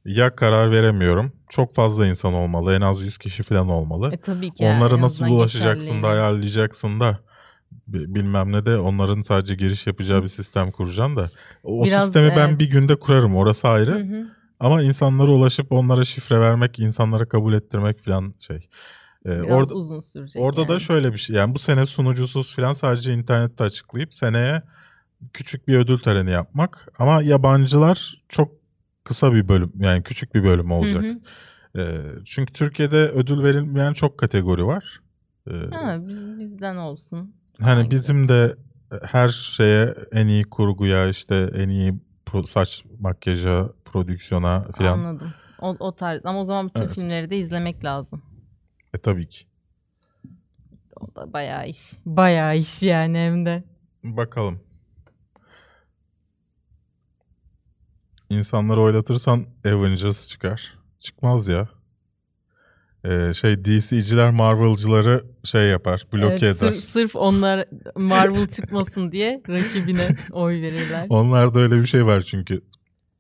ya 0.05 0.37
karar 0.37 0.71
veremiyorum. 0.71 1.33
Çok 1.49 1.75
fazla 1.75 2.07
insan 2.07 2.35
olmalı. 2.35 2.75
En 2.75 2.81
az 2.81 3.01
100 3.03 3.19
kişi 3.19 3.43
falan 3.43 3.69
olmalı. 3.69 4.11
E 4.13 4.17
tabii 4.17 4.51
ki. 4.53 4.65
yani, 4.65 4.77
Onlara 4.77 4.95
en 4.95 5.01
nasıl 5.03 5.15
azından 5.25 5.31
ulaşacaksın 5.33 5.91
da 5.91 5.95
geçerli. 5.95 6.07
ayarlayacaksın 6.07 7.01
da 7.01 7.19
bilmem 7.87 8.53
ne 8.53 8.67
de 8.67 8.79
onların 8.79 9.23
sadece 9.23 9.55
giriş 9.55 9.87
yapacağı 9.87 10.23
bir 10.23 10.29
sistem 10.29 10.71
kuracaksın 10.71 11.17
da. 11.17 11.31
O 11.63 11.85
Biraz, 11.85 12.05
sistemi 12.05 12.33
ben 12.37 12.49
evet. 12.49 12.59
bir 12.59 12.71
günde 12.71 12.97
kurarım 12.97 13.37
orası 13.37 13.69
ayrı. 13.69 13.93
Hı 13.93 13.99
hı. 13.99 14.27
Ama 14.61 14.83
insanlara 14.83 15.31
ulaşıp 15.31 15.73
onlara 15.73 16.05
şifre 16.05 16.41
vermek, 16.41 16.79
insanlara 16.79 17.29
kabul 17.29 17.53
ettirmek 17.53 18.05
falan 18.05 18.35
şey. 18.39 18.69
Ee, 19.25 19.43
orada 19.43 19.75
uzun 19.75 20.01
sürecek. 20.01 20.43
orada 20.43 20.69
da 20.69 20.73
yani. 20.73 20.81
şöyle 20.81 21.13
bir 21.13 21.19
şey. 21.19 21.37
Yani 21.37 21.55
bu 21.55 21.59
sene 21.59 21.87
sunucusuz 21.87 22.55
falan 22.57 22.73
sadece 22.73 23.15
internette 23.15 23.65
açıklayıp 23.65 24.15
seneye 24.15 24.63
küçük 25.33 25.69
bir 25.69 25.77
ödül 25.79 25.99
töreni 25.99 26.31
yapmak. 26.31 26.89
Ama 26.99 27.23
yabancılar 27.23 28.23
çok 28.29 28.53
kısa 29.05 29.33
bir 29.33 29.49
bölüm 29.49 29.73
yani 29.81 30.03
küçük 30.03 30.35
bir 30.35 30.45
bölüm 30.45 30.71
olacak. 30.71 31.03
Hı 31.05 31.11
hı. 31.11 31.21
Ee, 31.79 31.99
çünkü 32.25 32.53
Türkiye'de 32.53 32.97
ödül 32.97 33.43
verilmeyen 33.43 33.93
çok 33.93 34.19
kategori 34.19 34.67
var. 34.67 35.01
Ee, 35.51 35.53
Ha, 35.73 35.99
biz- 36.07 36.39
bizden 36.41 36.77
olsun. 36.77 37.35
Hani 37.61 37.91
bizim 37.91 38.29
de 38.29 38.57
her 39.03 39.29
şeye 39.29 39.95
en 40.13 40.27
iyi 40.27 40.45
kurguya 40.45 41.09
işte 41.09 41.51
en 41.55 41.69
iyi 41.69 41.95
pro- 42.27 42.47
saç 42.47 42.85
makyaja, 43.01 43.69
prodüksiyona 43.85 44.63
falan. 44.63 44.99
Anladım. 44.99 45.35
O, 45.61 45.69
o 45.79 45.95
tarz. 45.95 46.21
Ama 46.25 46.41
o 46.41 46.45
zaman 46.45 46.69
bütün 46.69 46.81
Evet. 46.81 46.95
filmleri 46.95 47.31
de 47.31 47.39
izlemek 47.39 47.85
lazım. 47.85 48.23
E 48.95 48.99
tabii 48.99 49.29
ki. 49.29 49.45
O 51.01 51.15
da 51.15 51.33
bayağı 51.33 51.69
iş. 51.69 51.93
Bayağı 52.07 52.57
iş 52.57 52.83
yani 52.83 53.19
hem 53.19 53.47
de. 53.47 53.65
Bakalım. 54.05 54.61
İnsanları 58.31 58.81
oylatırsan 58.81 59.47
Avengers 59.67 60.29
çıkar. 60.29 60.79
Çıkmaz 61.01 61.49
ya. 61.49 61.69
Ee, 63.05 63.35
şey 63.35 63.65
DC'ciler 63.65 64.31
Marvel'cıları 64.31 65.25
şey 65.45 65.63
yapar, 65.69 66.07
bloke 66.13 66.27
Evet, 66.27 66.43
eder. 66.43 66.55
sırf, 66.73 66.85
sırf 66.85 67.17
onlar 67.17 67.65
Marvel 67.97 68.47
çıkmasın 68.47 69.13
diye 69.13 69.43
rakibine 69.49 70.09
oy 70.33 70.63
verirler. 70.63 71.07
Onlarda 71.09 71.61
öyle 71.61 71.77
bir 71.81 71.87
şey 71.87 72.07
var 72.07 72.21
çünkü. 72.21 72.61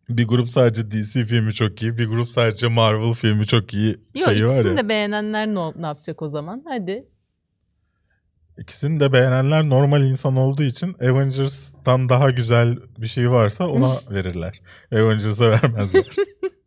Bir 0.08 0.26
grup 0.28 0.48
sadece 0.48 0.90
DC 0.90 1.24
filmi 1.24 1.52
çok 1.52 1.82
iyi, 1.82 1.98
bir 1.98 2.06
grup 2.06 2.28
sadece 2.28 2.68
Marvel 2.68 3.12
filmi 3.12 3.46
çok 3.46 3.74
iyi 3.74 3.88
Yok 4.14 4.28
şeyi 4.28 4.44
var 4.46 4.50
ikisini 4.54 4.68
ya. 4.68 4.76
de 4.76 4.88
beğenenler 4.88 5.46
ne, 5.46 5.82
ne 5.82 5.86
yapacak 5.86 6.22
o 6.22 6.28
zaman? 6.28 6.62
Hadi. 6.68 7.04
İkisini 8.58 9.00
de 9.00 9.12
beğenenler 9.12 9.68
normal 9.68 10.02
insan 10.02 10.36
olduğu 10.36 10.62
için 10.62 10.94
Avengers'tan 11.00 12.08
daha 12.08 12.30
güzel 12.30 12.76
bir 12.98 13.06
şey 13.06 13.30
varsa 13.30 13.68
ona 13.68 13.94
verirler. 14.10 14.60
Avengers'a 14.92 15.50
vermezler. 15.50 16.04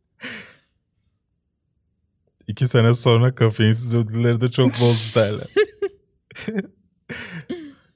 İki 2.48 2.68
sene 2.68 2.94
sonra 2.94 3.36
kafeinsiz 3.36 3.96
ödülleri 3.96 4.42
de 4.42 4.52
çok 4.52 4.68
bozdu 4.72 5.16
derler. 5.20 5.48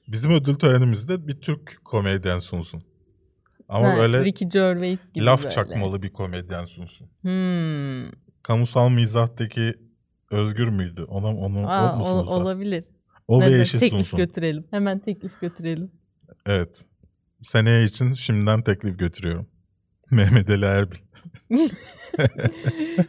Bizim 0.08 0.32
ödül 0.32 0.54
törenimizde 0.54 1.28
bir 1.28 1.40
Türk 1.40 1.84
komedyen 1.84 2.38
sunsun. 2.38 2.82
Ama 3.68 3.88
Ha, 3.88 3.96
böyle 3.96 4.24
Ricky 4.24 4.48
Gervais 4.50 5.12
gibi 5.12 5.24
laf 5.24 5.42
böyle. 5.42 5.54
çakmalı 5.54 6.02
bir 6.02 6.12
komedyen 6.12 6.64
sunsun. 6.64 7.10
Hmm. 7.22 8.10
Kamusal 8.42 8.88
mizahtaki 8.90 9.74
Özgür 10.30 10.68
müydü? 10.68 11.02
Ona 11.02 11.26
onu 11.26 11.70
Aa, 11.70 11.92
o 11.92 11.96
mu 11.96 12.04
ol- 12.04 12.18
sunsa? 12.24 12.34
olabilir. 12.34 12.84
O 13.28 13.40
ve 13.40 13.46
Neden? 13.46 13.60
eşi 13.60 13.78
teklif 13.78 13.90
sunsun. 13.98 14.16
götürelim. 14.18 14.64
Hemen 14.70 14.98
teklif 14.98 15.40
götürelim. 15.40 15.90
Evet. 16.46 16.84
Seneye 17.42 17.84
için 17.84 18.12
şimdiden 18.12 18.62
teklif 18.62 18.98
götürüyorum. 18.98 19.46
Mehmet 20.10 20.50
Ali 20.50 20.64
Erbil. 20.64 20.96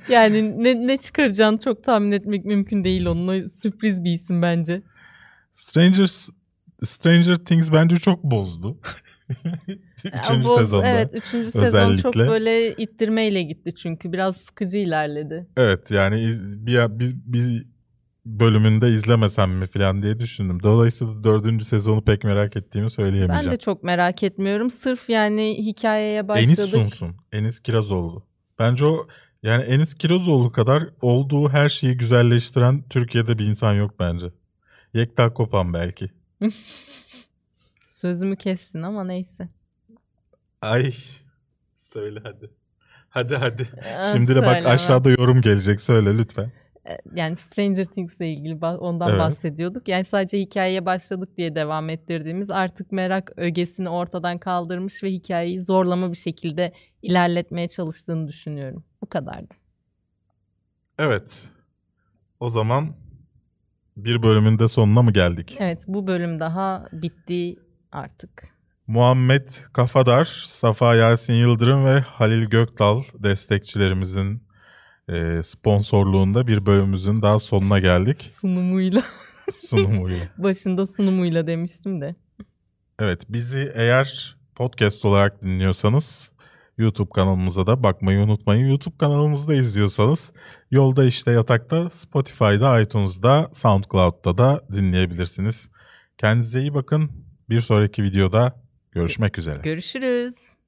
yani 0.09 0.63
ne, 0.63 0.87
ne 0.87 0.97
çıkaracağını 0.97 1.59
çok 1.59 1.83
tahmin 1.83 2.11
etmek 2.11 2.45
mümkün 2.45 2.83
değil 2.83 3.05
onun. 3.05 3.47
Sürpriz 3.47 4.03
bir 4.03 4.11
isim 4.13 4.41
bence. 4.41 4.81
Strangers 5.51 6.29
Stranger 6.83 7.35
Things 7.35 7.71
bence 7.71 7.97
çok 7.97 8.23
bozdu. 8.23 8.77
Ya 10.03 10.21
Üçüncü 10.25 10.49
bu- 10.49 10.57
sezonda. 10.57 10.87
Evet 10.87 11.09
üçüncü 11.13 11.51
sezon 11.51 11.97
çok 11.97 12.15
özellikle. 12.15 12.27
böyle 12.31 12.75
ittirmeyle 12.75 13.43
gitti 13.43 13.75
çünkü. 13.75 14.13
Biraz 14.13 14.37
sıkıcı 14.37 14.77
ilerledi. 14.77 15.47
Evet 15.57 15.91
yani 15.91 16.19
iz- 16.21 16.65
bir, 16.65 16.99
bir, 16.99 17.15
bir 17.25 17.67
bölümünde 18.25 18.89
izlemesem 18.89 19.51
mi 19.51 19.67
falan 19.67 20.01
diye 20.01 20.19
düşündüm. 20.19 20.63
Dolayısıyla 20.63 21.23
dördüncü 21.23 21.65
sezonu 21.65 22.01
pek 22.01 22.23
merak 22.23 22.55
ettiğimi 22.55 22.85
Ben 22.85 22.89
söyleyemeyeceğim. 22.89 23.51
de 23.51 23.57
çok 23.57 23.83
merak 23.83 24.23
etmiyorum. 24.23 24.69
Sırf 24.71 25.09
yani 25.09 25.57
hikayeye 25.65 26.27
başladık. 26.27 26.59
Enis 26.59 26.71
sunsun. 26.71 27.15
Enis 27.31 27.59
Kirazoğlu. 27.59 28.23
Bence 28.59 28.85
o 28.85 29.07
yani 29.43 29.63
Enis 29.63 29.93
Kirazoğlu 29.93 30.51
kadar 30.51 30.83
olduğu 31.01 31.49
her 31.49 31.69
şeyi 31.69 31.97
güzelleştiren 31.97 32.83
Türkiye'de 32.89 33.39
bir 33.39 33.45
insan 33.45 33.73
yok 33.73 33.99
bence. 33.99 34.27
Yekta 34.93 35.33
Kopan 35.33 35.73
belki. 35.73 36.09
Sözümü 37.87 38.35
kestin 38.35 38.81
ama 38.81 39.03
neyse. 39.03 39.49
Ay 40.61 40.93
söyle 41.77 42.19
hadi. 42.23 42.49
Hadi 43.09 43.35
hadi. 43.35 43.69
Aa, 43.97 44.13
Şimdi 44.13 44.35
de 44.35 44.41
bak 44.41 44.65
aşağıda 44.65 45.09
yorum 45.09 45.41
gelecek 45.41 45.81
söyle 45.81 46.17
lütfen. 46.17 46.51
E, 46.89 46.97
Yani 47.15 47.35
Stranger 47.35 47.85
Things'le 47.85 48.21
ilgili 48.21 48.53
ba- 48.53 48.77
ondan 48.77 49.09
Evet. 49.09 49.19
bahsediyorduk. 49.19 49.87
Yani 49.87 50.05
sadece 50.05 50.39
hikayeye 50.39 50.85
başladık 50.85 51.29
diye 51.37 51.55
devam 51.55 51.89
ettirdiğimiz 51.89 52.49
artık 52.49 52.91
merak 52.91 53.31
ögesini 53.37 53.89
ortadan 53.89 54.37
kaldırmış 54.37 55.03
ve 55.03 55.11
hikayeyi 55.11 55.61
zorlama 55.61 56.11
bir 56.11 56.17
şekilde 56.17 56.73
ilerletmeye 57.01 57.67
çalıştığını 57.67 58.27
düşünüyorum. 58.27 58.83
Bu 59.01 59.05
kadardı. 59.09 59.53
Evet. 60.99 61.41
O 62.39 62.49
zaman 62.49 62.95
bir 63.97 64.23
bölümün 64.23 64.59
de 64.59 64.67
sonuna 64.67 65.01
mı 65.01 65.13
geldik? 65.13 65.57
Evet 65.59 65.83
bu 65.87 66.07
bölüm 66.07 66.39
daha 66.39 66.87
bitti 66.91 67.55
artık. 67.91 68.49
Muhammed 68.87 69.49
Kafadar, 69.73 70.25
Safa 70.45 70.95
Yasin 70.95 71.33
Yıldırım 71.33 71.85
ve 71.85 71.99
Halil 71.99 72.45
Gökdal 72.45 73.01
destekçilerimizin 73.13 74.43
e, 75.13 75.43
sponsorluğunda 75.43 76.47
bir 76.47 76.65
bölümümüzün 76.65 77.21
daha 77.21 77.39
sonuna 77.39 77.79
geldik. 77.79 78.21
Sunumuyla. 78.21 79.03
Sunumuyla. 79.51 80.27
Başında 80.37 80.87
sunumuyla 80.87 81.47
demiştim 81.47 82.01
de. 82.01 82.15
Evet 82.99 83.23
bizi 83.29 83.71
eğer 83.75 84.37
podcast 84.55 85.05
olarak 85.05 85.41
dinliyorsanız 85.41 86.31
YouTube 86.77 87.09
kanalımıza 87.09 87.67
da 87.67 87.83
bakmayı 87.83 88.19
unutmayın. 88.19 88.67
YouTube 88.67 88.97
kanalımızda 88.97 89.55
izliyorsanız 89.55 90.33
yolda 90.71 91.05
işte 91.05 91.31
yatakta 91.31 91.89
Spotify'da, 91.89 92.81
iTunes'da, 92.81 93.49
SoundCloud'da 93.53 94.37
da 94.37 94.61
dinleyebilirsiniz. 94.73 95.69
Kendinize 96.17 96.61
iyi 96.61 96.73
bakın. 96.73 97.11
Bir 97.49 97.59
sonraki 97.59 98.03
videoda 98.03 98.61
görüşmek 98.91 99.39
üzere. 99.39 99.59
Görüşürüz. 99.63 100.58